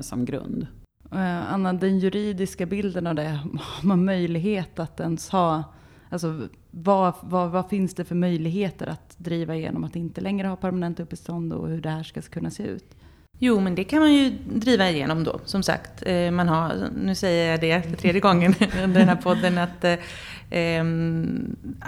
som 0.00 0.24
grund. 0.24 0.66
Eh, 1.12 1.52
Anna, 1.52 1.72
den 1.72 1.98
juridiska 1.98 2.66
bilden 2.66 3.06
av 3.06 3.14
det, 3.14 3.40
har 3.60 3.86
man 3.86 4.04
möjlighet 4.04 4.78
att 4.78 5.00
ens 5.00 5.28
ha 5.28 5.64
Alltså, 6.12 6.48
vad, 6.70 7.14
vad, 7.20 7.50
vad, 7.50 7.68
finns 7.68 7.94
det 7.94 8.04
för 8.04 8.14
möjligheter 8.14 8.86
att 8.86 9.18
driva 9.18 9.56
igenom 9.56 9.84
att 9.84 9.96
inte 9.96 10.20
längre 10.20 10.48
ha 10.48 10.56
permanent 10.56 11.00
uppehållstillstånd 11.00 11.52
och 11.52 11.68
hur 11.68 11.80
det 11.80 11.90
här 11.90 12.02
ska 12.02 12.22
kunna 12.22 12.50
se 12.50 12.62
ut? 12.62 12.96
Jo, 13.38 13.60
men 13.60 13.74
det 13.74 13.84
kan 13.84 14.00
man 14.00 14.14
ju 14.14 14.30
driva 14.54 14.90
igenom 14.90 15.24
då, 15.24 15.40
som 15.44 15.62
sagt. 15.62 16.02
Eh, 16.06 16.30
man 16.30 16.48
har, 16.48 16.88
nu 16.96 17.14
säger 17.14 17.50
jag 17.50 17.60
det 17.60 17.82
för 17.82 17.96
tredje 17.96 18.20
gången 18.20 18.54
under 18.84 19.00
den 19.00 19.08
här 19.08 19.16
podden, 19.16 19.58
att 19.58 19.84
eh, 19.84 20.58
eh, 20.60 20.84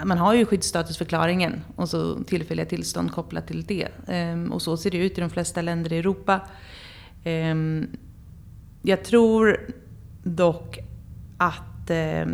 man 0.05 0.17
har 0.17 0.33
ju 0.33 0.45
skyddsstatusförklaringen 0.45 1.61
och 1.75 1.89
så 1.89 2.23
tillfälliga 2.23 2.65
tillstånd 2.65 3.11
kopplat 3.11 3.47
till 3.47 3.63
det. 3.63 3.87
Eh, 4.07 4.43
och 4.51 4.61
så 4.61 4.77
ser 4.77 4.91
det 4.91 4.97
ut 4.97 5.17
i 5.17 5.21
de 5.21 5.29
flesta 5.29 5.61
länder 5.61 5.93
i 5.93 5.97
Europa. 5.97 6.41
Eh, 7.23 7.55
jag 8.85 9.03
tror 9.03 9.57
dock 10.23 10.79
att 11.37 11.89
eh, 11.89 12.25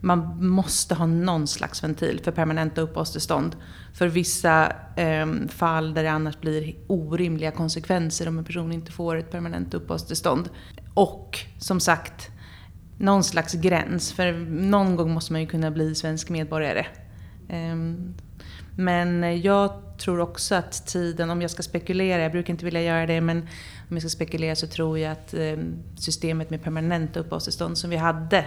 man 0.00 0.46
måste 0.46 0.94
ha 0.94 1.06
någon 1.06 1.46
slags 1.46 1.84
ventil 1.84 2.20
för 2.24 2.32
permanenta 2.32 2.80
uppehållstillstånd. 2.80 3.56
För 3.92 4.08
vissa 4.08 4.72
eh, 4.96 5.26
fall 5.48 5.94
där 5.94 6.02
det 6.02 6.10
annars 6.10 6.40
blir 6.40 6.74
orimliga 6.86 7.50
konsekvenser 7.50 8.28
om 8.28 8.38
en 8.38 8.44
person 8.44 8.72
inte 8.72 8.92
får 8.92 9.16
ett 9.16 9.30
permanent 9.30 9.74
uppehållstillstånd. 9.74 10.50
Och 10.94 11.38
som 11.58 11.80
sagt, 11.80 12.30
någon 12.98 13.24
slags 13.24 13.54
gräns. 13.54 14.12
För 14.12 14.32
någon 14.48 14.96
gång 14.96 15.14
måste 15.14 15.32
man 15.32 15.40
ju 15.40 15.46
kunna 15.46 15.70
bli 15.70 15.94
svensk 15.94 16.30
medborgare. 16.30 16.86
Eh, 17.48 17.76
men 18.76 19.40
jag 19.42 19.70
tror 19.98 20.20
också 20.20 20.54
att 20.54 20.86
tiden, 20.86 21.30
om 21.30 21.42
jag 21.42 21.50
ska 21.50 21.62
spekulera, 21.62 22.22
jag 22.22 22.32
brukar 22.32 22.52
inte 22.52 22.64
vilja 22.64 22.82
göra 22.82 23.06
det, 23.06 23.20
men 23.20 23.48
om 23.90 23.96
jag 23.96 24.02
ska 24.02 24.08
spekulera 24.08 24.56
så 24.56 24.66
tror 24.66 24.98
jag 24.98 25.12
att 25.12 25.34
eh, 25.34 25.56
systemet 25.96 26.50
med 26.50 26.62
permanenta 26.62 27.20
uppehållstillstånd 27.20 27.78
som 27.78 27.90
vi 27.90 27.96
hade 27.96 28.44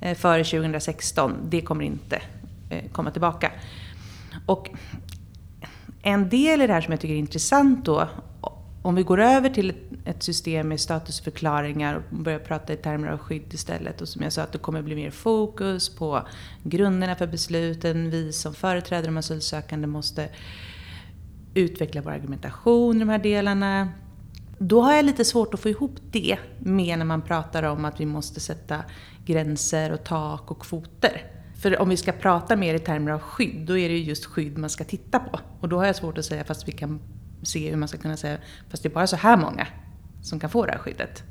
eh, 0.00 0.16
före 0.16 0.44
2016, 0.44 1.36
det 1.48 1.60
kommer 1.60 1.84
inte 1.84 2.22
eh, 2.70 2.90
komma 2.92 3.10
tillbaka. 3.10 3.52
Och 4.46 4.70
en 6.02 6.28
del 6.28 6.62
i 6.62 6.66
det 6.66 6.72
här 6.72 6.80
som 6.80 6.92
jag 6.92 7.00
tycker 7.00 7.14
är 7.14 7.18
intressant 7.18 7.84
då, 7.84 8.08
om 8.82 8.94
vi 8.94 9.02
går 9.02 9.20
över 9.20 9.48
till 9.48 9.74
ett 10.04 10.22
system 10.22 10.68
med 10.68 10.80
statusförklaringar 10.80 11.94
och 11.94 12.16
börjar 12.16 12.38
prata 12.38 12.72
i 12.72 12.76
termer 12.76 13.08
av 13.08 13.18
skydd 13.18 13.54
istället. 13.54 14.00
Och 14.00 14.08
som 14.08 14.22
jag 14.22 14.32
sa, 14.32 14.42
att 14.42 14.52
det 14.52 14.58
kommer 14.58 14.82
bli 14.82 14.94
mer 14.94 15.10
fokus 15.10 15.96
på 15.96 16.26
grunderna 16.62 17.16
för 17.16 17.26
besluten. 17.26 18.10
Vi 18.10 18.32
som 18.32 18.54
företräder 18.54 19.06
de 19.06 19.16
asylsökande 19.16 19.86
måste 19.86 20.28
utveckla 21.54 22.02
vår 22.02 22.10
argumentation 22.10 22.96
i 22.96 22.98
de 22.98 23.08
här 23.08 23.18
delarna. 23.18 23.88
Då 24.64 24.80
har 24.80 24.92
jag 24.92 25.04
lite 25.04 25.24
svårt 25.24 25.54
att 25.54 25.60
få 25.60 25.68
ihop 25.68 25.96
det 26.10 26.38
med 26.58 26.98
när 26.98 27.04
man 27.04 27.22
pratar 27.22 27.62
om 27.62 27.84
att 27.84 28.00
vi 28.00 28.06
måste 28.06 28.40
sätta 28.40 28.84
gränser 29.24 29.92
och 29.92 30.04
tak 30.04 30.50
och 30.50 30.62
kvoter. 30.62 31.22
För 31.62 31.80
om 31.80 31.88
vi 31.88 31.96
ska 31.96 32.12
prata 32.12 32.56
mer 32.56 32.74
i 32.74 32.78
termer 32.78 33.12
av 33.12 33.20
skydd, 33.20 33.66
då 33.66 33.78
är 33.78 33.88
det 33.88 33.98
just 33.98 34.24
skydd 34.24 34.58
man 34.58 34.70
ska 34.70 34.84
titta 34.84 35.18
på. 35.18 35.40
Och 35.60 35.68
då 35.68 35.78
har 35.78 35.86
jag 35.86 35.96
svårt 35.96 36.18
att 36.18 36.24
säga, 36.24 36.44
fast 36.44 36.68
vi 36.68 36.72
kan 36.72 37.00
se 37.42 37.70
hur 37.70 37.76
man 37.76 37.88
ska 37.88 37.98
kunna 37.98 38.16
säga, 38.16 38.38
fast 38.70 38.82
det 38.82 38.88
är 38.88 38.94
bara 38.94 39.06
så 39.06 39.16
här 39.16 39.36
många 39.36 39.66
som 40.22 40.40
kan 40.40 40.50
få 40.50 40.66
det 40.66 40.72
här 40.72 40.78
skyddet. 40.78 41.22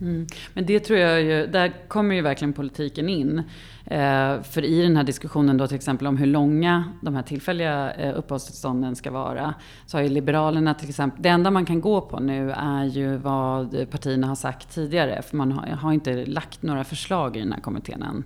Mm. 0.00 0.26
Men 0.54 0.66
det 0.66 0.80
tror 0.80 0.98
jag 0.98 1.22
ju, 1.22 1.46
där 1.46 1.88
kommer 1.88 2.14
ju 2.14 2.22
verkligen 2.22 2.52
politiken 2.52 3.08
in. 3.08 3.42
Eh, 3.84 4.42
för 4.42 4.64
i 4.64 4.82
den 4.82 4.96
här 4.96 5.04
diskussionen 5.04 5.56
då 5.56 5.66
till 5.66 5.76
exempel 5.76 6.06
om 6.06 6.16
hur 6.16 6.26
långa 6.26 6.84
de 7.00 7.14
här 7.14 7.22
tillfälliga 7.22 7.92
eh, 7.92 8.18
uppehållstillstånden 8.18 8.96
ska 8.96 9.10
vara. 9.10 9.54
Så 9.86 9.96
har 9.96 10.02
ju 10.02 10.08
Liberalerna 10.08 10.74
till 10.74 10.88
exempel, 10.88 11.22
det 11.22 11.28
enda 11.28 11.50
man 11.50 11.66
kan 11.66 11.80
gå 11.80 12.00
på 12.00 12.20
nu 12.20 12.50
är 12.50 12.84
ju 12.84 13.16
vad 13.16 13.90
partierna 13.90 14.26
har 14.26 14.34
sagt 14.34 14.74
tidigare. 14.74 15.22
För 15.22 15.36
man 15.36 15.52
har, 15.52 15.66
har 15.66 15.92
inte 15.92 16.26
lagt 16.26 16.62
några 16.62 16.84
förslag 16.84 17.36
i 17.36 17.40
den 17.40 17.52
här 17.52 17.60
kommittén 17.60 18.02
än. 18.02 18.24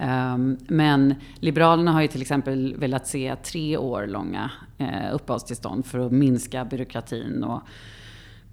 Um, 0.00 0.58
men 0.68 1.14
Liberalerna 1.40 1.92
har 1.92 2.02
ju 2.02 2.08
till 2.08 2.22
exempel 2.22 2.74
velat 2.76 3.06
se 3.06 3.36
tre 3.36 3.76
år 3.76 4.06
långa 4.06 4.50
eh, 4.78 5.14
uppehållstillstånd 5.14 5.86
för 5.86 5.98
att 5.98 6.12
minska 6.12 6.64
byråkratin 6.64 7.44
och 7.44 7.62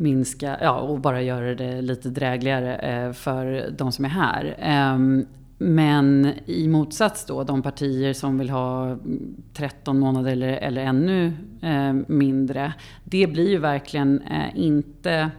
minska, 0.01 0.57
ja, 0.61 0.79
och 0.79 0.99
bara 0.99 1.21
göra 1.21 1.55
det 1.55 1.81
lite 1.81 2.09
drägligare 2.09 2.75
eh, 2.75 3.13
för 3.13 3.71
de 3.77 3.91
som 3.91 4.05
är 4.05 4.09
här. 4.09 4.55
Ehm, 4.59 5.25
men 5.57 6.33
i 6.45 6.67
motsats 6.67 7.25
då, 7.25 7.43
de 7.43 7.61
partier 7.61 8.13
som 8.13 8.37
vill 8.37 8.49
ha 8.49 8.97
13 9.53 9.99
månader 9.99 10.31
eller, 10.31 10.47
eller 10.47 10.81
ännu 10.81 11.33
eh, 11.61 11.93
mindre. 12.07 12.73
Det 13.03 13.27
blir 13.27 13.49
ju 13.49 13.57
verkligen 13.57 14.21
eh, 14.21 14.59
inte 14.59 15.31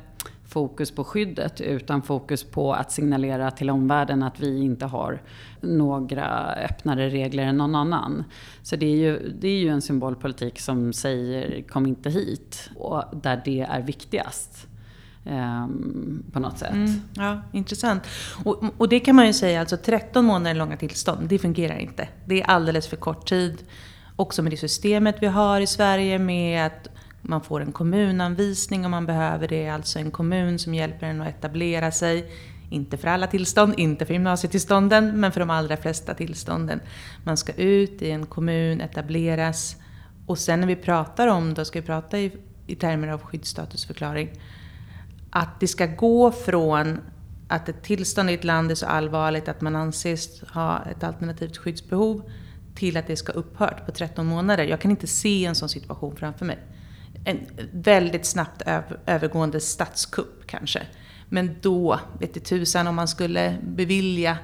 fokus 0.52 0.90
på 0.90 1.04
skyddet 1.04 1.60
utan 1.60 2.02
fokus 2.02 2.44
på 2.44 2.72
att 2.72 2.92
signalera 2.92 3.50
till 3.50 3.70
omvärlden 3.70 4.22
att 4.22 4.40
vi 4.40 4.62
inte 4.62 4.86
har 4.86 5.22
några 5.60 6.54
öppnare 6.54 7.08
regler 7.08 7.42
än 7.42 7.56
någon 7.56 7.74
annan. 7.74 8.24
Så 8.62 8.76
det 8.76 8.86
är 8.86 8.96
ju, 8.96 9.32
det 9.40 9.48
är 9.48 9.58
ju 9.58 9.68
en 9.68 9.82
symbolpolitik 9.82 10.60
som 10.60 10.92
säger 10.92 11.62
kom 11.62 11.86
inte 11.86 12.10
hit 12.10 12.70
och 12.76 13.04
där 13.12 13.42
det 13.44 13.60
är 13.60 13.82
viktigast. 13.82 14.66
Um, 15.24 16.24
på 16.32 16.40
något 16.40 16.58
sätt. 16.58 16.72
Mm, 16.72 17.00
ja, 17.14 17.42
intressant. 17.52 18.02
Och, 18.44 18.64
och, 18.78 18.88
det 18.88 19.00
kan 19.00 19.16
man 19.16 19.26
ju 19.26 19.32
säga, 19.32 19.60
alltså 19.60 19.76
13 19.76 20.24
månader 20.24 20.54
långa 20.54 20.76
tillstånd, 20.76 21.28
det 21.28 21.38
fungerar 21.38 21.78
inte. 21.78 22.08
Det 22.24 22.42
är 22.42 22.46
alldeles 22.46 22.88
för 22.88 22.96
kort 22.96 23.28
tid. 23.28 23.62
Också 24.16 24.42
med 24.42 24.52
det 24.52 24.56
systemet 24.56 25.16
vi 25.20 25.26
har 25.26 25.60
i 25.60 25.66
Sverige 25.66 26.18
med 26.18 26.66
att 26.66 26.88
man 27.22 27.40
får 27.40 27.61
en 27.61 27.72
kommunanvisning 27.72 28.85
om 28.85 28.90
man 28.90 29.06
behöver 29.06 29.48
det, 29.48 29.68
alltså 29.68 29.98
en 29.98 30.11
kommun 30.11 30.58
som 30.58 30.74
hjälper 30.74 31.06
en 31.06 31.20
att 31.20 31.28
etablera 31.28 31.90
sig. 31.90 32.32
Inte 32.70 32.96
för 32.96 33.08
alla 33.08 33.26
tillstånd, 33.26 33.74
inte 33.76 34.06
för 34.06 34.14
gymnasietillstånden, 34.14 35.20
men 35.20 35.32
för 35.32 35.40
de 35.40 35.50
allra 35.50 35.76
flesta 35.76 36.14
tillstånden. 36.14 36.80
Man 37.24 37.37
ska 37.37 37.52
ut 37.52 38.02
i 38.02 38.11
en 38.11 38.26
kommun, 38.26 38.80
etableras 38.80 39.76
och 40.26 40.38
sen 40.38 40.61
när 40.61 40.66
vi 40.66 40.76
pratar 40.76 41.28
om, 41.28 41.54
då 41.54 41.64
ska 41.64 41.80
vi 41.80 41.87
prata 41.87 42.18
i, 42.18 42.32
i 42.66 42.74
termer 42.74 43.08
av 43.08 43.22
skyddsstatusförklaring, 43.22 44.30
att 45.30 45.61
det 45.61 45.68
ska 45.68 45.87
gå 45.87 46.32
från 46.32 47.00
att 47.48 47.68
ett 47.68 47.82
tillstånd 47.82 48.30
i 48.30 48.35
ett 48.35 48.44
land 48.44 48.70
är 48.70 48.74
så 48.74 48.87
allvarligt 48.87 49.48
att 49.48 49.61
man 49.61 49.76
anses 49.76 50.40
ha 50.40 50.82
ett 50.90 51.04
alternativt 51.04 51.56
skyddsbehov 51.56 52.30
till 52.74 52.96
att 52.96 53.06
det 53.06 53.16
ska 53.16 53.32
upphört 53.32 53.87
på 53.87 53.92
13 53.92 54.26
månader. 54.26 54.64
Jag 54.64 54.80
kan 54.80 54.90
inte 54.90 55.06
se 55.06 55.44
en 55.44 55.54
sån 55.54 55.68
situation 55.68 56.16
framför 56.16 56.44
mig 56.44 56.58
en 57.24 57.38
väldigt 57.72 58.26
snabbt 58.26 58.62
övergående 59.06 59.61
statskupp 59.61 60.46
kanske. 60.46 60.82
Men 61.28 61.56
då, 61.61 62.00
vet 62.20 62.35
du 62.35 62.40
tusan 62.40 62.87
om 62.87 62.94
man 62.94 63.08
skulle 63.08 63.58
bevilja 63.62 64.38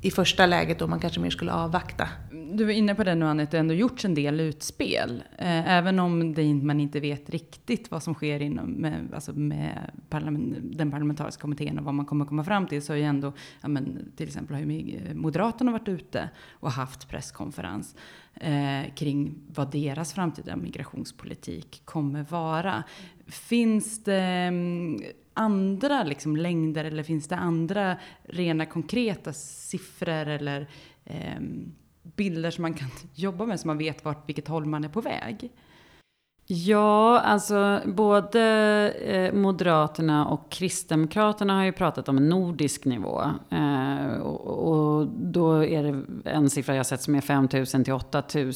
i 0.00 0.10
första 0.10 0.46
läget 0.46 0.78
då 0.78 0.86
man 0.86 1.00
kanske 1.00 1.20
mer 1.20 1.30
skulle 1.30 1.52
avvakta. 1.52 2.08
Du 2.52 2.64
var 2.64 2.72
inne 2.72 2.94
på 2.94 3.04
det 3.04 3.14
nu 3.14 3.26
Anette, 3.26 3.50
det 3.50 3.56
har 3.56 3.60
ändå 3.60 3.74
gjorts 3.74 4.04
en 4.04 4.14
del 4.14 4.40
utspel. 4.40 5.22
Eh, 5.38 5.70
även 5.70 5.98
om 5.98 6.34
det, 6.34 6.54
man 6.54 6.80
inte 6.80 7.00
vet 7.00 7.30
riktigt 7.30 7.90
vad 7.90 8.02
som 8.02 8.14
sker 8.14 8.42
inom, 8.42 8.70
med, 8.70 9.08
alltså 9.14 9.32
med 9.32 9.90
parlament, 10.08 10.56
den 10.60 10.90
parlamentariska 10.90 11.40
kommittén 11.40 11.78
och 11.78 11.84
vad 11.84 11.94
man 11.94 12.06
kommer 12.06 12.24
komma 12.24 12.44
fram 12.44 12.66
till 12.66 12.82
så 12.82 12.92
är 12.92 12.96
ju 12.96 13.02
ändå, 13.02 13.32
ja 13.60 13.68
men, 13.68 14.12
till 14.16 14.26
exempel 14.26 14.56
har 14.56 14.62
ju 14.62 15.14
Moderaterna 15.14 15.72
varit 15.72 15.88
ute 15.88 16.28
och 16.50 16.70
haft 16.70 17.08
presskonferens 17.08 17.96
eh, 18.34 18.94
kring 18.94 19.34
vad 19.48 19.70
deras 19.70 20.12
framtida 20.12 20.56
migrationspolitik 20.56 21.82
kommer 21.84 22.22
vara. 22.22 22.84
Finns 23.26 24.04
det 24.04 24.22
mm, 24.22 25.02
andra 25.34 26.02
liksom, 26.02 26.36
längder 26.36 26.84
eller 26.84 27.02
finns 27.02 27.28
det 27.28 27.36
andra 27.36 27.96
rena 28.22 28.66
konkreta 28.66 29.32
siffror 29.32 30.26
eller 30.28 30.68
eh, 31.04 31.40
bilder 32.02 32.50
som 32.50 32.62
man 32.62 32.74
kan 32.74 32.88
jobba 33.14 33.46
med 33.46 33.60
så 33.60 33.66
man 33.66 33.78
vet 33.78 34.04
vart, 34.04 34.28
vilket 34.28 34.48
håll 34.48 34.66
man 34.66 34.84
är 34.84 34.88
på 34.88 35.00
väg? 35.00 35.50
Ja, 36.46 37.20
alltså 37.20 37.80
både 37.84 38.42
eh, 38.90 39.34
Moderaterna 39.34 40.26
och 40.26 40.50
Kristdemokraterna 40.50 41.56
har 41.56 41.64
ju 41.64 41.72
pratat 41.72 42.08
om 42.08 42.16
en 42.16 42.28
nordisk 42.28 42.84
nivå. 42.84 43.22
Eh, 43.50 44.16
och, 44.20 44.68
och, 44.68 45.06
då 45.06 45.64
är 45.64 45.82
det 45.82 46.30
en 46.30 46.50
siffra 46.50 46.74
jag 46.74 46.86
sett 46.86 47.02
som 47.02 47.14
är 47.14 47.20
5 47.20 47.48
000 47.52 47.66
till 47.66 47.92
8 47.92 48.22
000 48.34 48.52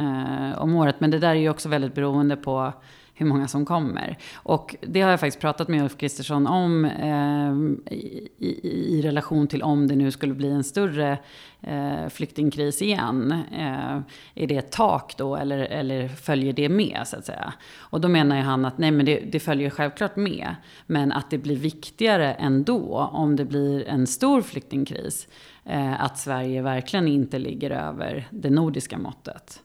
eh, 0.00 0.62
om 0.62 0.74
året. 0.74 0.96
Men 0.98 1.10
det 1.10 1.18
där 1.18 1.30
är 1.30 1.34
ju 1.34 1.50
också 1.50 1.68
väldigt 1.68 1.94
beroende 1.94 2.36
på 2.36 2.72
hur 3.14 3.26
många 3.26 3.48
som 3.48 3.64
kommer. 3.64 4.18
Och 4.34 4.76
det 4.80 5.00
har 5.00 5.10
jag 5.10 5.20
faktiskt 5.20 5.40
pratat 5.40 5.68
med 5.68 5.82
Ulf 5.82 5.96
Kristersson 5.96 6.46
om 6.46 6.84
eh, 6.84 7.94
i, 7.94 8.28
i, 8.38 8.98
i, 8.98 9.02
relation 9.02 9.46
till 9.46 9.62
om 9.62 9.88
det 9.88 9.96
nu 9.96 10.10
skulle 10.10 10.34
bli 10.34 10.50
en 10.50 10.64
större 10.64 11.18
eh, 11.60 12.08
flyktingkris 12.08 12.82
igen. 12.82 13.32
Eh, 13.52 14.00
är 14.34 14.46
det 14.46 14.56
ett 14.56 14.72
tak 14.72 15.14
då 15.16 15.36
eller, 15.36 15.58
eller 15.58 16.08
följer 16.08 16.52
det 16.52 16.68
med 16.68 17.02
så 17.04 17.16
att 17.16 17.26
säga? 17.26 17.52
Och 17.78 18.00
då 18.00 18.08
menar 18.08 18.36
ju 18.36 18.42
han 18.42 18.64
att 18.64 18.78
nej 18.78 18.90
men 18.90 19.06
det, 19.06 19.20
det 19.20 19.40
följer 19.40 19.70
självklart 19.70 20.16
med. 20.16 20.54
Men 20.86 21.12
att 21.12 21.30
det 21.30 21.38
blir 21.38 21.56
viktigare 21.56 22.32
ändå 22.32 23.10
om 23.12 23.36
det 23.36 23.44
blir 23.44 23.88
en 23.88 24.06
stor 24.06 24.42
flyktingkris. 24.42 25.28
Eh, 25.64 26.02
att 26.02 26.18
Sverige 26.18 26.62
verkligen 26.62 27.08
inte 27.08 27.38
ligger 27.38 27.70
över 27.70 28.28
det 28.30 28.50
nordiska 28.50 28.98
måttet. 28.98 29.62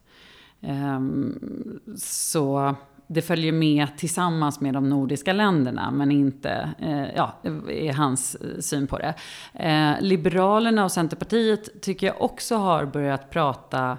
Ehm, 0.62 1.80
så 1.98 2.76
det 3.08 3.22
följer 3.22 3.52
med 3.52 3.98
tillsammans 3.98 4.62
med 4.62 4.74
de 4.74 4.90
nordiska 4.90 5.34
länderna, 5.34 5.92
men 5.92 6.12
inte, 6.12 6.70
eh, 6.80 7.16
ja, 7.16 7.34
är 7.70 7.94
hans 7.94 8.36
eh, 8.36 8.60
syn 8.60 8.88
på 8.88 8.98
det. 8.98 9.14
Eh, 9.54 10.02
Liberalerna 10.02 10.84
och 10.84 10.92
Centerpartiet 10.92 11.82
tycker 11.82 12.08
jag 12.08 12.22
också 12.22 12.56
har 12.56 12.86
börjat 12.86 13.30
prata 13.30 13.98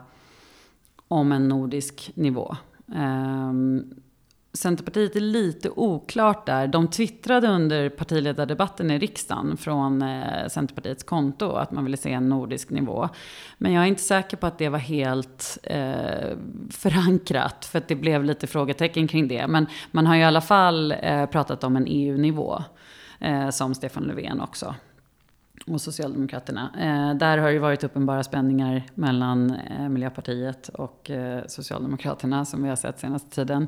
om 1.09 1.33
en 1.33 1.49
nordisk 1.49 2.11
nivå. 2.15 2.57
Eh, 2.97 3.53
Centerpartiet 4.59 5.17
är 5.17 5.21
lite 5.21 5.71
oklart 5.71 6.47
där. 6.47 6.67
De 6.67 6.89
twittrade 6.89 7.49
under 7.49 7.89
partiledardebatten 7.89 8.91
i 8.91 8.99
riksdagen 8.99 9.57
från 9.57 10.03
eh, 10.03 10.49
Centerpartiets 10.49 11.03
konto 11.03 11.53
att 11.53 11.71
man 11.71 11.85
ville 11.85 11.97
se 11.97 12.13
en 12.13 12.29
nordisk 12.29 12.71
nivå. 12.71 13.09
Men 13.59 13.73
jag 13.73 13.85
är 13.85 13.89
inte 13.89 14.03
säker 14.03 14.37
på 14.37 14.47
att 14.47 14.59
det 14.59 14.69
var 14.69 14.79
helt 14.79 15.59
eh, 15.63 16.37
förankrat 16.71 17.65
för 17.65 17.79
att 17.79 17.89
det 17.89 17.95
blev 17.95 18.25
lite 18.25 18.47
frågetecken 18.47 19.09
kring 19.09 19.29
det. 19.29 19.47
Men 19.47 19.67
man 19.91 20.07
har 20.07 20.15
ju 20.15 20.21
i 20.21 20.25
alla 20.25 20.41
fall 20.41 20.95
eh, 21.03 21.27
pratat 21.27 21.65
om 21.65 21.77
en 21.77 21.87
EU-nivå 21.89 22.63
eh, 23.21 23.51
som 23.51 23.75
Stefan 23.75 24.03
Löfven 24.03 24.41
också 24.41 24.75
och 25.67 25.81
Socialdemokraterna. 25.81 26.71
Eh, 26.79 27.19
där 27.19 27.39
har 27.39 27.53
det 27.53 27.59
varit 27.59 27.85
uppenbara 27.85 28.25
spänningar 28.25 28.83
mellan 28.95 29.51
eh, 29.51 29.89
Miljöpartiet 29.89 30.69
och 30.69 31.11
eh, 31.11 31.43
Socialdemokraterna 31.47 32.45
som 32.45 32.63
vi 32.63 32.69
har 32.69 32.77
sett 32.77 33.01
senaste 33.01 33.31
tiden. 33.31 33.67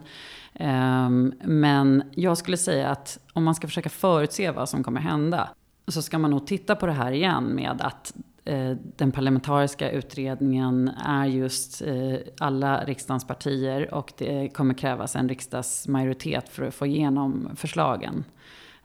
Eh, 0.55 1.11
men 1.45 2.03
jag 2.14 2.38
skulle 2.38 2.57
säga 2.57 2.88
att 2.88 3.18
om 3.32 3.45
man 3.45 3.55
ska 3.55 3.66
försöka 3.66 3.88
förutse 3.88 4.51
vad 4.51 4.68
som 4.68 4.84
kommer 4.84 5.01
hända 5.01 5.49
så 5.88 6.03
ska 6.03 6.18
man 6.18 6.30
nog 6.30 6.47
titta 6.47 6.76
på 6.76 6.86
det 6.86 6.93
här 6.93 7.12
igen 7.12 7.45
med 7.45 7.80
att 7.80 8.14
eh, 8.45 8.76
den 8.97 9.12
parlamentariska 9.12 9.91
utredningen 9.91 10.88
är 10.88 11.26
just 11.26 11.82
eh, 11.82 12.14
alla 12.38 12.84
riksdagens 12.84 13.26
partier 13.26 13.95
och 13.95 14.12
det 14.18 14.49
kommer 14.49 14.74
krävas 14.74 15.16
en 15.16 15.28
riksdagsmajoritet 15.28 16.49
för 16.49 16.66
att 16.66 16.74
få 16.74 16.86
igenom 16.86 17.51
förslagen. 17.57 18.24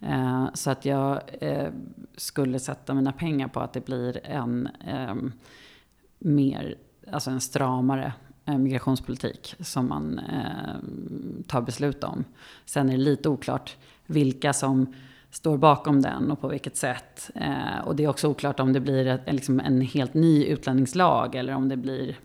Eh, 0.06 0.48
så 0.54 0.72
att 0.72 0.86
jag 0.86 1.22
eh, 1.42 1.72
skulle 2.18 2.60
sätta 2.60 2.94
mina 2.94 3.12
pengar 3.12 3.48
på 3.48 3.60
att 3.60 3.74
det 3.74 3.86
blir 3.86 4.20
en 4.24 4.70
eh, 4.88 5.16
mer, 6.20 6.76
alltså 7.12 7.32
en 7.32 7.42
stramare 7.42 8.14
eh, 8.46 8.58
migrationspolitik 8.58 9.56
som 9.60 9.90
man 9.90 10.20
eh, 10.20 10.76
tar 11.48 11.62
beslut 11.62 12.04
om. 12.04 12.24
Sen 12.66 12.90
är 12.90 12.94
det 12.94 13.04
lite 13.04 13.30
oklart 13.30 13.78
vilka 14.06 14.54
som 14.54 14.94
står 15.32 15.58
bakom 15.58 16.02
den 16.02 16.32
och 16.32 16.42
på 16.42 16.48
vilket 16.48 16.78
sätt. 16.78 17.32
Eh, 17.36 17.80
och 17.86 17.96
det 17.96 18.04
är 18.04 18.08
också 18.08 18.28
oklart 18.28 18.60
om 18.60 18.74
det 18.74 18.80
blir 18.80 19.08
ett, 19.08 19.34
liksom 19.34 19.60
en 19.60 19.82
helt 19.82 20.14
ny 20.14 20.46
utlänningslag 20.46 21.36
eller 21.36 21.56
om 21.56 21.70
det 21.70 21.78
blir 21.78 22.20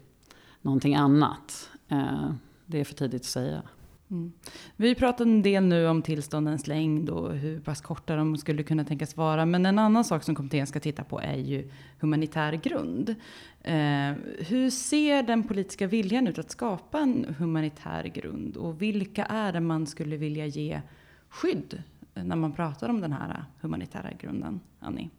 någonting 0.62 0.94
annat. 0.94 1.70
Eh, 1.88 2.32
det 2.66 2.80
är 2.80 2.84
för 2.84 2.94
tidigt 2.94 3.22
att 3.22 3.26
säga. 3.26 3.62
Mm. 4.10 4.32
Vi 4.76 4.94
pratat 4.94 5.26
en 5.26 5.42
del 5.42 5.64
nu 5.64 5.88
om 5.88 6.02
tillståndens 6.02 6.66
längd 6.66 7.10
och 7.10 7.34
hur 7.34 7.60
pass 7.60 7.80
korta 7.80 8.16
de 8.16 8.36
skulle 8.36 8.62
kunna 8.62 8.84
tänkas 8.84 9.16
vara. 9.16 9.46
Men 9.46 9.66
en 9.66 9.78
annan 9.78 10.04
sak 10.04 10.22
som 10.22 10.34
kommittén 10.34 10.66
ska 10.66 10.80
titta 10.80 11.04
på 11.04 11.20
är 11.20 11.36
ju 11.36 11.70
humanitär 12.00 12.52
grund. 12.52 13.14
Eh, 13.62 14.12
hur 14.38 14.70
ser 14.70 15.22
den 15.22 15.42
politiska 15.42 15.86
viljan 15.86 16.26
ut 16.26 16.38
att 16.38 16.50
skapa 16.50 16.98
en 16.98 17.34
humanitär 17.38 18.04
grund? 18.04 18.56
Och 18.56 18.82
vilka 18.82 19.24
är 19.24 19.52
det 19.52 19.60
man 19.60 19.86
skulle 19.86 20.16
vilja 20.16 20.46
ge 20.46 20.80
skydd 21.28 21.82
när 22.14 22.36
man 22.36 22.52
pratar 22.52 22.88
om 22.88 23.00
den 23.00 23.12
här 23.12 23.44
humanitära 23.60 24.10
grunden, 24.20 24.60
Annie? 24.80 25.10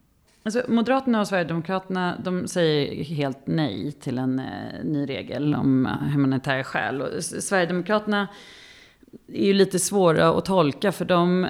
Alltså, 0.44 0.64
Moderaterna 0.68 1.20
och 1.20 1.28
Sverigedemokraterna 1.28 2.22
de 2.24 2.48
säger 2.48 3.04
helt 3.04 3.48
nej 3.48 3.92
till 3.92 4.18
en 4.18 4.40
eh, 4.40 4.84
ny 4.84 5.06
regel 5.06 5.56
om 5.56 5.86
humanitära 6.14 6.64
skäl. 6.64 7.02
Och 7.02 7.24
Sverigedemokraterna 7.24 8.28
är 9.28 9.46
ju 9.46 9.54
lite 9.54 9.80
svåra 9.80 10.30
att 10.30 10.46
tolka 10.46 10.92
för 10.92 11.06
de, 11.06 11.48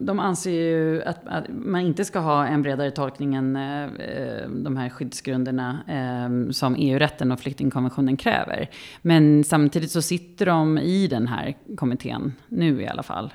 de 0.00 0.20
anser 0.20 0.50
ju 0.50 1.02
att, 1.02 1.26
att, 1.26 1.44
man 1.48 1.80
inte 1.80 2.04
ska 2.04 2.18
ha 2.18 2.46
en 2.46 2.62
bredare 2.62 2.90
tolkning 2.90 3.34
än 3.34 3.56
eh, 3.56 3.84
eh 3.84 4.48
de 4.48 4.76
här 4.76 4.88
skyddsgrunderna 4.88 5.78
eh, 5.88 6.50
som 6.50 6.76
EU-rätten 6.78 7.32
och 7.32 7.40
flyktingkonventionen 7.40 8.16
kräver. 8.16 8.70
Men 9.02 9.44
samtidigt 9.44 9.90
så 9.90 10.02
sitter 10.02 10.46
de 10.46 10.78
i 10.78 11.06
den 11.06 11.26
här 11.26 11.56
kommittén, 11.76 12.34
nu 12.48 12.82
i 12.82 12.88
alla 12.88 13.02
fall. 13.02 13.32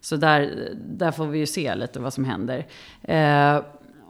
Så 0.00 0.16
där, 0.16 0.70
där 0.88 1.10
får 1.10 1.26
vi 1.26 1.38
ju 1.38 1.46
se 1.46 1.74
lite 1.74 2.00
vad 2.00 2.12
som 2.12 2.24
händer. 2.24 2.66
Eh, 3.02 3.60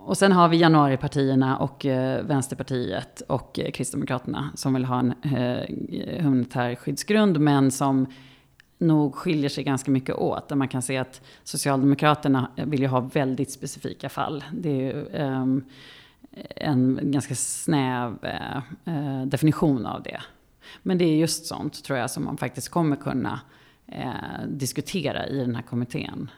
och 0.07 0.17
sen 0.17 0.33
har 0.33 0.49
vi 0.49 0.57
januaripartierna 0.57 1.57
och 1.57 1.87
eh, 1.87 2.25
Vänsterpartiet 2.25 3.21
och 3.21 3.59
eh, 3.59 3.71
Kristdemokraterna 3.71 4.51
som 4.55 4.75
vill 4.75 4.85
ha 4.85 4.99
en 4.99 5.15
eh, 5.23 6.23
humanitär 6.23 6.75
skyddsgrund 6.75 7.41
men 7.41 7.71
som 7.71 8.07
nog 8.79 9.15
skiljer 9.15 9.49
sig 9.49 9.65
ganska 9.65 9.91
mycket 9.91 10.15
åt. 10.15 10.49
Där 10.49 10.57
man 10.57 10.69
kan 10.69 10.83
se 10.83 10.97
att 10.97 11.21
Socialdemokraterna 11.43 12.51
vill 12.57 12.81
ju 12.81 12.87
ha 12.87 13.01
väldigt 13.01 13.51
specifika 13.51 14.09
fall. 14.09 14.45
Det 14.53 14.69
är 14.71 14.95
ju 14.95 15.05
um, 15.23 15.65
en 16.57 17.01
ganska 17.03 17.35
snäv 17.35 18.19
uh, 18.87 19.27
definition 19.27 19.87
av 19.87 20.03
det. 20.03 20.21
Men 20.83 20.99
det 20.99 21.05
är 21.05 21.17
just 21.17 21.47
sånt, 21.47 21.85
tror 21.85 21.99
jag, 21.99 22.11
som 22.11 22.25
man 22.25 22.37
faktiskt 22.37 22.69
kommer 22.69 22.97
kunna 22.97 23.41
uh, 23.89 24.47
diskutera 24.49 25.27
i 25.27 25.39
den 25.39 25.55
här 25.55 25.63
kommittén. 25.63 26.31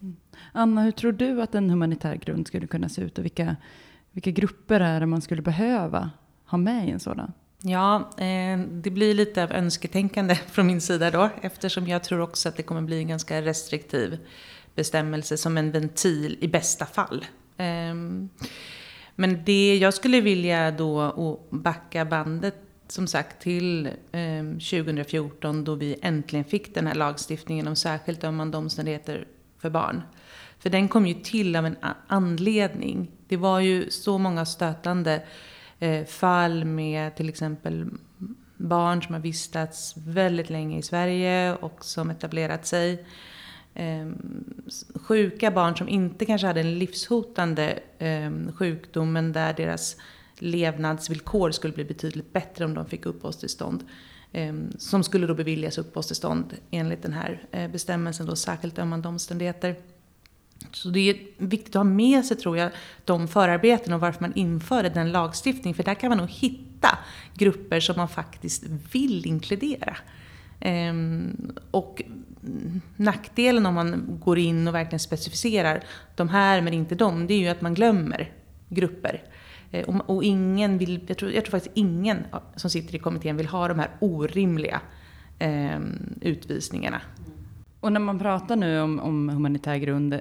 Mm. 0.00 0.16
Anna, 0.52 0.82
hur 0.82 0.92
tror 0.92 1.12
du 1.12 1.42
att 1.42 1.54
en 1.54 1.70
humanitär 1.70 2.14
grund 2.14 2.46
skulle 2.46 2.66
kunna 2.66 2.88
se 2.88 3.02
ut? 3.02 3.18
Och 3.18 3.24
vilka, 3.24 3.56
vilka 4.12 4.30
grupper 4.30 4.80
är 4.80 5.00
det 5.00 5.06
man 5.06 5.22
skulle 5.22 5.42
behöva 5.42 6.10
ha 6.44 6.58
med 6.58 6.88
i 6.88 6.90
en 6.90 7.00
sådan? 7.00 7.32
Ja, 7.58 8.10
eh, 8.18 8.58
det 8.58 8.90
blir 8.90 9.14
lite 9.14 9.42
av 9.42 9.52
önsketänkande 9.52 10.34
från 10.46 10.66
min 10.66 10.80
sida 10.80 11.10
då, 11.10 11.30
eftersom 11.40 11.88
jag 11.88 12.04
tror 12.04 12.20
också 12.20 12.48
att 12.48 12.56
det 12.56 12.62
kommer 12.62 12.82
bli 12.82 12.98
en 12.98 13.08
ganska 13.08 13.42
restriktiv 13.42 14.18
bestämmelse 14.74 15.36
som 15.36 15.58
en 15.58 15.70
ventil 15.70 16.38
i 16.40 16.48
bästa 16.48 16.86
fall. 16.86 17.24
Eh, 17.56 17.94
men 19.14 19.44
det 19.44 19.76
jag 19.76 19.94
skulle 19.94 20.20
vilja 20.20 20.70
då 20.70 21.40
backa 21.50 22.04
bandet 22.04 22.54
som 22.88 23.06
sagt 23.06 23.42
till 23.42 23.86
eh, 24.12 24.44
2014 24.44 25.64
då 25.64 25.74
vi 25.74 25.96
äntligen 26.02 26.44
fick 26.44 26.74
den 26.74 26.86
här 26.86 26.94
lagstiftningen 26.94 27.68
om 27.68 27.76
särskilt 27.76 28.24
ömmande 28.24 28.58
omständigheter 28.58 29.26
för 29.58 29.70
barn. 29.70 30.02
För 30.58 30.70
den 30.70 30.88
kom 30.88 31.06
ju 31.06 31.14
till 31.14 31.56
av 31.56 31.66
en 31.66 31.76
anledning. 32.06 33.10
Det 33.28 33.36
var 33.36 33.60
ju 33.60 33.90
så 33.90 34.18
många 34.18 34.46
stötande 34.46 35.22
Eh, 35.80 36.04
fall 36.04 36.64
med 36.64 37.16
till 37.16 37.28
exempel 37.28 37.90
barn 38.56 39.02
som 39.02 39.14
har 39.14 39.20
vistats 39.20 39.94
väldigt 39.96 40.50
länge 40.50 40.78
i 40.78 40.82
Sverige 40.82 41.54
och 41.54 41.84
som 41.84 42.10
etablerat 42.10 42.66
sig. 42.66 43.06
Ehm, 43.74 44.54
sjuka 44.94 45.50
barn 45.50 45.76
som 45.76 45.88
inte 45.88 46.26
kanske 46.26 46.46
hade 46.46 46.60
en 46.60 46.78
livshotande 46.78 47.78
ehm, 47.98 48.52
sjukdom 48.52 49.12
men 49.12 49.32
där 49.32 49.54
deras 49.54 49.96
levnadsvillkor 50.38 51.50
skulle 51.50 51.74
bli 51.74 51.84
betydligt 51.84 52.32
bättre 52.32 52.64
om 52.64 52.74
de 52.74 52.86
fick 52.86 53.06
uppehållstillstånd. 53.06 53.84
Ehm, 54.32 54.72
som 54.78 55.02
skulle 55.02 55.26
då 55.26 55.34
beviljas 55.34 55.78
uppehållstillstånd 55.78 56.56
enligt 56.70 57.02
den 57.02 57.12
här 57.12 57.42
eh, 57.50 57.70
bestämmelsen, 57.70 58.26
då 58.26 58.36
särskilt 58.36 58.78
ömmande 58.78 59.08
omständigheter. 59.08 59.76
Så 60.76 60.88
det 60.88 61.10
är 61.10 61.16
viktigt 61.38 61.76
att 61.76 61.80
ha 61.80 61.84
med 61.84 62.24
sig, 62.24 62.36
tror 62.36 62.58
jag, 62.58 62.70
de 63.04 63.28
förarbeten 63.28 63.92
och 63.92 64.00
varför 64.00 64.20
man 64.20 64.32
införde 64.34 64.88
den 64.88 65.12
lagstiftningen. 65.12 65.74
För 65.74 65.82
där 65.82 65.94
kan 65.94 66.08
man 66.08 66.18
nog 66.18 66.30
hitta 66.30 66.98
grupper 67.34 67.80
som 67.80 67.96
man 67.96 68.08
faktiskt 68.08 68.64
vill 68.92 69.26
inkludera. 69.26 69.96
Ehm, 70.60 71.52
och 71.70 72.02
nackdelen 72.96 73.66
om 73.66 73.74
man 73.74 74.20
går 74.24 74.38
in 74.38 74.68
och 74.68 74.74
verkligen 74.74 75.00
specificerar 75.00 75.84
de 76.14 76.28
här 76.28 76.60
men 76.60 76.74
inte 76.74 76.94
de, 76.94 77.26
det 77.26 77.34
är 77.34 77.38
ju 77.38 77.48
att 77.48 77.60
man 77.60 77.74
glömmer 77.74 78.32
grupper. 78.68 79.22
Eh, 79.70 79.88
och, 79.88 80.24
ingen 80.24 80.78
vill, 80.78 81.04
jag 81.06 81.18
tror, 81.18 81.32
jag 81.32 81.44
tror 81.44 81.50
faktiskt 81.50 81.76
ingen 81.76 82.24
som 82.56 82.70
sitter 82.70 82.94
i 82.94 82.98
kommittén 82.98 83.36
vill 83.36 83.46
ha 83.46 83.68
de 83.68 83.78
här 83.78 83.90
orimliga 84.00 84.80
ehm, 85.38 86.18
utvisningarna. 86.20 87.00
Och 87.80 87.92
när 87.92 88.00
man 88.00 88.18
pratar 88.18 88.56
nu 88.56 88.80
om, 88.80 89.00
om 89.00 89.28
humanitär 89.28 89.76
grund, 89.76 90.20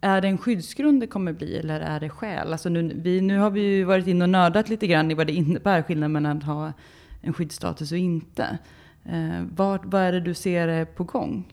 är 0.00 0.20
det 0.20 0.28
en 0.28 0.38
skyddsgrund 0.38 1.00
det 1.00 1.06
kommer 1.06 1.32
bli 1.32 1.58
eller 1.58 1.80
är 1.80 2.00
det 2.00 2.08
skäl? 2.08 2.52
Alltså 2.52 2.68
nu, 2.68 2.92
vi, 2.94 3.20
nu 3.20 3.38
har 3.38 3.50
vi 3.50 3.60
ju 3.60 3.84
varit 3.84 4.06
inne 4.06 4.24
och 4.24 4.30
nördat 4.30 4.68
lite 4.68 4.86
grann 4.86 5.10
i 5.10 5.14
vad 5.14 5.26
det 5.26 5.32
innebär, 5.32 5.82
skillnaden 5.82 6.12
mellan 6.12 6.36
att 6.38 6.44
ha 6.44 6.72
en 7.20 7.32
skyddsstatus 7.32 7.92
och 7.92 7.98
inte. 7.98 8.58
Eh, 9.04 9.44
vad, 9.54 9.84
vad 9.84 10.02
är 10.02 10.12
det 10.12 10.20
du 10.20 10.34
ser 10.34 10.68
är 10.68 10.84
på 10.84 11.04
gång 11.04 11.44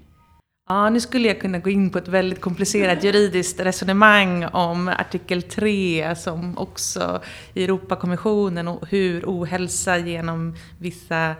Ja, 0.70 0.90
nu 0.90 1.00
skulle 1.00 1.28
jag 1.28 1.42
kunna 1.42 1.60
gå 1.60 1.70
in 1.70 1.90
på 1.90 1.98
ett 1.98 2.08
väldigt 2.08 2.42
komplicerat 2.42 3.04
juridiskt 3.04 3.60
resonemang 3.60 4.46
om 4.46 4.88
artikel 4.88 5.44
3 5.44 6.16
som 6.16 6.58
också 6.58 7.22
i 7.54 7.64
Europakommissionen 7.64 8.68
och 8.68 8.88
hur 8.88 9.24
ohälsa 9.26 9.98
genom 9.98 10.56
vissa 10.80 11.36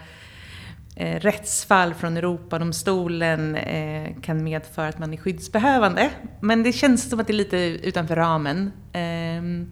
eh, 0.98 1.20
rättsfall 1.20 1.94
från 1.94 2.18
Europadomstolen 2.18 3.56
eh, 3.56 4.22
kan 4.22 4.44
medföra 4.44 4.88
att 4.88 5.00
man 5.00 5.14
är 5.14 5.18
skyddsbehövande. 5.18 6.10
Men 6.42 6.64
det 6.64 6.72
känns 6.72 7.10
som 7.10 7.20
att 7.20 7.28
det 7.28 7.34
är 7.34 7.36
lite 7.36 7.58
utanför 7.58 8.16
ramen. 8.16 8.72
Eh, 8.94 9.68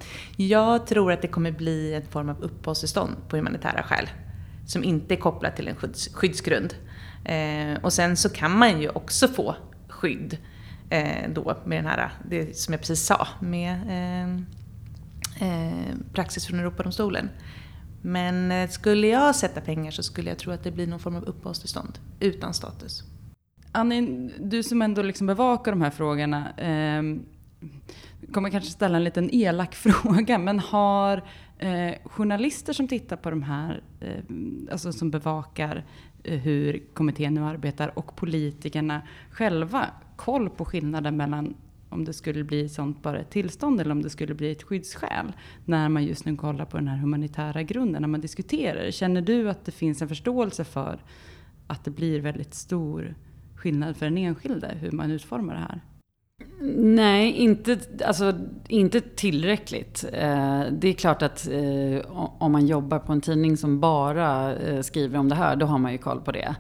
jag 0.46 0.88
tror 0.88 1.12
att 1.12 1.22
det 1.22 1.28
kommer 1.28 1.52
bli 1.52 1.94
en 1.94 2.06
form 2.06 2.30
av 2.30 2.42
uppehållstillstånd 2.42 3.16
på 3.30 3.36
humanitära 3.38 3.84
skäl 3.84 4.10
som 4.66 4.84
inte 4.84 5.14
är 5.14 5.18
kopplat 5.18 5.56
till 5.56 5.68
en 5.68 5.76
skydds, 5.76 6.14
skyddsgrund. 6.14 6.76
Eh, 7.26 7.84
och 7.84 7.94
sen 7.94 8.18
så 8.18 8.30
kan 8.30 8.58
man 8.58 8.82
ju 8.82 8.90
också 8.90 9.28
få 9.28 9.56
skydd 9.90 10.38
eh, 10.90 11.30
då 11.30 11.58
med 11.66 11.78
den 11.78 11.86
här, 11.86 12.10
det 12.30 12.58
som 12.58 12.74
jag 12.74 12.82
precis 12.82 13.06
sa, 13.06 13.28
med 13.40 13.82
ehm, 13.90 14.46
eh, 15.40 15.96
praxis 16.14 16.48
från 16.48 16.60
Europadomstolen. 16.60 17.30
Men 18.06 18.52
eh, 18.52 18.70
skulle 18.70 19.08
jag 19.08 19.36
sätta 19.36 19.62
pengar 19.62 19.92
så 19.92 20.04
skulle 20.04 20.30
jag 20.30 20.38
tro 20.38 20.52
att 20.52 20.64
det 20.64 20.72
blir 20.72 20.88
någon 20.88 21.00
form 21.00 21.16
av 21.16 21.24
uppehållstillstånd 21.24 22.00
utan 22.20 22.54
status. 22.54 23.04
Annie, 23.72 24.32
du 24.40 24.64
som 24.64 24.82
ändå 24.82 25.02
liksom 25.02 25.28
bevakar 25.28 25.72
de 25.72 25.82
här 25.82 25.90
frågorna, 25.90 26.52
eh, 26.58 27.04
kommer 28.32 28.50
kanske 28.50 28.72
ställa 28.72 28.98
en 28.98 29.04
liten 29.04 29.30
elak 29.36 29.76
fråga, 29.86 30.38
men 30.38 30.60
har 30.60 31.24
eh, 31.58 31.94
journalister 32.06 32.74
som 32.74 32.88
tittar 32.88 33.16
på 33.16 33.30
de 33.30 33.44
här, 33.44 33.82
eh, 34.00 34.24
alltså 34.72 34.92
som 34.92 35.12
bevakar 35.12 35.86
eh, 36.24 36.40
hur 36.40 36.84
kommittén 36.94 37.34
nu 37.34 37.44
arbetar 37.44 38.00
och 38.00 38.16
politikerna 38.16 39.02
själva 39.32 39.86
koll 40.16 40.50
på 40.50 40.66
skillnaden 40.66 41.18
mellan 41.18 41.56
om 41.96 42.06
det 42.06 42.14
skulle 42.14 42.44
bli 42.44 42.70
sånt 42.70 43.04
bara 43.04 43.20
ett 43.20 43.30
tillstånd 43.30 43.82
eller 43.82 43.92
om 43.92 44.02
det 44.02 44.10
skulle 44.10 44.34
bli 44.34 44.52
ett 44.52 44.64
skyddsskäl. 44.64 45.34
När 45.66 45.90
man 45.90 46.04
just 46.04 46.26
nu 46.26 46.36
kollar 46.36 46.66
på 46.66 46.78
den 46.78 46.88
här 46.88 46.98
humanitära 46.98 47.64
grunden, 47.64 48.02
när 48.02 48.10
man 48.10 48.22
diskuterar. 48.22 48.92
Känner 48.92 49.22
du 49.22 49.50
att 49.50 49.66
det 49.66 49.72
finns 49.72 50.02
en 50.02 50.08
förståelse 50.08 50.64
för 50.64 51.00
att 51.68 51.84
det 51.84 51.92
blir 51.92 52.20
väldigt 52.20 52.54
stor 52.54 53.16
skillnad 53.56 53.98
för 53.98 54.06
den 54.06 54.18
enskilde 54.18 54.78
hur 54.82 54.92
man 54.92 55.12
utformar 55.12 55.54
det 55.54 55.60
här? 55.60 55.82
Nej, 56.78 57.32
inte, 57.32 57.80
alltså, 58.06 58.34
inte 58.68 59.02
tillräckligt. 59.02 60.06
Eh, 60.14 60.64
det 60.72 60.88
är 60.88 60.94
klart 60.94 61.22
att 61.22 61.48
eh, 61.48 62.12
om 62.38 62.52
man 62.52 62.68
jobbar 62.68 63.00
på 63.00 63.14
en 63.14 63.22
tidning 63.22 63.58
som 63.58 63.80
bara 63.80 64.56
eh, 64.56 64.82
skriver 64.82 65.20
om 65.20 65.30
det 65.30 65.36
här, 65.36 65.56
då 65.56 65.66
har 65.66 65.78
man 65.78 65.92
ju 65.92 65.98
koll 65.98 66.22
på 66.22 66.32
det. 66.32 66.56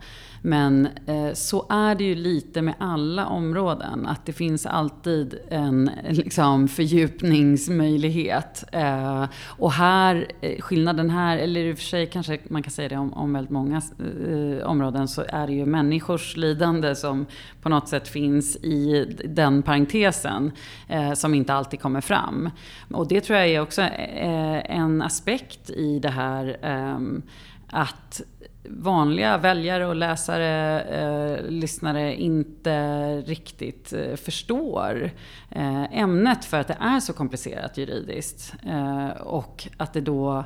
Men 0.45 0.87
eh, 1.05 1.33
så 1.33 1.65
är 1.69 1.95
det 1.95 2.03
ju 2.03 2.15
lite 2.15 2.61
med 2.61 2.73
alla 2.77 3.25
områden. 3.25 4.05
Att 4.05 4.25
det 4.25 4.33
finns 4.33 4.65
alltid 4.65 5.39
en 5.49 5.91
liksom, 6.09 6.67
fördjupningsmöjlighet. 6.67 8.63
Eh, 8.71 9.25
och 9.47 9.71
här, 9.71 10.27
eh, 10.41 10.61
skillnaden 10.61 11.09
här, 11.09 11.37
eller 11.37 11.61
i 11.61 11.73
och 11.73 11.77
för 11.77 11.83
sig 11.83 12.07
kanske 12.07 12.39
man 12.49 12.63
kan 12.63 12.71
säga 12.71 12.89
det 12.89 12.97
om, 12.97 13.13
om 13.13 13.33
väldigt 13.33 13.51
många 13.51 13.77
eh, 13.77 14.65
områden, 14.67 15.07
så 15.07 15.23
är 15.27 15.47
det 15.47 15.53
ju 15.53 15.65
människors 15.65 16.37
lidande 16.37 16.95
som 16.95 17.25
på 17.61 17.69
något 17.69 17.89
sätt 17.89 18.07
finns 18.07 18.55
i 18.55 19.05
den 19.25 19.63
parentesen. 19.63 20.51
Eh, 20.87 21.13
som 21.13 21.33
inte 21.33 21.53
alltid 21.53 21.79
kommer 21.79 22.01
fram. 22.01 22.49
Och 22.91 23.07
det 23.07 23.21
tror 23.21 23.39
jag 23.39 23.47
är 23.47 23.61
också 23.61 23.81
eh, 23.81 24.71
en 24.77 25.01
aspekt 25.01 25.69
i 25.69 25.99
det 25.99 26.09
här 26.09 26.57
ehm, 26.61 27.21
att 27.67 28.21
vanliga 28.69 29.37
väljare 29.37 29.85
och 29.85 29.95
läsare, 29.95 30.81
eh, 30.81 31.49
lyssnare 31.49 32.15
inte 32.15 32.75
riktigt 33.21 33.93
eh, 33.93 34.15
förstår 34.15 35.11
eh, 35.49 35.99
ämnet 35.99 36.45
för 36.45 36.59
att 36.59 36.67
det 36.67 36.77
är 36.79 36.99
så 36.99 37.13
komplicerat 37.13 37.77
juridiskt. 37.77 38.55
Eh, 38.65 39.09
och 39.09 39.67
att 39.77 39.93
det 39.93 40.01
då 40.01 40.43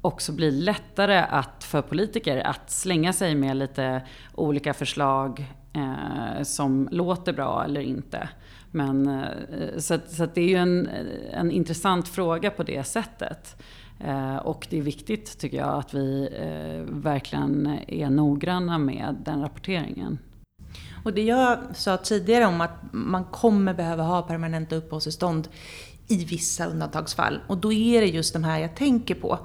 också 0.00 0.32
blir 0.32 0.50
lättare 0.50 1.18
att, 1.18 1.64
för 1.64 1.82
politiker 1.82 2.36
att 2.36 2.70
slänga 2.70 3.12
sig 3.12 3.34
med 3.34 3.56
lite 3.56 4.02
olika 4.34 4.74
förslag 4.74 5.46
eh, 5.72 6.42
som 6.42 6.88
låter 6.92 7.32
bra 7.32 7.64
eller 7.64 7.80
inte. 7.80 8.28
Men, 8.70 9.08
eh, 9.08 9.78
så, 9.78 9.98
så 10.08 10.26
det 10.34 10.40
är 10.40 10.48
ju 10.48 10.56
en, 10.56 10.88
en 11.32 11.50
intressant 11.50 12.08
fråga 12.08 12.50
på 12.50 12.62
det 12.62 12.84
sättet. 12.84 13.62
Eh, 14.00 14.36
och 14.36 14.66
det 14.70 14.78
är 14.78 14.82
viktigt 14.82 15.38
tycker 15.38 15.56
jag 15.56 15.78
att 15.78 15.94
vi 15.94 16.28
eh, 16.32 16.94
verkligen 16.94 17.78
är 17.86 18.10
noggranna 18.10 18.78
med 18.78 19.16
den 19.24 19.42
rapporteringen. 19.42 20.18
Och 21.04 21.12
det 21.12 21.22
jag 21.22 21.58
sa 21.74 21.96
tidigare 21.96 22.46
om 22.46 22.60
att 22.60 22.78
man 22.92 23.24
kommer 23.24 23.74
behöva 23.74 24.02
ha 24.02 24.22
permanenta 24.22 24.76
uppehållstillstånd 24.76 25.48
i 26.08 26.24
vissa 26.24 26.66
undantagsfall. 26.66 27.40
Och 27.46 27.58
då 27.58 27.72
är 27.72 28.00
det 28.00 28.06
just 28.06 28.32
de 28.32 28.44
här 28.44 28.58
jag 28.58 28.74
tänker 28.74 29.14
på. 29.14 29.38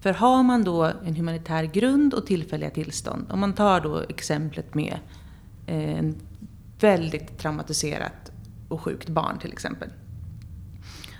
För 0.00 0.12
har 0.12 0.42
man 0.42 0.64
då 0.64 0.84
en 0.84 1.16
humanitär 1.16 1.64
grund 1.64 2.14
och 2.14 2.26
tillfälliga 2.26 2.70
tillstånd, 2.70 3.26
om 3.30 3.40
man 3.40 3.52
tar 3.52 3.80
då 3.80 4.04
exemplet 4.08 4.74
med 4.74 4.98
eh, 5.66 5.98
en 5.98 6.14
väldigt 6.80 7.38
traumatiserat 7.38 8.32
och 8.68 8.80
sjukt 8.80 9.08
barn 9.08 9.38
till 9.38 9.52
exempel. 9.52 9.88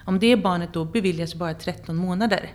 Om 0.04 0.18
det 0.18 0.36
barnet 0.36 0.72
då 0.72 0.84
beviljas 0.84 1.34
bara 1.34 1.54
13 1.54 1.96
månader 1.96 2.50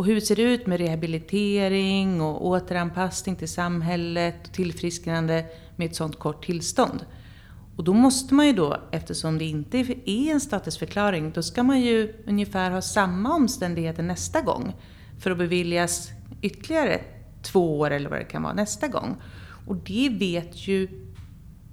och 0.00 0.06
hur 0.06 0.20
ser 0.20 0.36
det 0.36 0.42
ut 0.42 0.66
med 0.66 0.80
rehabilitering 0.80 2.20
och 2.20 2.46
återanpassning 2.46 3.36
till 3.36 3.48
samhället 3.48 4.46
och 4.46 4.52
tillfrisknande 4.52 5.44
med 5.76 5.86
ett 5.86 5.96
sådant 5.96 6.18
kort 6.18 6.44
tillstånd? 6.44 7.04
Och 7.76 7.84
då 7.84 7.92
måste 7.92 8.34
man 8.34 8.46
ju 8.46 8.52
då, 8.52 8.76
eftersom 8.90 9.38
det 9.38 9.44
inte 9.44 9.78
är 9.78 10.32
en 10.32 10.40
statusförklaring, 10.40 11.32
då 11.34 11.42
ska 11.42 11.62
man 11.62 11.80
ju 11.80 12.14
ungefär 12.26 12.70
ha 12.70 12.82
samma 12.82 13.34
omständigheter 13.34 14.02
nästa 14.02 14.40
gång 14.40 14.74
för 15.18 15.30
att 15.30 15.38
beviljas 15.38 16.08
ytterligare 16.42 17.00
två 17.42 17.78
år 17.78 17.90
eller 17.90 18.10
vad 18.10 18.18
det 18.18 18.24
kan 18.24 18.42
vara 18.42 18.54
nästa 18.54 18.88
gång. 18.88 19.16
Och 19.66 19.76
det 19.76 20.08
vet 20.08 20.68
ju 20.68 20.88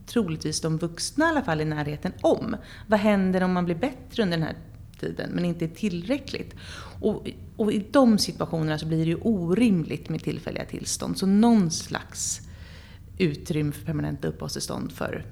troligtvis 0.05 0.61
de 0.61 0.77
vuxna 0.77 1.25
i 1.25 1.29
alla 1.29 1.41
fall 1.41 1.61
i 1.61 1.65
närheten 1.65 2.11
om. 2.21 2.55
Vad 2.87 2.99
händer 2.99 3.43
om 3.43 3.53
man 3.53 3.65
blir 3.65 3.75
bättre 3.75 4.23
under 4.23 4.37
den 4.37 4.47
här 4.47 4.57
tiden 4.99 5.29
men 5.33 5.45
inte 5.45 5.65
är 5.65 5.69
tillräckligt? 5.69 6.55
Och, 7.01 7.29
och 7.55 7.73
i 7.73 7.85
de 7.91 8.17
situationerna 8.17 8.77
så 8.77 8.85
blir 8.85 8.97
det 8.97 9.11
ju 9.11 9.17
orimligt 9.21 10.09
med 10.09 10.23
tillfälliga 10.23 10.65
tillstånd. 10.65 11.17
Så 11.17 11.25
någon 11.25 11.71
slags 11.71 12.41
utrymme 13.17 13.71
för 13.71 13.85
permanenta 13.85 14.27
uppehållstillstånd 14.27 14.91
för, 14.91 15.25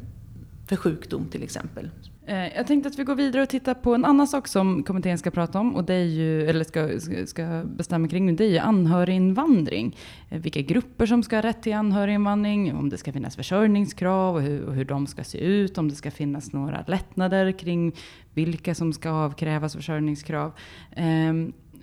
för 0.68 0.76
sjukdom 0.76 1.26
till 1.26 1.44
exempel. 1.44 1.90
Eh, 2.28 2.56
jag 2.56 2.68
tänkte 2.68 2.90
att 2.90 3.00
vi 3.00 3.04
går 3.04 3.16
vidare 3.16 3.44
och 3.44 3.50
tittar 3.50 3.74
på 3.74 3.96
en 3.96 4.06
annan 4.06 4.28
sak 4.28 4.48
som 4.48 4.84
kommittén 4.84 5.18
ska 5.18 5.32
prata 5.32 5.60
om, 5.60 5.76
och 5.76 5.84
det 5.84 5.94
är 5.94 6.04
ju, 6.04 6.50
eller 6.50 6.64
ska, 6.64 7.00
ska 7.28 7.64
bestämma 7.66 8.08
kring 8.08 8.26
nu, 8.26 8.32
det 8.32 8.44
är 8.46 8.50
ju 8.50 8.58
anhöriginvandring. 8.58 9.98
Eh, 10.30 10.40
vilka 10.40 10.62
grupper 10.62 11.06
som 11.06 11.24
ska 11.24 11.36
ha 11.36 11.44
rätt 11.44 11.62
till 11.62 11.74
anhöriginvandring, 11.74 12.76
om 12.76 12.90
det 12.90 12.98
ska 12.98 13.14
finnas 13.14 13.36
försörjningskrav 13.36 14.36
och 14.36 14.42
hur, 14.42 14.64
och 14.66 14.74
hur 14.74 14.86
de 14.86 15.08
ska 15.08 15.24
se 15.24 15.38
ut, 15.38 15.78
om 15.78 15.90
det 15.90 15.96
ska 15.96 16.12
finnas 16.12 16.54
några 16.54 16.84
lättnader 16.88 17.52
kring 17.52 17.96
vilka 18.34 18.76
som 18.76 18.94
ska 18.94 19.10
avkrävas 19.10 19.76
försörjningskrav. 19.76 20.52
Eh, 20.92 21.34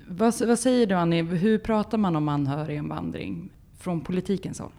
vad, 0.09 0.35
vad 0.47 0.59
säger 0.59 0.87
du 0.87 0.95
Annie, 0.95 1.23
hur 1.23 1.59
pratar 1.59 1.99
man 1.99 2.17
om 2.17 2.29
anhöriginvandring 2.29 3.51
från 3.79 4.01
politikens 4.01 4.59
håll? 4.59 4.73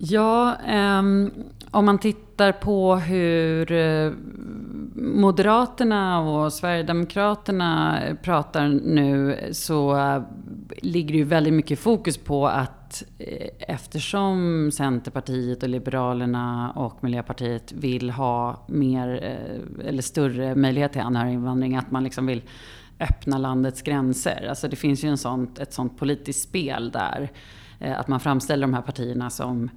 Ja, 0.00 0.56
um, 0.98 1.30
om 1.70 1.84
man 1.84 1.98
tittar 1.98 2.52
på 2.52 2.96
hur 2.96 3.72
eh, 3.72 4.12
Moderaterna 4.94 6.20
och 6.20 6.52
Sverigedemokraterna 6.52 8.00
pratar 8.22 8.68
nu 8.68 9.38
så 9.52 9.98
ligger 10.82 11.12
det 11.12 11.18
ju 11.18 11.24
väldigt 11.24 11.52
mycket 11.52 11.78
fokus 11.78 12.18
på 12.18 12.48
att 12.48 13.02
eh, 13.18 13.48
eftersom 13.58 14.70
Centerpartiet 14.72 15.62
och 15.62 15.68
Liberalerna 15.68 16.70
och 16.70 17.04
Miljöpartiet 17.04 17.72
vill 17.72 18.10
ha 18.10 18.64
mer 18.68 19.20
eh, 19.22 19.88
eller 19.88 20.02
större 20.02 20.54
möjlighet 20.54 20.92
till 20.92 21.02
anhöriginvandring, 21.02 21.76
att 21.76 21.90
man 21.90 22.04
liksom 22.04 22.26
vill 22.26 22.42
öppna 23.00 23.38
landets 23.38 23.82
gränser. 23.82 24.46
Alltså 24.48 24.68
det 24.68 24.76
finns 24.76 25.04
ju 25.04 25.08
en 25.08 25.18
sånt, 25.18 25.58
ett 25.58 25.72
sånt 25.72 25.98
politiskt 25.98 26.48
spel 26.48 26.90
där. 26.90 27.30
Eh, 27.80 28.00
att 28.00 28.08
man 28.08 28.20
framställer 28.20 28.66
de 28.66 28.74
här 28.74 28.82
partierna 28.82 29.30
som 29.30 29.70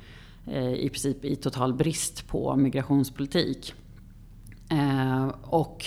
eh, 0.47 0.74
i 0.74 0.89
princip 0.89 1.26
i 1.26 1.36
total 1.36 1.74
brist 1.74 2.28
på 2.28 2.56
migrationspolitik. 2.56 3.74
Eh, 4.70 5.28
och 5.41 5.86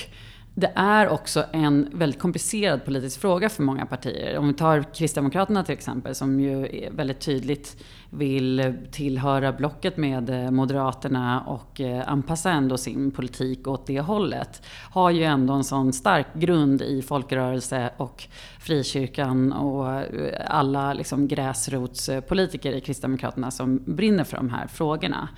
det 0.57 0.73
är 0.75 1.09
också 1.09 1.45
en 1.53 1.89
väldigt 1.93 2.21
komplicerad 2.21 2.85
politisk 2.85 3.21
fråga 3.21 3.49
för 3.49 3.63
många 3.63 3.87
partier. 3.87 4.39
Om 4.39 4.49
vi 4.49 4.55
tar 4.55 4.95
Kristdemokraterna 4.95 5.65
till 5.65 5.73
exempel 5.73 6.15
som 6.15 6.41
ju 6.41 6.89
väldigt 6.91 7.21
tydligt 7.21 7.85
vill 8.11 8.75
tillhöra 8.91 9.53
blocket 9.53 9.97
med 9.97 10.31
eh, 10.31 10.51
Moderaterna 10.51 11.41
och 11.41 11.81
eh, 11.81 12.09
anpassa 12.09 12.51
ändå 12.51 12.77
sin 12.77 13.11
politik 13.11 13.69
åt 13.69 13.87
det 13.87 14.01
hållet. 14.01 14.63
Har 14.91 15.11
ju 15.11 15.25
ändå 15.25 15.55
en 15.55 15.65
sån 15.65 15.93
stark 15.93 16.27
grund 16.35 16.83
i 16.83 17.03
folkrörelse 17.03 17.91
och 17.97 18.25
frikyrkan 18.59 19.53
och 19.53 19.93
eh, 19.93 20.47
alla 20.47 20.93
liksom 20.93 21.29
gräsrotspolitiker 21.29 22.73
i 22.73 22.81
Kristdemokraterna 22.81 23.51
som 23.51 23.83
brinner 23.87 24.25
för 24.25 24.37
de 24.37 24.51
här 24.51 24.67
frågorna. 24.67 25.29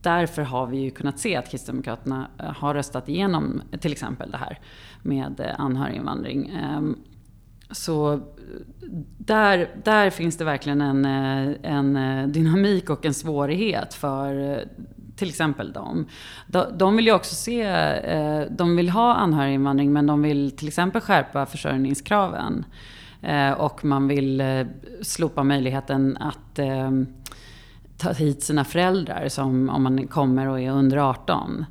Därför 0.00 0.42
har 0.42 0.66
vi 0.66 0.78
ju 0.78 0.90
kunnat 0.90 1.18
se 1.18 1.36
att 1.36 1.50
Kristdemokraterna 1.50 2.28
eh, 2.38 2.52
har 2.52 2.74
röstat 2.74 3.08
igenom 3.08 3.62
till 3.80 3.92
exempel 3.92 4.30
det 4.30 4.36
här 4.36 4.58
med 5.02 5.40
eh, 5.40 5.60
anhöriginvandring. 5.60 6.48
Ehm, 6.48 6.98
så 7.70 8.20
där, 9.18 9.70
där 9.84 10.10
finns 10.10 10.36
det 10.36 10.44
verkligen 10.44 10.80
en, 10.80 11.04
eh, 11.04 11.54
en 11.62 12.32
dynamik 12.32 12.90
och 12.90 13.06
en 13.06 13.14
svårighet 13.14 13.94
för 13.94 14.64
till 15.16 15.28
exempel 15.28 15.72
dem. 15.72 16.06
De, 16.76 16.96
vill 16.96 17.06
ju 17.06 17.12
också 17.12 17.34
se, 17.34 17.66
de 18.50 18.76
vill 18.76 18.88
ha 18.88 19.14
anhöriginvandring 19.14 19.92
men 19.92 20.06
de 20.06 20.22
vill 20.22 20.50
till 20.50 20.68
exempel 20.68 21.00
skärpa 21.00 21.46
försörjningskraven. 21.46 22.64
Och 23.56 23.84
man 23.84 24.08
vill 24.08 24.42
slopa 25.02 25.42
möjligheten 25.42 26.16
att 26.16 26.58
ehm, 26.58 27.06
ta 27.98 28.12
hit 28.12 28.42
sina 28.42 28.64
föräldrar 28.64 29.28
som 29.28 29.68
om 29.68 29.82
man 29.82 30.06
kommer 30.06 30.48
och 30.48 30.60
är 30.60 30.70
under 30.70 30.96
18. 30.96 31.64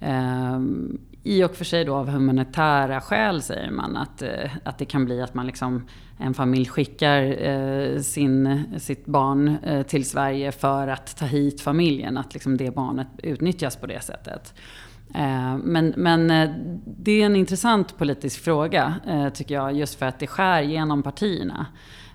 Ehm, 0.00 0.98
I 1.22 1.44
och 1.44 1.56
för 1.56 1.64
sig 1.64 1.84
då 1.84 1.94
av 1.94 2.08
humanitära 2.08 3.00
skäl 3.00 3.42
säger 3.42 3.70
man 3.70 3.96
att, 3.96 4.22
eh, 4.22 4.50
att 4.64 4.78
det 4.78 4.84
kan 4.84 5.04
bli 5.04 5.22
att 5.22 5.34
man 5.34 5.46
liksom 5.46 5.86
en 6.18 6.34
familj 6.34 6.66
skickar 6.66 7.46
eh, 7.48 8.00
sin, 8.00 8.64
sitt 8.78 9.06
barn 9.06 9.56
eh, 9.62 9.82
till 9.82 10.08
Sverige 10.08 10.52
för 10.52 10.88
att 10.88 11.16
ta 11.16 11.24
hit 11.24 11.60
familjen, 11.60 12.16
att 12.18 12.34
liksom 12.34 12.56
det 12.56 12.74
barnet 12.74 13.08
utnyttjas 13.22 13.76
på 13.76 13.86
det 13.86 14.04
sättet. 14.04 14.54
Ehm, 15.14 15.58
men, 15.58 15.94
men 15.96 16.30
eh, 16.30 16.50
det 16.86 17.22
är 17.22 17.26
en 17.26 17.36
intressant 17.36 17.98
politisk 17.98 18.44
fråga, 18.44 18.94
eh, 19.06 19.28
tycker 19.28 19.54
jag, 19.54 19.76
just 19.76 19.98
för 19.98 20.06
att 20.06 20.18
det 20.18 20.26
skär 20.26 20.62
genom 20.62 21.02
partierna. 21.02 21.66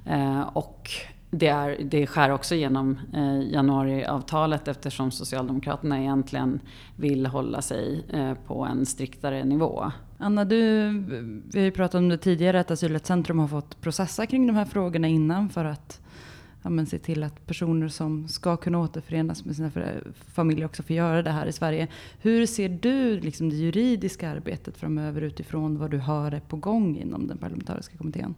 Ehm, 0.06 0.44
och 0.44 0.90
det, 1.34 1.48
är, 1.48 1.78
det 1.84 2.08
skär 2.08 2.30
också 2.30 2.56
genom 2.56 3.00
januariavtalet 3.52 4.68
eftersom 4.68 5.12
Socialdemokraterna 5.12 6.00
egentligen 6.00 6.60
vill 6.96 7.26
hålla 7.26 7.62
sig 7.62 8.04
på 8.48 8.66
en 8.66 8.86
striktare 8.86 9.44
nivå. 9.44 9.92
Anna, 10.18 10.46
du, 10.46 10.90
vi 11.52 11.60
har 11.60 11.66
ju 11.66 11.72
pratat 11.72 11.96
om 11.96 12.10
det 12.10 12.18
tidigare 12.18 12.60
att 12.60 12.72
Asylrättscentrum 12.72 13.40
har 13.40 13.48
fått 13.48 13.82
processa 13.82 14.26
kring 14.26 14.48
de 14.48 14.56
här 14.56 14.66
frågorna 14.66 15.08
innan 15.08 15.50
för 15.50 15.66
att 15.66 16.02
ja, 16.64 16.70
men, 16.70 16.86
se 16.86 17.00
till 17.00 17.24
att 17.24 17.48
personer 17.48 17.88
som 17.88 18.28
ska 18.28 18.58
kunna 18.58 18.80
återförenas 18.80 19.46
med 19.46 19.56
sina 19.56 19.72
familjer 20.34 20.66
också 20.66 20.84
får 20.84 20.96
göra 20.96 21.22
det 21.22 21.32
här 21.32 21.46
i 21.46 21.52
Sverige. 21.52 21.88
Hur 22.22 22.46
ser 22.46 22.70
du 22.70 23.20
liksom, 23.20 23.50
det 23.50 23.56
juridiska 23.56 24.30
arbetet 24.30 24.78
framöver 24.78 25.22
utifrån 25.22 25.78
vad 25.78 25.92
du 25.92 25.98
hör 25.98 26.32
är 26.32 26.40
på 26.40 26.56
gång 26.56 26.98
inom 26.98 27.28
den 27.28 27.38
parlamentariska 27.38 27.98
kommittén? 27.98 28.36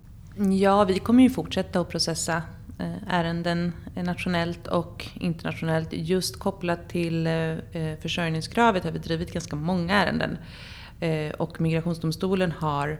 Ja, 0.60 0.84
vi 0.84 1.00
kommer 1.00 1.24
ju 1.24 1.30
fortsätta 1.30 1.80
att 1.80 1.90
processa 1.90 2.36
eh, 2.36 2.42
Eh, 2.80 2.94
ärenden 3.08 3.74
eh, 3.96 4.04
nationellt 4.04 4.68
och 4.68 5.06
internationellt. 5.14 5.90
Just 5.92 6.40
kopplat 6.40 6.90
till 6.90 7.28
eh, 7.28 7.56
försörjningskravet 8.02 8.84
har 8.84 8.92
vi 8.92 9.00
drivit 9.00 9.34
ganska 9.34 9.56
många 9.56 9.94
ärenden. 9.94 10.38
Och 11.38 11.62
Migrationsdomstolen 11.62 12.52
har 12.52 13.00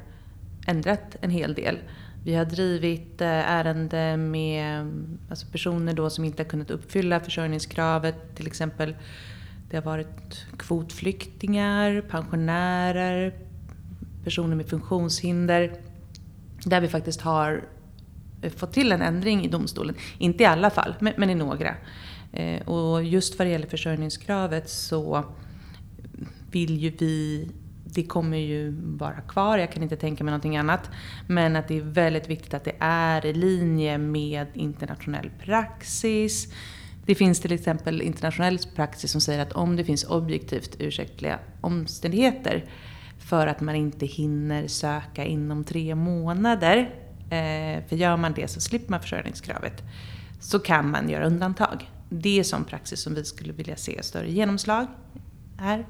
ändrat 0.68 1.16
en 1.22 1.30
hel 1.30 1.54
del. 1.54 1.78
Vi 2.24 2.36
har 2.36 2.46
drivit 2.46 3.22
ärenden 3.22 3.90
ärende 3.92 4.18
med 4.18 4.92
alltså 5.30 5.48
personer 5.48 5.94
då 5.94 6.10
som 6.10 6.26
inte 6.26 6.44
har 6.44 6.50
kunnat 6.50 6.72
uppfylla 6.72 7.20
försörjningskravet. 7.20 8.36
Till 8.36 8.48
exempel 8.48 8.96
det 9.70 9.78
har 9.78 9.84
varit 9.84 10.46
kvotflyktingar, 10.58 12.02
pensionärer, 12.02 13.34
personer 14.24 14.56
med 14.56 14.66
funktionshinder. 14.68 15.74
Där 16.66 16.82
vi 16.82 16.88
faktiskt 16.88 17.22
har 17.22 17.64
fått 18.50 18.74
till 18.74 18.92
en 18.92 19.02
ändring 19.02 19.46
i 19.46 19.48
domstolen. 19.48 19.96
Inte 20.18 20.44
i 20.44 20.46
alla 20.46 20.70
fall, 20.70 20.96
men, 21.00 21.30
i 21.30 21.36
några. 21.36 21.76
Eh, 22.34 22.68
och 22.68 23.04
just 23.04 23.40
vad 23.40 23.48
det 23.48 23.52
gäller 23.52 23.68
försörjningskravet 23.68 24.70
så 24.70 25.24
vill 26.52 26.78
ju 26.78 26.90
vi 26.90 27.48
det 27.96 28.04
kommer 28.04 28.38
ju 28.38 28.76
vara 28.82 29.22
kvar, 29.22 29.58
jag 29.58 29.72
kan 29.72 29.84
inte 29.84 29.96
tänka 29.96 30.24
mig 30.24 30.32
någonting 30.32 30.58
annat. 30.58 30.90
Men 31.28 31.56
att 31.56 31.68
det 31.68 31.78
är 31.78 31.82
väldigt 31.82 32.30
viktigt 32.30 32.54
att 32.54 32.64
det 32.64 32.76
är 32.80 33.26
i 33.26 33.34
linje 33.34 33.98
med 33.98 34.48
internationell 34.54 35.30
praxis. 35.40 36.54
Det 37.06 37.16
finns 37.16 37.40
till 37.40 37.52
exempel 37.52 38.02
internationell 38.02 38.60
praxis 38.76 39.12
som 39.12 39.22
säger 39.22 39.42
att 39.42 39.52
om 39.52 39.76
det 39.76 39.84
finns 39.84 40.04
objektivt 40.04 40.76
ursäktliga 40.80 41.40
omständigheter 41.62 42.66
för 43.20 43.48
att 43.48 43.62
man 43.62 43.76
inte 43.76 44.06
hinner 44.06 44.68
söka 44.68 45.26
inom 45.26 45.64
tre 45.64 45.96
månader, 45.96 46.96
Eh, 47.30 47.84
för 47.88 47.96
gör 47.96 48.18
man 48.18 48.34
det 48.34 48.48
så 48.48 48.62
slipper 48.62 48.92
man 48.92 49.02
försörjningskravet, 49.02 49.84
så 50.40 50.60
kan 50.60 50.92
man 50.92 51.10
göra 51.10 51.26
undantag. 51.26 51.90
Det 52.10 52.40
är 52.40 52.44
sån 52.44 52.64
praxis 52.64 53.02
som 53.02 53.16
vi 53.16 53.26
skulle 53.26 53.54
vilja 53.54 53.76
se 53.76 54.04
större 54.04 54.32
genomslag 54.32 54.88
här. 55.58 55.86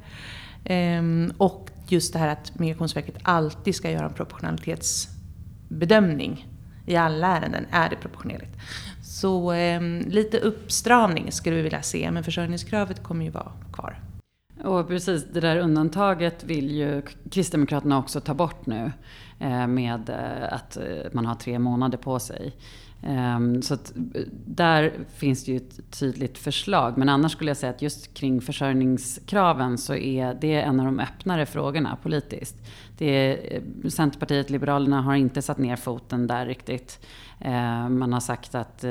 Ehm, 0.65 1.33
och 1.37 1.69
just 1.87 2.13
det 2.13 2.19
här 2.19 2.27
att 2.27 2.59
Migrationsverket 2.59 3.15
alltid 3.23 3.75
ska 3.75 3.91
göra 3.91 4.05
en 4.05 4.13
proportionalitetsbedömning 4.13 6.47
i 6.85 6.95
alla 6.95 7.27
ärenden. 7.27 7.65
Är 7.71 7.89
det 7.89 7.95
proportionerligt? 7.95 8.57
Så 9.03 9.53
eh, 9.53 9.81
lite 10.07 10.39
uppstramning 10.39 11.31
skulle 11.31 11.55
vi 11.55 11.61
vilja 11.61 11.81
se, 11.81 12.11
men 12.11 12.23
försörjningskravet 12.23 13.03
kommer 13.03 13.25
ju 13.25 13.31
vara 13.31 13.51
kvar. 13.73 13.99
Och 14.63 14.87
precis, 14.87 15.25
det 15.33 15.39
där 15.39 15.57
undantaget 15.57 16.43
vill 16.43 16.71
ju 16.71 17.01
Kristdemokraterna 17.31 17.97
också 17.97 18.21
ta 18.21 18.33
bort 18.33 18.65
nu. 18.65 18.91
Eh, 19.39 19.67
med 19.67 20.09
eh, 20.09 20.53
att 20.53 20.77
eh, 20.77 20.83
man 21.11 21.25
har 21.25 21.35
tre 21.35 21.59
månader 21.59 21.97
på 21.97 22.19
sig. 22.19 22.53
Ehm, 23.03 23.61
så 23.61 23.73
att 23.73 23.91
där 24.45 24.93
finns 25.15 25.45
det 25.45 25.51
ju 25.51 25.57
ett 25.57 25.91
tydligt 25.99 26.37
förslag. 26.37 26.97
Men 26.97 27.09
annars 27.09 27.31
skulle 27.31 27.49
jag 27.49 27.57
säga 27.57 27.69
att 27.69 27.81
just 27.81 28.13
kring 28.13 28.41
försörjningskraven 28.41 29.77
så 29.77 29.95
är 29.95 30.33
det 30.41 30.61
en 30.61 30.79
av 30.79 30.85
de 30.85 30.99
öppnare 30.99 31.45
frågorna 31.45 31.97
politiskt. 32.03 32.55
Det 32.97 33.05
är, 33.05 33.61
Centerpartiet, 33.89 34.49
Liberalerna 34.49 35.01
har 35.01 35.15
inte 35.15 35.41
satt 35.41 35.57
ner 35.57 35.75
foten 35.75 36.27
där 36.27 36.45
riktigt. 36.45 37.05
Ehm, 37.39 37.99
man 37.99 38.13
har 38.13 38.19
sagt 38.19 38.55
att, 38.55 38.85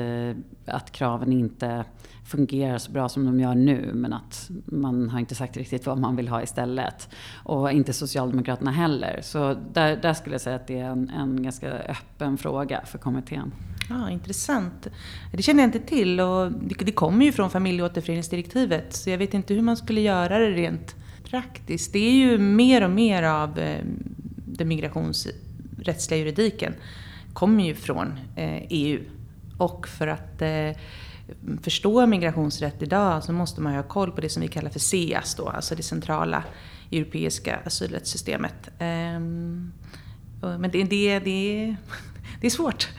att 0.65 0.91
kraven 0.91 1.33
inte 1.33 1.85
fungerar 2.25 2.77
så 2.77 2.91
bra 2.91 3.09
som 3.09 3.25
de 3.25 3.39
gör 3.39 3.55
nu 3.55 3.91
men 3.93 4.13
att 4.13 4.49
man 4.65 5.09
har 5.09 5.19
inte 5.19 5.35
sagt 5.35 5.57
riktigt 5.57 5.85
vad 5.85 5.97
man 5.97 6.15
vill 6.15 6.27
ha 6.27 6.43
istället. 6.43 7.09
Och 7.43 7.71
inte 7.71 7.93
Socialdemokraterna 7.93 8.71
heller. 8.71 9.19
Så 9.23 9.53
där, 9.73 9.97
där 9.97 10.13
skulle 10.13 10.33
jag 10.33 10.41
säga 10.41 10.55
att 10.55 10.67
det 10.67 10.79
är 10.79 10.89
en, 10.89 11.09
en 11.09 11.43
ganska 11.43 11.71
öppen 11.71 12.37
fråga 12.37 12.81
för 12.85 12.97
kommittén. 12.97 13.53
Ja, 13.89 14.09
intressant. 14.09 14.87
Det 15.31 15.41
känner 15.41 15.63
jag 15.63 15.67
inte 15.67 15.79
till 15.79 16.19
och 16.19 16.51
det, 16.51 16.91
kommer 16.91 17.25
ju 17.25 17.31
från 17.31 17.49
familjeåterföreningsdirektivet 17.49 18.95
så 18.95 19.09
jag 19.09 19.17
vet 19.17 19.33
inte 19.33 19.53
hur 19.53 19.61
man 19.61 19.77
skulle 19.77 20.01
göra 20.01 20.39
det 20.39 20.51
rent 20.51 20.95
praktiskt. 21.23 21.93
Det 21.93 21.99
är 21.99 22.13
ju 22.13 22.37
mer 22.37 22.83
och 22.83 22.91
mer 22.91 23.23
av 23.23 23.59
eh, 23.59 23.85
den 24.45 24.67
migrationsrättsliga 24.67 26.19
juridiken 26.19 26.73
kommer 27.33 27.63
ju 27.63 27.75
från 27.75 28.19
eh, 28.35 28.61
EU. 28.69 28.99
Och 29.57 29.87
för 29.87 30.07
att 30.07 30.41
eh, 30.41 30.71
förstå 31.61 32.05
migrationsrätt 32.05 32.81
idag 32.81 33.23
så 33.23 33.33
måste 33.33 33.61
man 33.61 33.75
ha 33.75 33.83
koll 33.83 34.11
på 34.11 34.21
det 34.21 34.29
som 34.29 34.41
vi 34.41 34.47
kallar 34.47 34.69
för 34.69 34.79
CEAS 34.79 35.35
då, 35.35 35.49
alltså 35.49 35.75
det 35.75 35.83
centrala 35.83 36.43
europeiska 36.91 37.59
asylrättssystemet. 37.65 38.69
Ehm, 38.79 39.71
men 40.41 40.71
det, 40.71 40.83
det, 40.83 41.19
det, 41.19 41.75
det 42.41 42.47
är 42.47 42.51
svårt. 42.51 42.89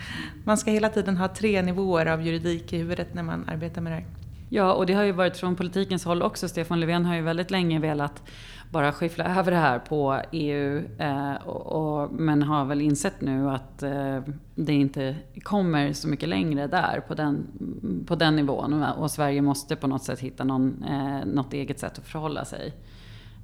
Man 0.44 0.58
ska 0.58 0.70
hela 0.70 0.88
tiden 0.88 1.16
ha 1.16 1.28
tre 1.28 1.62
nivåer 1.62 2.06
av 2.06 2.22
juridik 2.22 2.72
i 2.72 2.78
huvudet 2.78 3.14
när 3.14 3.22
man 3.22 3.48
arbetar 3.48 3.80
med 3.80 3.92
det 3.92 3.96
här. 3.96 4.06
Ja, 4.48 4.72
och 4.72 4.86
det 4.86 4.92
har 4.92 5.02
ju 5.02 5.12
varit 5.12 5.36
från 5.36 5.56
politikens 5.56 6.04
håll 6.04 6.22
också. 6.22 6.48
Stefan 6.48 6.80
Löfven 6.80 7.04
har 7.04 7.14
ju 7.14 7.22
väldigt 7.22 7.50
länge 7.50 7.80
velat 7.80 8.22
bara 8.76 8.92
skyffla 8.92 9.38
över 9.38 9.50
det 9.50 9.56
här 9.56 9.78
på 9.78 10.20
EU. 10.32 10.82
Eh, 10.98 11.34
och, 11.34 11.66
och, 11.66 12.12
men 12.12 12.42
har 12.42 12.64
väl 12.64 12.80
insett 12.80 13.20
nu 13.20 13.50
att 13.50 13.82
eh, 13.82 14.20
det 14.54 14.72
inte 14.72 15.16
kommer 15.42 15.92
så 15.92 16.08
mycket 16.08 16.28
längre 16.28 16.66
där 16.66 17.00
på 17.08 17.14
den, 17.14 17.46
på 18.06 18.14
den 18.14 18.36
nivån. 18.36 18.82
Och 18.82 19.10
Sverige 19.10 19.42
måste 19.42 19.76
på 19.76 19.86
något 19.86 20.02
sätt 20.02 20.20
hitta 20.20 20.44
någon, 20.44 20.84
eh, 20.84 21.26
något 21.26 21.52
eget 21.52 21.78
sätt 21.78 21.98
att 21.98 22.06
förhålla 22.06 22.44
sig. 22.44 22.74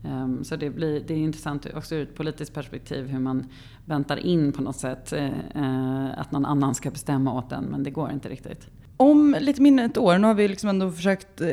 Um, 0.05 0.45
så 0.45 0.57
det, 0.57 0.71
blir, 0.71 1.01
det 1.01 1.15
är 1.15 1.19
intressant 1.19 1.67
också 1.75 1.95
ur 1.95 2.03
ett 2.03 2.15
politiskt 2.15 2.55
perspektiv 2.55 3.07
hur 3.07 3.19
man 3.19 3.47
väntar 3.85 4.17
in 4.17 4.53
på 4.53 4.63
något 4.63 4.77
sätt 4.77 5.13
eh, 5.13 5.27
eh, 5.55 6.21
att 6.21 6.33
någon 6.33 6.47
annan 6.47 6.75
ska 6.75 6.91
bestämma 6.91 7.33
åt 7.39 7.53
en, 7.53 7.65
men 7.65 7.83
det 7.83 7.91
går 7.91 8.11
inte 8.11 8.29
riktigt. 8.29 8.69
Om 8.97 9.37
lite 9.41 9.63
mindre 9.63 9.85
än 9.85 9.91
ett 9.91 9.99
år, 9.99 10.19
nu 10.19 10.27
har 10.27 10.35
vi 10.35 10.49
liksom 10.49 10.69
ändå 10.69 10.91
försökt 10.91 11.41
eh, 11.41 11.49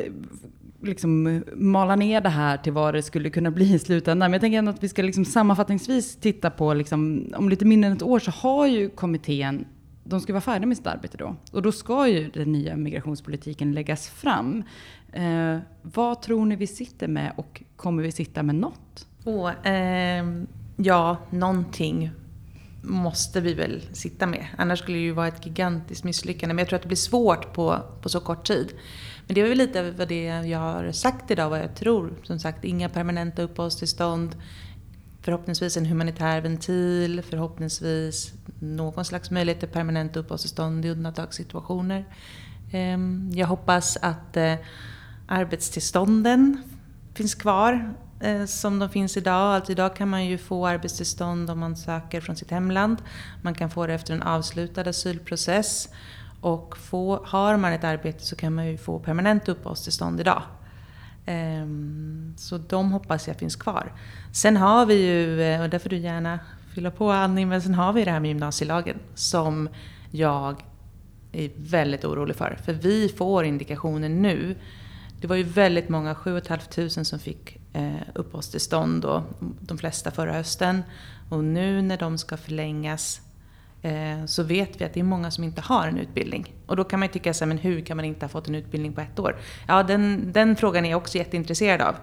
liksom 0.81 1.27
eh, 1.27 1.41
mala 1.55 1.95
ner 1.95 2.21
det 2.21 2.29
här 2.29 2.57
till 2.57 2.73
vad 2.73 2.93
det 2.93 3.03
skulle 3.03 3.29
kunna 3.29 3.51
bli 3.51 3.73
i 3.73 3.79
slutändan. 3.79 4.31
Men 4.31 4.33
jag 4.33 4.41
tänker 4.41 4.57
ändå 4.57 4.71
att 4.71 4.83
vi 4.83 4.89
ska 4.89 5.01
liksom 5.01 5.25
sammanfattningsvis 5.25 6.15
titta 6.15 6.49
på, 6.49 6.73
liksom, 6.73 7.29
om 7.35 7.49
lite 7.49 7.65
mindre 7.65 7.89
än 7.89 7.95
ett 7.95 8.03
år 8.03 8.19
så 8.19 8.31
har 8.31 8.67
ju 8.67 8.89
kommittén 8.89 9.65
de 10.09 10.21
ska 10.21 10.33
vara 10.33 10.41
färdiga 10.41 10.67
med 10.67 10.77
sitt 10.77 10.87
arbete 10.87 11.17
då. 11.17 11.35
Och 11.51 11.61
då 11.61 11.71
ska 11.71 12.07
ju 12.07 12.29
den 12.29 12.51
nya 12.51 12.75
migrationspolitiken 12.75 13.71
läggas 13.71 14.09
fram. 14.09 14.63
Eh, 15.13 15.57
vad 15.81 16.21
tror 16.21 16.45
ni 16.45 16.55
vi 16.55 16.67
sitter 16.67 17.07
med 17.07 17.33
och 17.37 17.63
kommer 17.75 18.03
vi 18.03 18.11
sitta 18.11 18.43
med 18.43 18.55
något? 18.55 19.07
Oh, 19.25 19.67
eh, 19.67 20.25
ja, 20.77 21.17
någonting 21.29 22.11
måste 22.81 23.41
vi 23.41 23.53
väl 23.53 23.83
sitta 23.91 24.27
med. 24.27 24.47
Annars 24.57 24.79
skulle 24.79 24.97
det 24.97 25.03
ju 25.03 25.11
vara 25.11 25.27
ett 25.27 25.45
gigantiskt 25.45 26.03
misslyckande. 26.03 26.53
Men 26.53 26.61
jag 26.61 26.67
tror 26.67 26.75
att 26.75 26.83
det 26.83 26.87
blir 26.87 26.97
svårt 26.97 27.53
på, 27.53 27.79
på 28.01 28.09
så 28.09 28.19
kort 28.19 28.47
tid. 28.47 28.73
Men 29.29 29.35
det 29.35 29.41
är 29.41 29.49
väl 29.49 29.57
lite 29.57 29.91
vad 29.91 30.07
det 30.07 30.23
jag 30.25 30.59
har 30.59 30.91
sagt 30.91 31.31
idag, 31.31 31.49
vad 31.49 31.59
jag 31.59 31.75
tror. 31.75 32.13
Som 32.23 32.39
sagt, 32.39 32.65
inga 32.65 32.89
permanenta 32.89 33.41
uppehållstillstånd. 33.41 34.35
Förhoppningsvis 35.21 35.77
en 35.77 35.85
humanitär 35.85 36.41
ventil, 36.41 37.21
förhoppningsvis 37.29 38.33
någon 38.59 39.05
slags 39.05 39.31
möjlighet 39.31 39.59
till 39.59 39.69
permanenta 39.69 40.19
uppehållstillstånd 40.19 40.85
i 40.85 40.89
undantagssituationer. 40.89 42.05
Ehm, 42.71 43.31
jag 43.33 43.47
hoppas 43.47 43.97
att 44.01 44.37
eh, 44.37 44.55
arbetstillstånden 45.27 46.63
finns 47.13 47.35
kvar 47.35 47.93
eh, 48.19 48.45
som 48.45 48.79
de 48.79 48.89
finns 48.89 49.17
idag. 49.17 49.55
Alltså 49.55 49.71
idag 49.71 49.95
kan 49.95 50.09
man 50.09 50.25
ju 50.25 50.37
få 50.37 50.67
arbetstillstånd 50.67 51.49
om 51.49 51.59
man 51.59 51.75
söker 51.75 52.21
från 52.21 52.35
sitt 52.35 52.51
hemland. 52.51 52.97
Man 53.41 53.53
kan 53.53 53.69
få 53.69 53.87
det 53.87 53.93
efter 53.93 54.13
en 54.13 54.23
avslutad 54.23 54.89
asylprocess. 54.89 55.89
Och 56.41 56.77
få, 56.77 57.25
har 57.25 57.57
man 57.57 57.73
ett 57.73 57.83
arbete 57.83 58.25
så 58.25 58.35
kan 58.35 58.55
man 58.55 58.67
ju 58.67 58.77
få 58.77 58.99
permanent 58.99 59.49
uppehållstillstånd 59.49 60.19
idag. 60.19 60.41
Ehm, 61.25 62.33
så 62.37 62.57
de 62.57 62.91
hoppas 62.91 63.27
jag 63.27 63.37
finns 63.37 63.55
kvar. 63.55 63.93
Sen 64.31 64.57
har 64.57 64.85
vi 64.85 65.05
ju, 65.05 65.41
eh, 65.41 65.61
och 65.61 65.69
där 65.69 65.79
får 65.79 65.89
du 65.89 65.97
gärna 65.97 66.39
fylla 66.73 66.91
på 66.91 67.11
Annie, 67.11 67.45
men 67.45 67.61
sen 67.61 67.73
har 67.73 67.93
vi 67.93 68.05
det 68.05 68.11
här 68.11 68.19
med 68.19 68.29
gymnasielagen 68.29 68.97
som 69.15 69.69
jag 70.11 70.63
är 71.31 71.51
väldigt 71.55 72.05
orolig 72.05 72.35
för. 72.35 72.57
För 72.65 72.73
vi 72.73 73.09
får 73.09 73.45
indikationer 73.45 74.09
nu. 74.09 74.55
Det 75.21 75.27
var 75.27 75.35
ju 75.35 75.43
väldigt 75.43 75.89
många, 75.89 76.15
7 76.15 76.41
500 76.41 77.05
som 77.05 77.19
fick 77.19 77.57
eh, 77.73 78.01
uppehållstillstånd 78.15 79.01
då, 79.01 79.23
de 79.59 79.77
flesta 79.77 80.11
förra 80.11 80.33
hösten. 80.33 80.83
Och 81.29 81.43
nu 81.43 81.81
när 81.81 81.97
de 81.97 82.17
ska 82.17 82.37
förlängas 82.37 83.21
Eh, 83.81 84.25
så 84.25 84.43
vet 84.43 84.81
vi 84.81 84.85
att 84.85 84.93
det 84.93 84.99
är 84.99 85.03
många 85.03 85.31
som 85.31 85.43
inte 85.43 85.61
har 85.61 85.87
en 85.87 85.97
utbildning. 85.97 86.53
Och 86.65 86.75
då 86.75 86.83
kan 86.83 86.99
man 86.99 87.07
ju 87.07 87.13
tycka 87.13 87.33
så 87.33 87.45
här, 87.45 87.47
men 87.47 87.57
hur 87.57 87.81
kan 87.81 87.97
man 87.97 88.05
inte 88.05 88.25
ha 88.25 88.29
fått 88.29 88.47
en 88.47 88.55
utbildning 88.55 88.93
på 88.93 89.01
ett 89.01 89.19
år? 89.19 89.35
Ja, 89.67 89.83
den, 89.83 90.31
den 90.31 90.55
frågan 90.55 90.85
är 90.85 90.89
jag 90.89 90.97
också 90.97 91.17
jätteintresserad 91.17 91.81
av. 91.81 91.95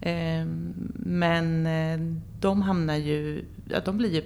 Eh, 0.00 0.46
men 0.94 1.66
eh, 1.66 1.98
de 2.40 2.62
hamnar 2.62 2.96
ju, 2.96 3.44
ja, 3.68 3.80
de 3.84 3.98
blir 3.98 4.14
ju 4.14 4.22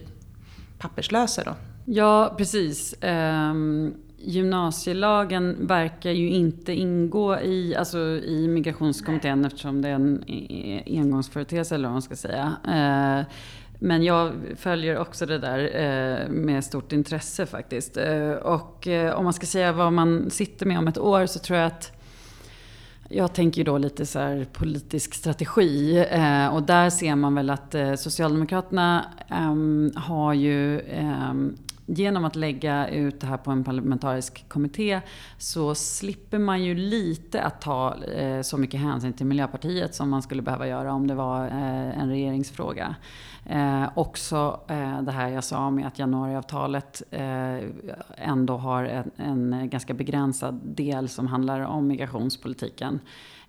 papperslösa 0.79 1.45
då. 1.45 1.55
Ja, 1.85 2.35
precis. 2.39 2.95
Um 3.03 3.95
gymnasielagen 4.23 5.67
verkar 5.67 6.11
ju 6.11 6.31
inte 6.31 6.73
ingå 6.73 7.41
i, 7.41 7.77
alltså 7.77 7.99
i 7.99 8.49
migrationskommittén 8.49 9.45
eftersom 9.45 9.83
det 9.83 9.89
är 9.89 9.95
en 9.95 10.25
e-, 10.27 10.83
e-, 10.87 10.99
engångsföreteelse 10.99 11.75
eller 11.75 11.89
vad 11.89 11.93
man 11.93 12.03
ska 12.03 12.17
säga. 12.17 12.57
Eh, 12.65 13.27
men 13.83 14.03
jag 14.03 14.33
följer 14.57 14.99
också 14.99 15.27
det 15.27 15.39
där 15.39 15.59
eh, 15.59 16.29
med 16.29 16.65
stort 16.65 16.93
intresse 16.93 17.47
faktiskt. 17.47 17.97
Eh, 17.97 18.31
och 18.31 18.87
eh, 18.87 19.13
om 19.15 19.25
man 19.25 19.33
ska 19.33 19.47
säga 19.47 19.73
vad 19.73 19.93
man 19.93 20.31
sitter 20.31 20.67
med 20.67 20.79
om 20.79 20.89
ett 20.89 20.99
år 20.99 21.27
så 21.27 21.39
tror 21.39 21.59
jag 21.59 21.67
att 21.67 21.93
jag 23.09 23.33
tänker 23.33 23.59
ju 23.59 23.65
då 23.65 23.79
lite 23.79 24.07
så 24.07 24.19
här 24.19 24.47
politisk 24.53 25.15
strategi 25.15 26.07
och 26.53 26.63
där 26.63 26.91
ser 26.91 27.15
man 27.15 27.35
väl 27.35 27.51
att 27.51 27.75
Socialdemokraterna 27.97 29.05
ehm, 29.29 29.93
har 29.97 30.35
ju 30.35 30.81
ehm, 30.81 31.57
genom 31.97 32.25
att 32.25 32.37
lägga 32.37 32.89
ut 32.89 33.21
det 33.21 33.27
här 33.27 33.37
på 33.37 33.51
en 33.51 33.65
parlamentarisk 33.65 34.49
kommitté 34.49 35.01
så 35.39 35.75
slipper 35.75 36.39
man 36.39 36.65
ju 36.65 36.75
lite 36.75 37.43
att 37.43 37.61
ta 37.61 37.95
eh, 38.05 38.43
så 38.43 38.57
mycket 38.57 38.81
hänsyn 38.81 39.13
till 39.13 39.27
Miljöpartiet 39.27 39.95
som 39.95 40.11
man 40.11 40.23
skulle 40.23 40.43
behöva 40.43 40.67
göra 40.67 40.93
om 40.93 41.07
det 41.07 41.15
var 41.15 41.47
eh, 41.47 42.01
en 42.01 42.09
regeringsfråga. 42.09 42.95
Eh, 43.47 43.89
också 43.95 44.61
eh, 44.69 45.03
det 45.03 45.13
här 45.13 45.29
jag 45.29 45.45
sa 45.45 45.71
med 45.71 45.87
att 45.87 45.99
januariavtalet 45.99 47.03
eh, 47.11 47.59
ändå 48.17 48.57
har 48.57 48.85
en, 48.85 49.53
en 49.53 49.69
ganska 49.69 49.95
begränsad 49.95 50.61
del 50.63 51.09
som 51.09 51.27
handlar 51.27 51.61
om 51.61 51.87
migrationspolitiken. 51.87 53.01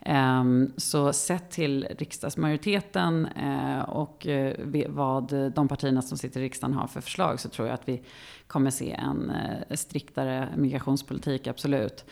Ehm, 0.05 0.71
så 0.77 1.13
sett 1.13 1.51
till 1.51 1.87
riksdagsmajoriteten 1.97 3.25
eh, 3.25 3.79
och 3.79 4.27
eh, 4.27 4.55
vad 4.89 5.51
de 5.53 5.67
partierna 5.67 6.01
som 6.01 6.17
sitter 6.17 6.39
i 6.39 6.43
riksdagen 6.43 6.73
har 6.73 6.87
för 6.87 7.01
förslag 7.01 7.39
så 7.39 7.49
tror 7.49 7.67
jag 7.67 7.73
att 7.73 7.89
vi 7.89 8.03
kommer 8.47 8.69
se 8.69 8.91
en 8.91 9.29
eh, 9.29 9.75
striktare 9.75 10.49
migrationspolitik, 10.57 11.47
absolut. 11.47 12.05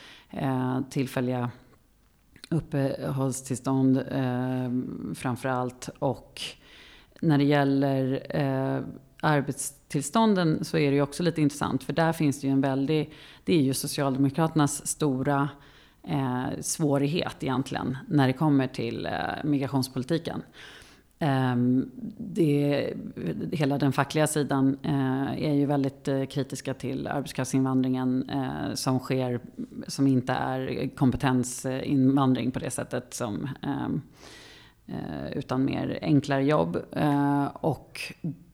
Tillfälliga 0.89 1.51
uppehållstillstånd 2.49 4.03
ehm, 4.11 5.15
framför 5.17 5.49
allt. 5.49 5.89
Och 5.99 6.41
när 7.21 7.37
det 7.37 7.43
gäller 7.43 8.23
arbetstillstånden 9.21 10.65
så 10.65 10.77
är 10.77 10.89
det 10.89 10.95
ju 10.95 11.01
också 11.01 11.23
lite 11.23 11.41
intressant 11.41 11.83
för 11.83 11.93
där 11.93 12.13
finns 12.13 12.41
det 12.41 12.47
ju 12.47 12.53
en 12.53 12.61
väldig, 12.61 13.13
det 13.43 13.53
är 13.53 13.61
ju 13.61 13.73
Socialdemokraternas 13.73 14.87
stora 14.87 15.49
eh, 16.09 16.61
svårighet 16.61 17.35
egentligen 17.43 17.97
när 18.07 18.27
det 18.27 18.33
kommer 18.33 18.67
till 18.67 19.05
eh, 19.05 19.11
migrationspolitiken. 19.43 20.41
Eh, 21.19 21.55
det, 22.17 22.93
hela 23.51 23.77
den 23.77 23.93
fackliga 23.93 24.27
sidan 24.27 24.77
eh, 24.83 25.43
är 25.49 25.53
ju 25.53 25.65
väldigt 25.65 26.07
eh, 26.07 26.25
kritiska 26.25 26.73
till 26.73 27.07
arbetskraftsinvandringen 27.07 28.29
eh, 28.29 28.73
som 28.73 28.99
sker, 28.99 29.39
som 29.87 30.07
inte 30.07 30.33
är 30.33 30.89
kompetensinvandring 30.95 32.51
på 32.51 32.59
det 32.59 32.71
sättet 32.71 33.13
som 33.13 33.49
ehm, 33.63 34.01
eh, 34.87 35.31
utan 35.33 35.65
mer 35.65 35.99
enklare 36.01 36.43
jobb. 36.43 36.77
Eh, 36.91 37.45
och 37.45 38.01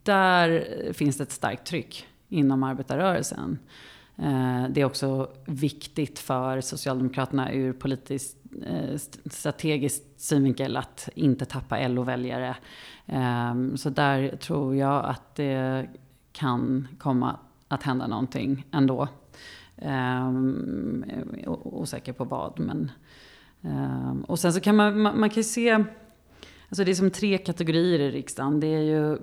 där 0.04 0.68
finns 0.94 1.18
det 1.18 1.24
ett 1.24 1.32
starkt 1.32 1.68
tryck 1.68 2.06
inom 2.30 2.64
arbetarrörelsen. 2.64 3.60
Eh, 4.18 4.64
det 4.70 4.82
är 4.82 4.86
också 4.86 5.30
viktigt 5.46 6.20
för 6.20 6.62
Socialdemokraterna 6.62 7.54
ur 7.54 7.74
politisk 7.74 8.38
eh, 8.66 8.98
strategisk 9.26 10.04
synvinkel 10.18 10.78
att 10.78 11.10
inte 11.16 11.46
tappa 11.46 11.88
LO-väljare. 11.88 12.56
Ehm, 13.06 13.78
så 13.78 13.90
där 13.90 14.36
tror 14.36 14.76
jag 14.76 15.06
att 15.06 15.36
det 15.36 15.88
kan 16.32 16.88
komma 17.00 17.40
att 17.68 17.84
hända 17.84 18.08
någonting 18.08 18.66
ändå. 18.72 19.08
Ehm, 19.78 21.06
osäker 21.64 22.14
på 22.14 22.24
vad 22.24 22.60
men... 22.60 22.92
Ehm, 23.62 24.24
och 24.24 24.40
sen 24.40 24.54
så 24.54 24.60
kan 24.60 24.76
man, 24.76 25.02
man 25.02 25.30
kan 25.30 25.36
ju 25.36 25.44
se 25.44 25.84
Alltså 26.70 26.84
det 26.84 26.92
är 26.92 26.96
som 26.96 27.12
tre 27.12 27.38
kategorier 27.38 28.00
i 28.00 28.12
riksdagen. 28.12 28.60
Det 28.60 28.68
är 28.68 28.82
ju 28.82 29.14
eh, 29.14 29.18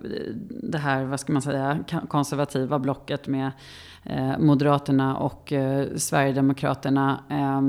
det 0.63 0.79
här, 0.79 1.05
vad 1.05 1.21
ska 1.21 1.33
man 1.33 1.43
säga, 1.43 1.85
konservativa 2.09 2.79
blocket 2.79 3.27
med 3.27 3.51
eh, 4.05 4.39
Moderaterna 4.39 5.17
och 5.17 5.53
eh, 5.53 5.87
Sverigedemokraterna. 5.97 7.25
Eh, 7.31 7.63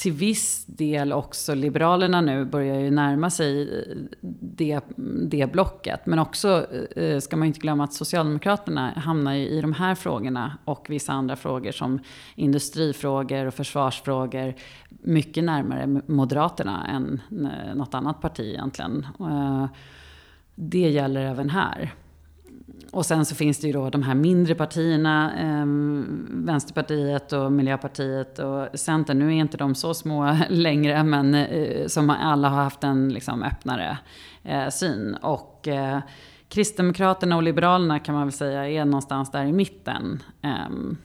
till 0.00 0.12
viss 0.12 0.64
del 0.66 1.12
också 1.12 1.54
Liberalerna 1.54 2.20
nu 2.20 2.44
börjar 2.44 2.80
ju 2.80 2.90
närma 2.90 3.30
sig 3.30 3.84
det, 4.40 4.80
det 5.30 5.52
blocket. 5.52 6.06
Men 6.06 6.18
också 6.18 6.66
eh, 6.96 7.18
ska 7.18 7.36
man 7.36 7.48
inte 7.48 7.60
glömma 7.60 7.84
att 7.84 7.92
Socialdemokraterna 7.92 8.90
hamnar 8.90 9.34
ju 9.34 9.48
i 9.48 9.60
de 9.60 9.72
här 9.72 9.94
frågorna 9.94 10.58
och 10.64 10.86
vissa 10.88 11.12
andra 11.12 11.36
frågor 11.36 11.72
som 11.72 11.98
industrifrågor 12.34 13.46
och 13.46 13.54
försvarsfrågor 13.54 14.54
mycket 14.88 15.44
närmare 15.44 16.00
Moderaterna 16.06 16.86
än 16.86 17.20
eh, 17.30 17.74
något 17.74 17.94
annat 17.94 18.20
parti 18.20 18.40
egentligen. 18.40 19.06
Eh, 19.20 19.66
det 20.54 20.90
gäller 20.90 21.20
även 21.20 21.50
här. 21.50 21.94
Och 22.90 23.06
sen 23.06 23.24
så 23.24 23.34
finns 23.34 23.58
det 23.58 23.66
ju 23.66 23.72
då 23.72 23.90
de 23.90 24.02
här 24.02 24.14
mindre 24.14 24.54
partierna, 24.54 25.32
eh, 25.38 25.64
Vänsterpartiet 26.30 27.32
och 27.32 27.52
Miljöpartiet 27.52 28.38
och 28.38 28.68
Centern. 28.74 29.18
Nu 29.18 29.26
är 29.26 29.30
inte 29.30 29.56
de 29.56 29.74
så 29.74 29.94
små 29.94 30.36
längre, 30.48 31.02
men 31.04 31.34
eh, 31.34 31.86
som 31.86 32.10
alla 32.10 32.48
har 32.48 32.62
haft 32.62 32.84
en 32.84 33.08
liksom, 33.08 33.42
öppnare 33.42 33.98
eh, 34.42 34.68
syn. 34.68 35.14
Och 35.14 35.68
eh, 35.68 35.98
Kristdemokraterna 36.48 37.36
och 37.36 37.42
Liberalerna 37.42 37.98
kan 37.98 38.14
man 38.14 38.26
väl 38.26 38.32
säga 38.32 38.68
är 38.68 38.84
någonstans 38.84 39.30
där 39.30 39.44
i 39.44 39.52
mitten. 39.52 40.22
Ehm, 40.42 40.96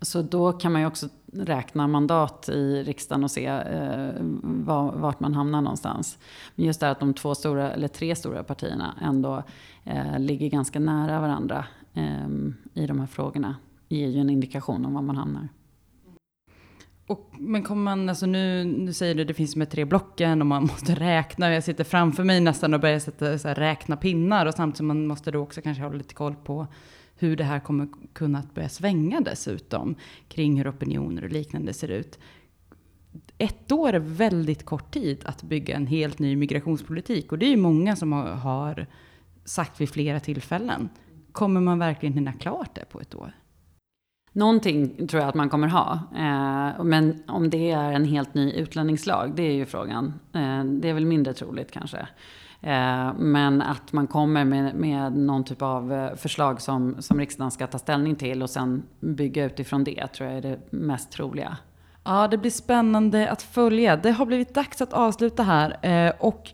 så 0.00 0.22
då 0.22 0.52
kan 0.52 0.72
man 0.72 0.80
ju 0.80 0.86
också 0.86 1.08
räkna 1.32 1.86
mandat 1.86 2.48
i 2.48 2.82
riksdagen 2.82 3.24
och 3.24 3.30
se 3.30 3.46
eh, 3.46 4.10
vart 4.92 5.20
man 5.20 5.34
hamnar 5.34 5.60
någonstans. 5.60 6.18
Men 6.54 6.66
just 6.66 6.80
det 6.80 6.86
här 6.86 6.92
att 6.92 7.00
de 7.00 7.14
två 7.14 7.34
stora, 7.34 7.72
eller 7.72 7.88
tre 7.88 8.16
stora 8.16 8.44
partierna 8.44 8.94
ändå 9.02 9.42
eh, 9.88 10.18
ligger 10.18 10.48
ganska 10.48 10.80
nära 10.80 11.20
varandra 11.20 11.64
eh, 11.94 12.28
i 12.74 12.86
de 12.86 13.00
här 13.00 13.06
frågorna 13.06 13.56
ger 13.88 14.08
ju 14.08 14.20
en 14.20 14.30
indikation 14.30 14.86
om 14.86 14.94
var 14.94 15.02
man 15.02 15.16
hamnar. 15.16 15.48
Och, 17.06 17.32
men 17.38 17.62
kommer 17.62 17.82
man, 17.82 18.08
alltså 18.08 18.26
nu, 18.26 18.64
nu 18.64 18.92
säger 18.92 19.14
du 19.14 19.22
att 19.22 19.28
det 19.28 19.34
finns 19.34 19.56
med 19.56 19.70
tre 19.70 19.84
blocken 19.84 20.40
och 20.40 20.46
man 20.46 20.62
måste 20.72 20.94
räkna. 20.94 21.54
Jag 21.54 21.64
sitter 21.64 21.84
framför 21.84 22.24
mig 22.24 22.40
nästan 22.40 22.74
och 22.74 22.80
börjar 22.80 22.98
sätta, 22.98 23.38
så 23.38 23.48
här, 23.48 23.54
räkna 23.54 23.96
pinnar 23.96 24.46
och 24.46 24.54
samtidigt 24.54 24.86
man 24.86 25.06
måste 25.06 25.30
då 25.30 25.38
också 25.38 25.60
kanske 25.60 25.82
hålla 25.82 25.96
lite 25.96 26.14
koll 26.14 26.34
på 26.34 26.66
hur 27.16 27.36
det 27.36 27.44
här 27.44 27.60
kommer 27.60 27.88
kunna 28.12 28.42
börja 28.54 28.68
svänga 28.68 29.20
dessutom 29.20 29.94
kring 30.28 30.58
hur 30.58 30.70
opinioner 30.70 31.24
och 31.24 31.30
liknande 31.30 31.72
ser 31.72 31.88
ut. 31.88 32.18
Ett 33.38 33.72
år 33.72 33.92
är 33.92 33.98
väldigt 33.98 34.64
kort 34.64 34.90
tid 34.90 35.22
att 35.24 35.42
bygga 35.42 35.76
en 35.76 35.86
helt 35.86 36.18
ny 36.18 36.36
migrationspolitik 36.36 37.32
och 37.32 37.38
det 37.38 37.46
är 37.46 37.50
ju 37.50 37.56
många 37.56 37.96
som 37.96 38.12
har 38.12 38.86
sagt 39.48 39.80
vid 39.80 39.90
flera 39.90 40.20
tillfällen. 40.20 40.88
Kommer 41.32 41.60
man 41.60 41.78
verkligen 41.78 42.12
hinna 42.12 42.32
klart 42.32 42.74
det 42.74 42.84
på 42.84 43.00
ett 43.00 43.14
år? 43.14 43.32
Någonting 44.32 45.06
tror 45.08 45.22
jag 45.22 45.28
att 45.28 45.34
man 45.34 45.48
kommer 45.48 45.68
ha. 45.68 45.92
Eh, 46.16 46.84
men 46.84 47.22
om 47.26 47.50
det 47.50 47.70
är 47.70 47.92
en 47.92 48.04
helt 48.04 48.34
ny 48.34 48.52
utlänningslag, 48.52 49.32
det 49.34 49.42
är 49.42 49.52
ju 49.52 49.66
frågan. 49.66 50.14
Eh, 50.32 50.64
det 50.64 50.88
är 50.88 50.92
väl 50.92 51.06
mindre 51.06 51.34
troligt 51.34 51.70
kanske. 51.70 51.98
Eh, 52.60 53.12
men 53.18 53.62
att 53.62 53.92
man 53.92 54.06
kommer 54.06 54.44
med, 54.44 54.74
med 54.74 55.12
någon 55.12 55.44
typ 55.44 55.62
av 55.62 56.10
förslag 56.16 56.60
som, 56.60 56.96
som 56.98 57.18
riksdagen 57.18 57.50
ska 57.50 57.66
ta 57.66 57.78
ställning 57.78 58.16
till 58.16 58.42
och 58.42 58.50
sen 58.50 58.82
bygga 59.00 59.44
utifrån 59.44 59.84
det 59.84 60.06
tror 60.06 60.28
jag 60.28 60.38
är 60.38 60.42
det 60.42 60.58
mest 60.70 61.12
troliga. 61.12 61.56
Ja, 62.04 62.28
det 62.28 62.38
blir 62.38 62.50
spännande 62.50 63.30
att 63.30 63.42
följa. 63.42 63.96
Det 63.96 64.10
har 64.10 64.26
blivit 64.26 64.54
dags 64.54 64.82
att 64.82 64.92
avsluta 64.92 65.42
här. 65.42 66.12
Och 66.20 66.50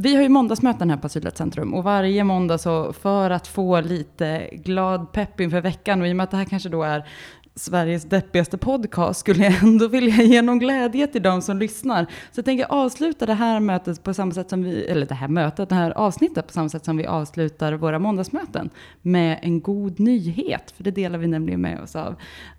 vi 0.00 0.14
har 0.14 0.22
ju 0.22 0.28
måndagsmöten 0.28 0.90
här 0.90 0.96
på 0.96 1.06
Asylrättscentrum 1.06 1.74
och 1.74 1.84
varje 1.84 2.24
måndag 2.24 2.58
så 2.58 2.92
för 2.92 3.30
att 3.30 3.46
få 3.46 3.80
lite 3.80 4.50
glad 4.52 5.12
pepp 5.12 5.40
inför 5.40 5.60
veckan 5.60 6.00
och 6.00 6.08
i 6.08 6.12
och 6.12 6.16
med 6.16 6.24
att 6.24 6.30
det 6.30 6.36
här 6.36 6.44
kanske 6.44 6.68
då 6.68 6.82
är 6.82 7.08
Sveriges 7.54 8.04
deppigaste 8.04 8.58
podcast 8.58 9.20
skulle 9.20 9.44
jag 9.44 9.62
ändå 9.62 9.88
vilja 9.88 10.22
ge 10.22 10.42
någon 10.42 10.58
glädje 10.58 11.06
till 11.06 11.22
de 11.22 11.42
som 11.42 11.58
lyssnar. 11.58 12.04
Så 12.04 12.38
jag 12.38 12.44
tänker 12.44 12.66
avsluta 12.72 13.26
det 13.26 13.34
här 13.34 13.60
mötet 13.60 14.02
på 14.02 14.14
samma 14.14 14.32
sätt 14.32 14.50
som 14.50 14.62
vi, 14.62 14.84
eller 14.84 15.06
det 15.06 15.14
här 15.14 15.28
mötet, 15.28 15.68
det 15.68 15.74
här 15.74 15.90
avsnittet 15.90 16.46
på 16.46 16.52
samma 16.52 16.68
sätt 16.68 16.84
som 16.84 16.96
vi 16.96 17.06
avslutar 17.06 17.72
våra 17.72 17.98
måndagsmöten 17.98 18.70
med 19.02 19.38
en 19.42 19.60
god 19.60 20.00
nyhet, 20.00 20.70
för 20.76 20.84
det 20.84 20.90
delar 20.90 21.18
vi 21.18 21.26
nämligen 21.26 21.60
med 21.60 21.80
oss 21.80 21.96
av. 21.96 22.14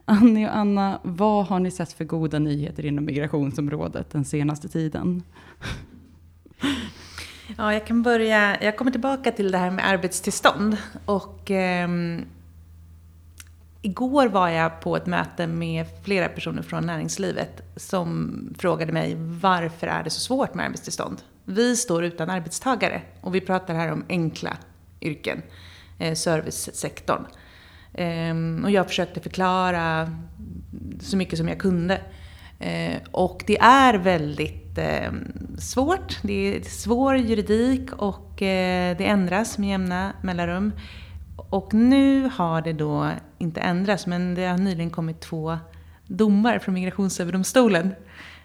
Annie 0.05 0.47
och 0.47 0.57
Anna, 0.57 0.99
vad 1.03 1.45
har 1.45 1.59
ni 1.59 1.71
sett 1.71 1.93
för 1.93 2.05
goda 2.05 2.39
nyheter 2.39 2.85
inom 2.85 3.05
migrationsområdet 3.05 4.11
den 4.11 4.25
senaste 4.25 4.69
tiden? 4.69 5.23
Ja, 7.57 7.73
jag 7.73 7.87
kan 7.87 8.03
börja. 8.03 8.63
Jag 8.63 8.77
kommer 8.77 8.91
tillbaka 8.91 9.31
till 9.31 9.51
det 9.51 9.57
här 9.57 9.71
med 9.71 9.87
arbetstillstånd. 9.87 10.77
Och, 11.05 11.51
eh, 11.51 11.89
igår 13.81 14.27
var 14.27 14.49
jag 14.49 14.81
på 14.81 14.95
ett 14.95 15.05
möte 15.05 15.47
med 15.47 15.85
flera 16.03 16.29
personer 16.29 16.61
från 16.61 16.85
näringslivet 16.85 17.61
som 17.75 18.35
frågade 18.57 18.91
mig 18.91 19.15
varför 19.19 19.87
är 19.87 20.03
det 20.03 20.09
så 20.09 20.19
svårt 20.19 20.53
med 20.53 20.65
arbetstillstånd? 20.65 21.21
Vi 21.45 21.75
står 21.75 22.03
utan 22.03 22.29
arbetstagare 22.29 23.01
och 23.21 23.35
vi 23.35 23.41
pratar 23.41 23.73
här 23.73 23.91
om 23.91 24.05
enkla 24.09 24.57
yrken, 25.01 25.41
eh, 25.99 26.13
servicesektorn. 26.13 27.25
Eh, 27.93 28.63
och 28.63 28.71
jag 28.71 28.87
försökte 28.87 29.19
förklara 29.19 30.11
så 31.01 31.17
mycket 31.17 31.37
som 31.37 31.47
jag 31.47 31.59
kunde. 31.59 32.01
Eh, 32.59 33.01
och 33.11 33.43
det 33.47 33.57
är 33.59 33.93
väldigt 33.93 34.77
ehm, 34.77 35.57
svårt. 35.57 36.19
Det 36.21 36.55
är 36.55 36.61
svår 36.61 37.17
juridik 37.17 37.93
och 37.93 38.41
eh, 38.41 38.97
det 38.97 39.05
ändras 39.05 39.57
med 39.57 39.69
jämna 39.69 40.13
mellanrum. 40.21 40.71
Och 41.35 41.73
nu 41.73 42.29
har 42.35 42.61
det 42.61 42.73
då 42.73 43.09
inte 43.37 43.61
ändrats, 43.61 44.07
men 44.07 44.35
det 44.35 44.45
har 44.45 44.57
nyligen 44.57 44.89
kommit 44.89 45.21
två 45.21 45.57
domar 46.07 46.59
från 46.59 46.73
Migrationsöverdomstolen 46.73 47.95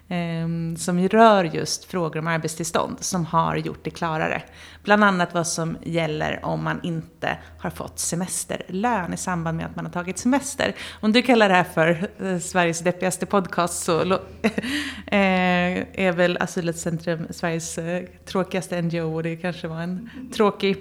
Ehm, 0.09 0.77
som 0.77 1.07
rör 1.09 1.43
just 1.43 1.85
frågor 1.85 2.19
om 2.19 2.27
arbetstillstånd, 2.27 2.97
som 2.99 3.25
har 3.25 3.55
gjort 3.55 3.83
det 3.83 3.89
klarare. 3.89 4.43
Bland 4.83 5.03
annat 5.03 5.33
vad 5.33 5.47
som 5.47 5.77
gäller 5.83 6.45
om 6.45 6.63
man 6.63 6.79
inte 6.83 7.37
har 7.59 7.69
fått 7.69 7.99
semesterlön 7.99 9.13
i 9.13 9.17
samband 9.17 9.57
med 9.57 9.65
att 9.65 9.75
man 9.75 9.85
har 9.85 9.91
tagit 9.91 10.17
semester. 10.17 10.75
Om 10.99 11.11
du 11.11 11.21
kallar 11.21 11.49
det 11.49 11.55
här 11.55 11.63
för 11.63 12.09
eh, 12.23 12.39
Sveriges 12.39 12.79
deppigaste 12.79 13.25
podcast 13.25 13.83
så 13.83 14.01
eh, 15.07 15.77
är 15.93 16.11
väl 16.11 16.37
Asylrättscentrum 16.37 17.27
Sveriges 17.29 17.77
eh, 17.77 18.03
tråkigaste 18.25 18.81
NGO 18.81 19.15
och 19.15 19.23
det 19.23 19.35
kanske 19.35 19.67
var 19.67 19.81
en 19.81 20.09
tråkig 20.33 20.77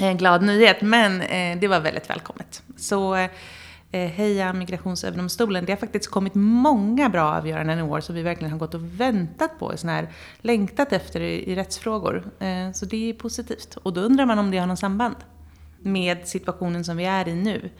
eh, 0.00 0.12
glad 0.12 0.42
nyhet, 0.42 0.82
men 0.82 1.20
eh, 1.20 1.58
det 1.58 1.68
var 1.68 1.80
väldigt 1.80 2.10
välkommet. 2.10 2.62
Så 2.76 3.14
Eh, 3.14 3.30
Eh, 3.90 4.10
heja 4.10 4.52
Migrationsöverdomstolen. 4.52 5.64
Det 5.64 5.72
har 5.72 5.76
faktiskt 5.76 6.10
kommit 6.10 6.34
många 6.34 7.08
bra 7.08 7.24
avgöranden 7.24 7.78
i 7.78 7.82
år 7.82 8.00
som 8.00 8.14
vi 8.14 8.22
verkligen 8.22 8.52
har 8.52 8.58
gått 8.58 8.74
och 8.74 9.00
väntat 9.00 9.58
på, 9.58 9.76
sån 9.76 9.90
här, 9.90 10.08
längtat 10.40 10.92
efter 10.92 11.20
i, 11.20 11.52
i 11.52 11.54
rättsfrågor. 11.54 12.30
Eh, 12.38 12.72
så 12.72 12.86
det 12.86 13.10
är 13.10 13.14
positivt. 13.14 13.76
Och 13.82 13.92
då 13.92 14.00
undrar 14.00 14.26
man 14.26 14.38
om 14.38 14.50
det 14.50 14.58
har 14.58 14.66
någon 14.66 14.76
samband 14.76 15.16
med 15.78 16.28
situationen 16.28 16.84
som 16.84 16.96
vi 16.96 17.04
är 17.04 17.28
i 17.28 17.34
nu. 17.34 17.70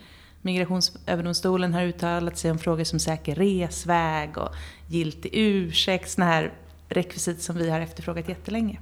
Migrationsöverdomstolen 0.42 1.74
har 1.74 1.82
uttalat 1.82 2.38
sig 2.38 2.50
om 2.50 2.58
frågor 2.58 2.84
som 2.84 2.98
säker 2.98 3.34
resväg 3.34 4.38
och 4.38 4.54
giltig 4.88 5.30
ursäkt, 5.32 6.10
sådana 6.10 6.32
här 6.32 6.52
rekvisit 6.88 7.42
som 7.42 7.56
vi 7.56 7.70
har 7.70 7.80
efterfrågat 7.80 8.28
jättelänge. 8.28 8.78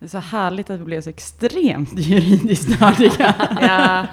Det 0.00 0.06
är 0.06 0.08
så 0.08 0.18
härligt 0.18 0.70
att 0.70 0.80
vi 0.80 0.84
blev 0.84 1.00
så 1.00 1.10
extremt 1.10 1.98
juridiskt 1.98 2.80
nördiga. 2.80 3.34
ja. 3.60 4.06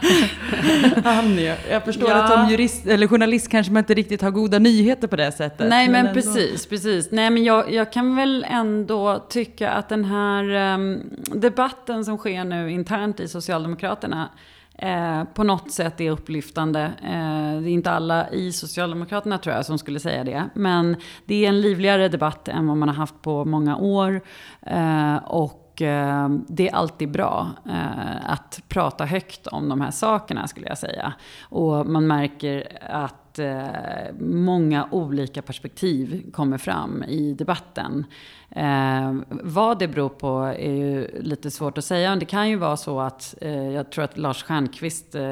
Jag 1.71 1.85
förstår 1.85 2.09
ja. 2.09 2.23
att 2.23 2.31
som 2.31 2.49
jurist, 2.49 2.87
eller 2.87 3.07
journalist 3.07 3.49
kanske 3.49 3.73
man 3.73 3.81
inte 3.81 3.93
riktigt 3.93 4.21
har 4.21 4.31
goda 4.31 4.59
nyheter 4.59 5.07
på 5.07 5.15
det 5.15 5.31
sättet. 5.31 5.69
Nej, 5.69 5.89
men, 5.89 6.05
men 6.05 6.13
precis, 6.13 6.65
precis. 6.65 7.11
Nej, 7.11 7.29
men 7.29 7.43
jag, 7.43 7.73
jag, 7.73 7.91
kan 7.91 8.15
väl 8.15 8.45
ändå 8.49 9.25
tycka 9.29 9.71
att 9.71 9.89
den 9.89 10.05
här 10.05 10.73
um, 10.73 11.01
debatten 11.25 12.05
som 12.05 12.17
sker 12.17 12.43
nu 12.43 12.71
internt 12.71 13.19
i 13.19 13.27
Socialdemokraterna 13.27 14.29
Eh, 14.77 15.23
på 15.23 15.43
något 15.43 15.71
sätt 15.71 16.01
är 16.01 16.11
upplyftande. 16.11 16.81
Eh, 17.03 17.61
det 17.61 17.69
är 17.69 17.73
inte 17.73 17.91
alla 17.91 18.29
i 18.29 18.51
Socialdemokraterna 18.51 19.37
tror 19.37 19.55
jag 19.55 19.65
som 19.65 19.77
skulle 19.77 19.99
säga 19.99 20.23
det. 20.23 20.49
Men 20.53 20.95
det 21.25 21.45
är 21.45 21.49
en 21.49 21.61
livligare 21.61 22.07
debatt 22.07 22.47
än 22.47 22.67
vad 22.67 22.77
man 22.77 22.89
har 22.89 22.95
haft 22.95 23.21
på 23.21 23.45
många 23.45 23.77
år. 23.77 24.21
Eh, 24.61 25.15
och 25.15 25.64
och 25.75 25.81
eh, 25.81 26.29
det 26.47 26.69
är 26.69 26.75
alltid 26.75 27.11
bra 27.11 27.49
eh, 27.65 28.31
att 28.31 28.63
prata 28.67 29.05
högt 29.05 29.47
om 29.47 29.69
de 29.69 29.81
här 29.81 29.91
sakerna 29.91 30.47
skulle 30.47 30.67
jag 30.67 30.77
säga. 30.77 31.13
Och 31.41 31.85
man 31.85 32.07
märker 32.07 32.67
att 32.89 33.39
eh, 33.39 34.13
många 34.19 34.87
olika 34.91 35.41
perspektiv 35.41 36.31
kommer 36.31 36.57
fram 36.57 37.03
i 37.03 37.33
debatten. 37.33 38.05
Eh, 38.49 39.13
vad 39.29 39.79
det 39.79 39.87
beror 39.87 40.09
på 40.09 40.39
är 40.57 40.73
ju 40.73 41.21
lite 41.21 41.51
svårt 41.51 41.77
att 41.77 41.85
säga. 41.85 42.15
Det 42.15 42.25
kan 42.25 42.49
ju 42.49 42.55
vara 42.55 42.77
så 42.77 42.99
att, 42.99 43.35
eh, 43.41 43.69
jag 43.69 43.91
tror 43.91 44.03
att 44.03 44.17
Lars 44.17 44.43
Stjernkvist, 44.43 45.15
eh, 45.15 45.23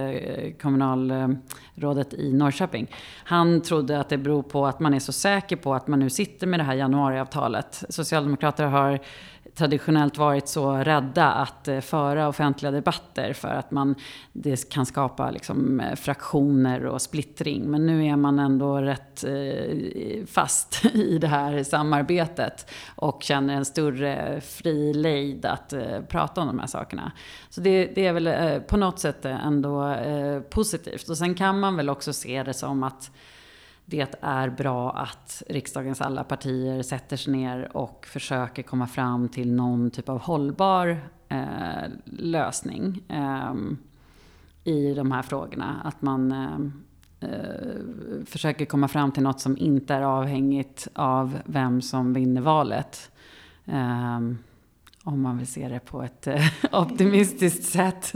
kommunalrådet 0.62 2.14
i 2.14 2.34
Norrköping, 2.34 2.88
han 3.24 3.62
trodde 3.62 4.00
att 4.00 4.10
det 4.10 4.18
beror 4.18 4.44
på 4.44 4.66
att 4.66 4.80
man 4.80 4.94
är 4.94 5.00
så 5.00 5.12
säker 5.12 5.56
på 5.56 5.74
att 5.74 5.88
man 5.88 6.00
nu 6.00 6.10
sitter 6.10 6.48
med 6.48 6.60
det 6.60 6.64
här 6.64 6.74
januariavtalet. 6.74 7.84
Socialdemokrater 7.90 8.66
har 8.66 9.00
traditionellt 9.56 10.18
varit 10.18 10.48
så 10.48 10.72
rädda 10.76 11.32
att 11.32 11.68
eh, 11.68 11.80
föra 11.80 12.28
offentliga 12.28 12.72
debatter 12.72 13.34
för 13.34 13.48
att 13.48 13.72
man, 13.72 13.96
det 14.34 14.70
kan 14.70 14.86
skapa 14.86 15.32
liksom, 15.32 15.80
eh, 15.80 15.96
fraktioner 15.96 16.86
och 16.86 17.02
splittring. 17.02 17.64
Men 17.72 17.86
nu 17.86 18.06
är 18.06 18.16
man 18.16 18.40
ändå 18.40 18.78
rätt 18.78 19.24
eh, 19.24 20.26
fast 20.28 20.86
i 20.94 21.18
det 21.18 21.28
här 21.28 21.64
samarbetet 21.64 22.72
och 22.96 23.24
känner 23.24 23.56
en 23.56 23.66
större 23.66 24.42
fri 24.42 24.94
lejd 24.94 25.46
att 25.46 25.74
prata 26.08 26.42
om 26.42 26.48
de 26.48 26.60
här 26.60 26.68
sakerna. 26.68 27.12
Så 27.50 27.62
det, 27.62 27.86
det 27.96 28.06
är 28.06 28.14
väl 28.14 28.62
på 28.62 28.78
något 28.78 29.00
sätt 29.00 29.26
ändå 29.26 29.96
positivt. 30.50 31.10
Och 31.10 31.18
sen 31.18 31.36
kan 31.36 31.60
man 31.60 31.78
väl 31.78 31.90
också 31.90 32.14
se 32.14 32.44
det 32.44 32.54
som 32.54 32.84
att 32.84 33.12
det 33.86 34.16
är 34.22 34.50
bra 34.50 34.92
att 34.92 35.44
riksdagens 35.50 36.02
alla 36.02 36.24
partier 36.24 36.84
sätter 36.84 37.18
sig 37.18 37.34
ner 37.34 37.78
och 37.78 38.06
försöker 38.06 38.64
komma 38.64 38.88
fram 38.88 39.30
till 39.30 39.54
någon 39.54 39.92
typ 39.92 40.10
av 40.10 40.20
hållbar 40.20 41.02
eh, 41.30 41.90
lösning 42.06 43.04
eh, 43.10 43.54
i 44.64 44.94
de 44.94 45.12
här 45.12 45.22
frågorna. 45.22 45.82
Att 45.84 46.02
man 46.02 46.32
eh, 46.32 47.30
eh, 47.30 48.26
försöker 48.26 48.66
komma 48.66 48.88
fram 48.88 49.12
till 49.12 49.24
något 49.24 49.40
som 49.40 49.58
inte 49.58 49.94
är 49.94 50.02
avhängigt 50.02 50.88
av 50.94 51.40
vem 51.46 51.82
som 51.82 52.14
vinner 52.14 52.42
valet. 52.42 53.12
Ehm, 53.66 54.38
om 55.04 55.22
man 55.22 55.38
vill 55.38 55.48
se 55.48 55.68
det 55.68 55.80
på 55.80 56.02
ett 56.04 56.28
eh, 56.28 56.46
optimistiskt 56.72 57.64
sätt. 57.64 58.16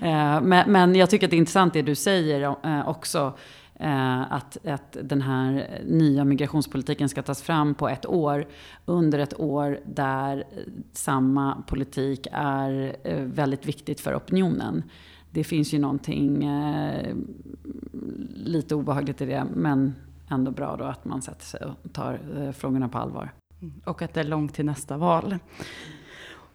Eh, 0.00 0.40
men, 0.40 0.72
men 0.72 0.94
jag 0.94 1.10
tycker 1.10 1.26
att 1.26 1.30
det 1.30 1.36
är 1.36 1.38
intressant 1.38 1.72
det 1.72 1.82
du 1.82 1.94
säger 1.94 2.56
eh, 2.64 2.88
också 2.88 3.32
Eh, 3.80 4.32
att, 4.32 4.66
att 4.66 4.96
den 5.02 5.22
här 5.22 5.80
nya 5.84 6.24
migrationspolitiken 6.24 7.08
ska 7.08 7.22
tas 7.22 7.42
fram 7.42 7.74
på 7.74 7.88
ett 7.88 8.06
år. 8.06 8.46
Under 8.84 9.18
ett 9.18 9.40
år 9.40 9.80
där 9.86 10.44
samma 10.92 11.62
politik 11.66 12.26
är 12.32 12.96
eh, 13.04 13.22
väldigt 13.22 13.66
viktigt 13.66 14.00
för 14.00 14.16
opinionen. 14.16 14.82
Det 15.30 15.44
finns 15.44 15.74
ju 15.74 15.78
någonting 15.78 16.44
eh, 16.44 17.14
lite 18.34 18.74
obehagligt 18.74 19.20
i 19.20 19.26
det, 19.26 19.46
men 19.54 19.94
ändå 20.28 20.50
bra 20.50 20.76
då 20.76 20.84
att 20.84 21.04
man 21.04 21.22
sätter 21.22 21.44
sig 21.44 21.60
och 21.60 21.92
tar 21.92 22.20
eh, 22.36 22.52
frågorna 22.52 22.88
på 22.88 22.98
allvar. 22.98 23.32
Mm. 23.60 23.74
Och 23.84 24.02
att 24.02 24.14
det 24.14 24.20
är 24.20 24.24
långt 24.24 24.54
till 24.54 24.64
nästa 24.64 24.96
val. 24.96 25.36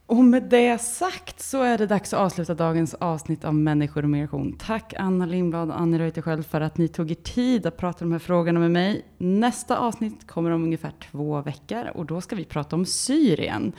Och 0.07 0.23
med 0.23 0.43
det 0.43 0.81
sagt 0.81 1.39
så 1.39 1.61
är 1.61 1.77
det 1.77 1.87
dags 1.87 2.13
att 2.13 2.19
avsluta 2.19 2.53
dagens 2.53 2.93
avsnitt 2.93 3.45
av 3.45 3.55
Människor 3.55 4.03
och 4.03 4.09
migration. 4.09 4.55
Tack 4.59 4.93
Anna 4.97 5.25
Lindblad 5.25 5.69
och 5.69 5.79
Annie 5.79 5.99
Reuterskiöld 5.99 6.45
för 6.45 6.61
att 6.61 6.77
ni 6.77 6.87
tog 6.87 7.11
er 7.11 7.15
tid 7.15 7.65
att 7.65 7.77
prata 7.77 8.05
om 8.05 8.09
de 8.09 8.13
här 8.13 8.19
frågorna 8.19 8.59
med 8.59 8.71
mig. 8.71 9.05
Nästa 9.17 9.77
avsnitt 9.77 10.27
kommer 10.27 10.51
om 10.51 10.63
ungefär 10.63 10.91
två 11.11 11.41
veckor 11.41 11.85
och 11.93 12.05
då 12.05 12.21
ska 12.21 12.35
vi 12.35 12.45
prata 12.45 12.75
om 12.75 12.85
Syrien. 12.85 13.73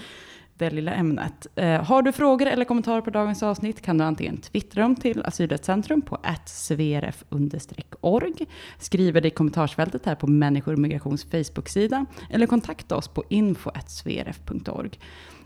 det 0.59 0.70
lilla 0.70 0.93
ämnet. 0.93 1.47
Eh, 1.55 1.83
har 1.83 2.03
du 2.03 2.12
frågor 2.12 2.47
eller 2.47 2.64
kommentarer 2.64 3.01
på 3.01 3.11
dagens 3.11 3.43
avsnitt 3.43 3.83
kan 3.83 3.99
du 3.99 4.05
antingen 4.05 4.37
twittra 4.37 4.83
dem 4.83 4.97
till 4.97 5.22
Asylrättscentrum 5.24 6.03
på 6.03 6.18
svrf-org, 6.47 8.47
skriva 8.79 9.20
det 9.20 9.29
i 9.29 9.31
kommentarsfältet 9.31 10.07
här 10.07 10.14
på 10.14 10.27
Människor 10.27 10.72
och 10.72 10.79
Migrations 10.79 11.24
Facebook-sida 11.24 12.07
eller 12.31 12.47
kontakta 12.47 12.97
oss 12.97 13.09
på 13.09 13.24
info.svrf.org. 13.29 14.99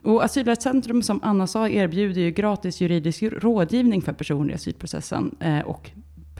Och 0.02 0.24
Asylrättscentrum, 0.24 1.02
som 1.02 1.20
Anna 1.22 1.46
sa, 1.46 1.68
erbjuder 1.68 2.20
ju 2.20 2.30
gratis 2.30 2.80
juridisk 2.80 3.22
rådgivning 3.22 4.02
för 4.02 4.12
personer 4.12 4.50
i 4.50 4.54
asylprocessen 4.54 5.34
eh, 5.40 5.60
och 5.60 5.90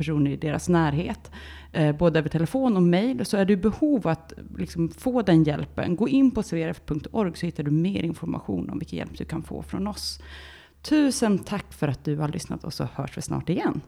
personer 0.01 0.31
i 0.31 0.37
deras 0.37 0.69
närhet, 0.69 1.31
eh, 1.73 1.97
både 1.97 2.19
över 2.19 2.29
telefon 2.29 2.77
och 2.77 2.83
mejl, 2.83 3.25
så 3.25 3.37
är 3.37 3.45
du 3.45 3.53
i 3.53 3.57
behov 3.57 4.07
av 4.07 4.13
att 4.13 4.33
liksom, 4.59 4.89
få 4.89 5.23
den 5.23 5.45
hjälpen, 5.45 5.97
gå 5.97 6.09
in 6.09 6.31
på 6.31 6.43
svrf.org 6.43 7.37
så 7.37 7.47
hittar 7.47 7.63
du 7.63 7.71
mer 7.71 8.03
information 8.03 8.71
om 8.71 8.79
vilken 8.79 8.99
hjälp 8.99 9.19
du 9.19 9.25
kan 9.25 9.43
få 9.43 9.63
från 9.63 9.87
oss. 9.87 10.21
Tusen 10.83 11.39
tack 11.39 11.73
för 11.73 11.89
att 11.89 12.05
du 12.05 12.17
har 12.17 12.29
lyssnat 12.29 12.65
och 12.65 12.75
så 12.75 12.89
hörs 12.95 13.17
vi 13.17 13.23
snart 13.23 13.49
igen. 13.49 13.81